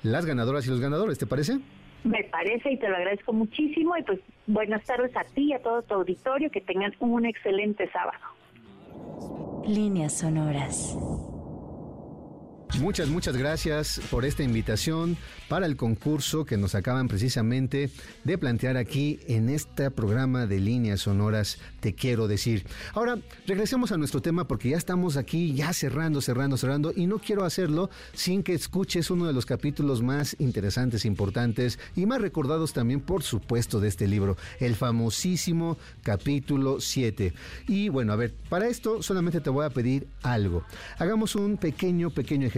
las 0.03 0.27
ganadoras 0.27 0.66
y 0.66 0.70
los 0.70 0.81
ganadores, 0.81 1.18
¿te 1.18 1.27
parece? 1.27 1.59
Me 2.05 2.22
parece 2.24 2.70
y 2.70 2.79
te 2.79 2.89
lo 2.89 2.97
agradezco 2.97 3.33
muchísimo 3.33 3.97
y 3.97 4.03
pues 4.05 4.20
buenas 4.47 4.85
tardes 4.85 5.16
a 5.16 5.24
ti 5.24 5.47
y 5.47 5.53
a 5.55 5.59
todo 5.59 5.83
tu 5.83 5.95
auditorio, 5.95 6.51
que 6.51 6.61
tengan 6.61 6.95
un 7.01 7.27
excelente 7.27 7.91
sábado. 7.91 8.18
Líneas 9.66 10.18
sonoras. 10.18 10.97
Muchas, 12.75 13.09
muchas 13.09 13.37
gracias 13.37 14.01
por 14.11 14.27
esta 14.27 14.43
invitación 14.43 15.17
para 15.49 15.64
el 15.64 15.77
concurso 15.77 16.45
que 16.45 16.59
nos 16.59 16.75
acaban 16.75 17.09
precisamente 17.09 17.91
de 18.25 18.39
plantear 18.39 18.77
aquí 18.77 19.19
en 19.29 19.49
este 19.49 19.91
programa 19.91 20.47
de 20.47 20.61
líneas 20.61 21.01
sonoras, 21.01 21.59
te 21.81 21.95
quiero 21.95 22.29
decir. 22.29 22.67
Ahora, 22.93 23.19
regresemos 23.47 23.93
a 23.93 23.97
nuestro 23.97 24.21
tema 24.21 24.47
porque 24.47 24.71
ya 24.71 24.77
estamos 24.77 25.17
aquí, 25.17 25.55
ya 25.55 25.73
cerrando, 25.73 26.21
cerrando, 26.21 26.59
cerrando, 26.59 26.93
y 26.95 27.07
no 27.07 27.19
quiero 27.19 27.45
hacerlo 27.45 27.89
sin 28.12 28.43
que 28.43 28.53
escuches 28.53 29.11
uno 29.11 29.27
de 29.27 29.33
los 29.33 29.47
capítulos 29.47 30.03
más 30.03 30.37
interesantes, 30.39 31.07
importantes 31.07 31.79
y 31.95 32.05
más 32.05 32.21
recordados 32.21 32.75
también, 32.75 33.01
por 33.01 33.23
supuesto, 33.23 33.81
de 33.81 33.89
este 33.89 34.07
libro, 34.07 34.37
el 34.61 34.75
famosísimo 34.75 35.79
capítulo 36.03 36.81
7. 36.81 37.33
Y 37.69 37.89
bueno, 37.89 38.12
a 38.12 38.17
ver, 38.17 38.35
para 38.51 38.69
esto 38.69 39.03
solamente 39.03 39.41
te 39.41 39.49
voy 39.49 39.64
a 39.64 39.71
pedir 39.71 40.09
algo. 40.23 40.62
Hagamos 40.99 41.37
un 41.37 41.57
pequeño, 41.57 42.11
pequeño 42.11 42.47
ejercicio. 42.47 42.55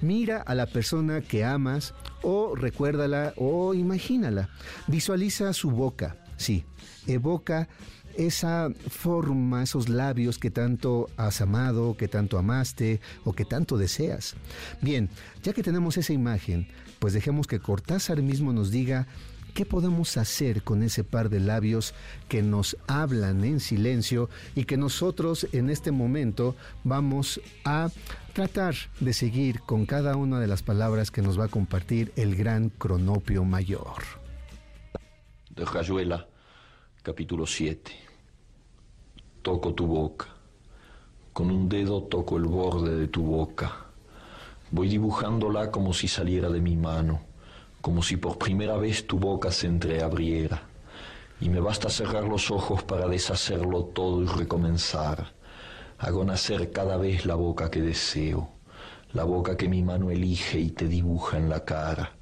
Mira 0.00 0.40
a 0.40 0.54
la 0.54 0.66
persona 0.66 1.20
que 1.20 1.44
amas 1.44 1.94
o 2.22 2.54
recuérdala 2.54 3.34
o 3.36 3.74
imagínala. 3.74 4.48
Visualiza 4.86 5.52
su 5.52 5.70
boca, 5.70 6.16
sí, 6.36 6.64
evoca 7.06 7.68
esa 8.16 8.70
forma, 8.90 9.62
esos 9.62 9.88
labios 9.88 10.38
que 10.38 10.50
tanto 10.50 11.08
has 11.16 11.40
amado, 11.40 11.96
que 11.96 12.08
tanto 12.08 12.38
amaste 12.38 13.00
o 13.24 13.32
que 13.32 13.44
tanto 13.44 13.78
deseas. 13.78 14.34
Bien, 14.80 15.08
ya 15.42 15.52
que 15.52 15.62
tenemos 15.62 15.96
esa 15.96 16.12
imagen, 16.12 16.68
pues 16.98 17.14
dejemos 17.14 17.46
que 17.46 17.60
Cortázar 17.60 18.20
mismo 18.22 18.52
nos 18.52 18.70
diga 18.70 19.06
¿Qué 19.54 19.66
podemos 19.66 20.16
hacer 20.16 20.62
con 20.62 20.82
ese 20.82 21.04
par 21.04 21.28
de 21.28 21.38
labios 21.38 21.92
que 22.30 22.42
nos 22.42 22.78
hablan 22.86 23.44
en 23.44 23.60
silencio 23.60 24.30
y 24.54 24.64
que 24.64 24.78
nosotros 24.78 25.46
en 25.52 25.68
este 25.68 25.92
momento 25.92 26.56
vamos 26.84 27.38
a 27.66 27.90
tratar 28.32 28.74
de 29.00 29.12
seguir 29.12 29.60
con 29.60 29.86
cada 29.86 30.16
una 30.16 30.40
de 30.40 30.46
las 30.46 30.62
palabras 30.62 31.10
que 31.10 31.22
nos 31.22 31.38
va 31.38 31.44
a 31.44 31.48
compartir 31.48 32.12
el 32.16 32.34
gran 32.36 32.70
cronopio 32.70 33.44
mayor? 33.44 34.02
De 35.50 35.64
Rayuela, 35.64 36.26
capítulo 37.02 37.46
7. 37.46 37.92
Toco 39.42 39.74
tu 39.74 39.86
boca. 39.86 40.26
Con 41.32 41.50
un 41.50 41.68
dedo 41.68 42.02
toco 42.02 42.36
el 42.36 42.44
borde 42.44 42.96
de 42.96 43.08
tu 43.08 43.22
boca. 43.22 43.86
Voy 44.70 44.88
dibujándola 44.88 45.70
como 45.70 45.92
si 45.92 46.08
saliera 46.08 46.48
de 46.48 46.60
mi 46.60 46.76
mano 46.76 47.32
como 47.82 48.00
si 48.00 48.16
por 48.16 48.38
primera 48.38 48.76
vez 48.76 49.06
tu 49.06 49.18
boca 49.18 49.50
se 49.50 49.66
entreabriera, 49.66 50.62
y 51.40 51.50
me 51.50 51.58
basta 51.58 51.90
cerrar 51.90 52.24
los 52.24 52.50
ojos 52.52 52.84
para 52.84 53.08
deshacerlo 53.08 53.82
todo 53.86 54.22
y 54.22 54.26
recomenzar. 54.26 55.32
Hago 56.02 56.24
nacer 56.24 56.72
cada 56.72 56.96
vez 56.96 57.26
la 57.26 57.36
boca 57.36 57.70
que 57.70 57.80
deseo, 57.80 58.48
la 59.12 59.22
boca 59.22 59.56
que 59.56 59.68
mi 59.68 59.84
mano 59.84 60.10
elige 60.10 60.58
y 60.58 60.70
te 60.70 60.88
dibuja 60.88 61.38
en 61.38 61.48
la 61.48 61.64
cara, 61.64 62.16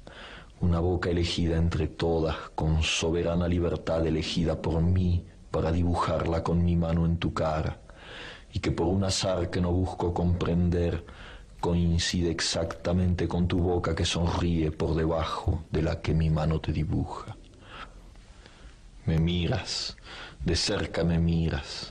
una 0.59 0.79
boca 0.79 1.09
elegida 1.09 1.57
entre 1.57 1.87
todas, 1.87 2.35
con 2.53 2.83
soberana 2.83 3.47
libertad 3.47 4.05
elegida 4.05 4.61
por 4.61 4.83
mí 4.83 5.25
para 5.49 5.71
dibujarla 5.71 6.43
con 6.43 6.63
mi 6.63 6.75
mano 6.75 7.07
en 7.07 7.17
tu 7.17 7.33
cara, 7.33 7.81
y 8.53 8.59
que 8.59 8.69
por 8.69 8.85
un 8.85 9.03
azar 9.03 9.49
que 9.49 9.61
no 9.61 9.71
busco 9.71 10.13
comprender, 10.13 11.03
coincide 11.59 12.29
exactamente 12.29 13.27
con 13.27 13.47
tu 13.47 13.57
boca 13.57 13.95
que 13.95 14.05
sonríe 14.05 14.71
por 14.71 14.93
debajo 14.93 15.63
de 15.71 15.81
la 15.81 16.01
que 16.01 16.13
mi 16.13 16.29
mano 16.29 16.61
te 16.61 16.71
dibuja. 16.71 17.35
Me 19.07 19.17
miras, 19.17 19.97
de 20.45 20.55
cerca 20.55 21.03
me 21.03 21.17
miras, 21.17 21.90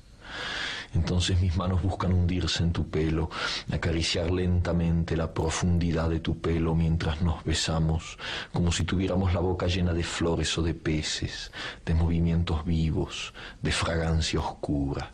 Entonces 0.93 1.39
mis 1.39 1.55
manos 1.55 1.81
buscan 1.81 2.13
hundirse 2.13 2.63
en 2.63 2.73
tu 2.73 2.89
pelo, 2.89 3.29
acariciar 3.71 4.29
lentamente 4.29 5.15
la 5.15 5.33
profundidad 5.33 6.09
de 6.09 6.19
tu 6.19 6.39
pelo 6.39 6.75
mientras 6.75 7.21
nos 7.21 7.43
besamos, 7.43 8.17
como 8.51 8.71
si 8.71 8.83
tuviéramos 8.83 9.33
la 9.33 9.39
boca 9.39 9.67
llena 9.67 9.93
de 9.93 10.03
flores 10.03 10.57
o 10.57 10.63
de 10.63 10.73
peces, 10.73 11.51
de 11.85 11.93
movimientos 11.93 12.65
vivos, 12.65 13.33
de 13.61 13.71
fragancia 13.71 14.39
oscura. 14.39 15.09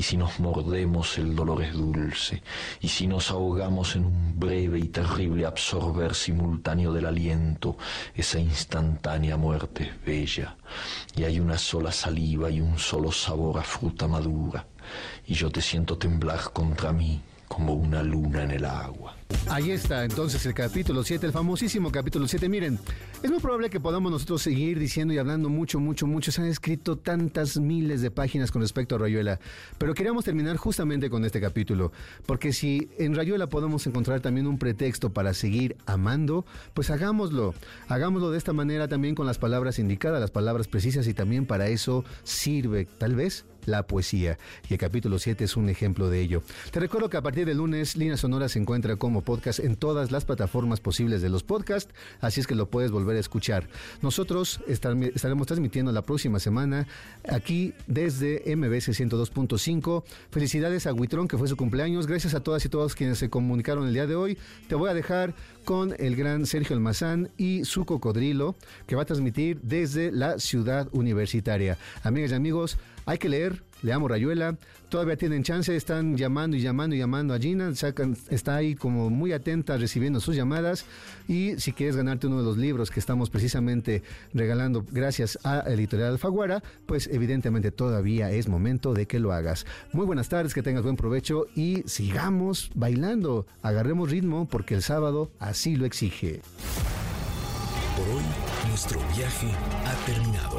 Y 0.00 0.02
si 0.02 0.16
nos 0.16 0.40
mordemos 0.40 1.18
el 1.18 1.36
dolor 1.36 1.62
es 1.62 1.74
dulce, 1.74 2.42
y 2.80 2.88
si 2.88 3.06
nos 3.06 3.30
ahogamos 3.30 3.96
en 3.96 4.06
un 4.06 4.40
breve 4.40 4.78
y 4.78 4.88
terrible 4.88 5.44
absorber 5.44 6.14
simultáneo 6.14 6.90
del 6.94 7.04
aliento, 7.04 7.76
esa 8.14 8.40
instantánea 8.40 9.36
muerte 9.36 9.90
es 9.90 10.02
bella, 10.02 10.56
y 11.14 11.24
hay 11.24 11.38
una 11.38 11.58
sola 11.58 11.92
saliva 11.92 12.48
y 12.48 12.62
un 12.62 12.78
solo 12.78 13.12
sabor 13.12 13.58
a 13.58 13.62
fruta 13.62 14.08
madura, 14.08 14.66
y 15.26 15.34
yo 15.34 15.50
te 15.50 15.60
siento 15.60 15.98
temblar 15.98 16.50
contra 16.50 16.94
mí 16.94 17.20
como 17.46 17.74
una 17.74 18.02
luna 18.02 18.44
en 18.44 18.52
el 18.52 18.64
agua. 18.64 19.19
Ahí 19.48 19.72
está 19.72 20.04
entonces 20.04 20.46
el 20.46 20.54
capítulo 20.54 21.02
7, 21.02 21.26
el 21.26 21.32
famosísimo 21.32 21.90
capítulo 21.90 22.28
7. 22.28 22.48
Miren, 22.48 22.78
es 23.22 23.30
muy 23.30 23.40
probable 23.40 23.68
que 23.68 23.80
podamos 23.80 24.12
nosotros 24.12 24.42
seguir 24.42 24.78
diciendo 24.78 25.12
y 25.12 25.18
hablando 25.18 25.48
mucho, 25.48 25.80
mucho, 25.80 26.06
mucho. 26.06 26.30
Se 26.30 26.40
han 26.40 26.46
escrito 26.46 26.96
tantas 26.96 27.58
miles 27.58 28.00
de 28.00 28.12
páginas 28.12 28.52
con 28.52 28.62
respecto 28.62 28.94
a 28.94 28.98
Rayuela, 28.98 29.40
pero 29.76 29.92
queríamos 29.94 30.24
terminar 30.24 30.56
justamente 30.56 31.10
con 31.10 31.24
este 31.24 31.40
capítulo, 31.40 31.90
porque 32.26 32.52
si 32.52 32.90
en 32.98 33.16
Rayuela 33.16 33.48
podemos 33.48 33.86
encontrar 33.86 34.20
también 34.20 34.46
un 34.46 34.56
pretexto 34.56 35.12
para 35.12 35.34
seguir 35.34 35.76
amando, 35.84 36.46
pues 36.72 36.90
hagámoslo. 36.90 37.54
Hagámoslo 37.88 38.30
de 38.30 38.38
esta 38.38 38.52
manera 38.52 38.86
también 38.86 39.16
con 39.16 39.26
las 39.26 39.38
palabras 39.38 39.80
indicadas, 39.80 40.20
las 40.20 40.30
palabras 40.30 40.68
precisas 40.68 41.08
y 41.08 41.14
también 41.14 41.44
para 41.44 41.68
eso 41.68 42.04
sirve, 42.22 42.86
tal 42.98 43.16
vez, 43.16 43.44
la 43.66 43.86
poesía. 43.86 44.38
Y 44.68 44.74
el 44.74 44.78
capítulo 44.78 45.18
7 45.18 45.44
es 45.44 45.56
un 45.56 45.68
ejemplo 45.68 46.08
de 46.08 46.20
ello. 46.20 46.42
Te 46.70 46.80
recuerdo 46.80 47.08
que 47.08 47.16
a 47.16 47.22
partir 47.22 47.46
del 47.46 47.58
lunes, 47.58 47.96
Línea 47.96 48.16
Sonora 48.16 48.48
se 48.48 48.58
encuentra 48.58 48.96
como 48.96 49.19
podcast 49.22 49.60
en 49.60 49.76
todas 49.76 50.10
las 50.10 50.24
plataformas 50.24 50.80
posibles 50.80 51.22
de 51.22 51.28
los 51.28 51.42
podcasts, 51.42 51.92
así 52.20 52.40
es 52.40 52.46
que 52.46 52.54
lo 52.54 52.70
puedes 52.70 52.90
volver 52.90 53.16
a 53.16 53.20
escuchar. 53.20 53.68
Nosotros 54.02 54.60
estaremos 54.66 55.46
transmitiendo 55.46 55.92
la 55.92 56.02
próxima 56.02 56.38
semana 56.40 56.86
aquí 57.28 57.74
desde 57.86 58.42
MBC 58.56 58.90
102.5. 58.90 60.04
Felicidades 60.30 60.86
a 60.86 60.92
Huitrón, 60.92 61.28
que 61.28 61.38
fue 61.38 61.48
su 61.48 61.56
cumpleaños. 61.56 62.06
Gracias 62.06 62.34
a 62.34 62.40
todas 62.40 62.64
y 62.64 62.68
todos 62.68 62.94
quienes 62.94 63.18
se 63.18 63.30
comunicaron 63.30 63.86
el 63.86 63.94
día 63.94 64.06
de 64.06 64.14
hoy. 64.14 64.38
Te 64.68 64.74
voy 64.74 64.90
a 64.90 64.94
dejar 64.94 65.34
con 65.64 65.94
el 65.98 66.16
gran 66.16 66.46
Sergio 66.46 66.74
Almazán 66.74 67.30
y 67.36 67.64
su 67.64 67.84
cocodrilo, 67.84 68.56
que 68.86 68.96
va 68.96 69.02
a 69.02 69.04
transmitir 69.04 69.60
desde 69.62 70.10
la 70.10 70.38
ciudad 70.38 70.88
universitaria. 70.92 71.78
Amigas 72.02 72.32
y 72.32 72.34
amigos, 72.34 72.78
hay 73.10 73.18
que 73.18 73.28
leer, 73.28 73.64
leamos 73.82 74.08
Rayuela, 74.08 74.56
todavía 74.88 75.16
tienen 75.16 75.42
chance, 75.42 75.74
están 75.74 76.16
llamando 76.16 76.56
y 76.56 76.60
llamando 76.60 76.94
y 76.94 77.00
llamando 77.00 77.34
a 77.34 77.40
Gina, 77.40 77.72
está 78.30 78.54
ahí 78.54 78.76
como 78.76 79.10
muy 79.10 79.32
atenta 79.32 79.76
recibiendo 79.76 80.20
sus 80.20 80.36
llamadas 80.36 80.86
y 81.26 81.58
si 81.58 81.72
quieres 81.72 81.96
ganarte 81.96 82.28
uno 82.28 82.38
de 82.38 82.44
los 82.44 82.56
libros 82.56 82.88
que 82.88 83.00
estamos 83.00 83.28
precisamente 83.28 84.04
regalando 84.32 84.86
gracias 84.92 85.40
a 85.42 85.64
Editorial 85.66 86.10
Alfaguara, 86.10 86.62
pues 86.86 87.08
evidentemente 87.12 87.72
todavía 87.72 88.30
es 88.30 88.46
momento 88.46 88.94
de 88.94 89.06
que 89.06 89.18
lo 89.18 89.32
hagas. 89.32 89.66
Muy 89.92 90.06
buenas 90.06 90.28
tardes, 90.28 90.54
que 90.54 90.62
tengas 90.62 90.84
buen 90.84 90.94
provecho 90.94 91.46
y 91.56 91.82
sigamos 91.86 92.70
bailando, 92.76 93.44
agarremos 93.60 94.08
ritmo 94.08 94.46
porque 94.48 94.76
el 94.76 94.82
sábado 94.82 95.32
así 95.40 95.74
lo 95.74 95.84
exige. 95.84 96.42
Por 97.96 98.08
hoy, 98.08 98.22
nuestro 98.68 99.00
viaje 99.16 99.50
ha 99.84 100.06
terminado. 100.06 100.58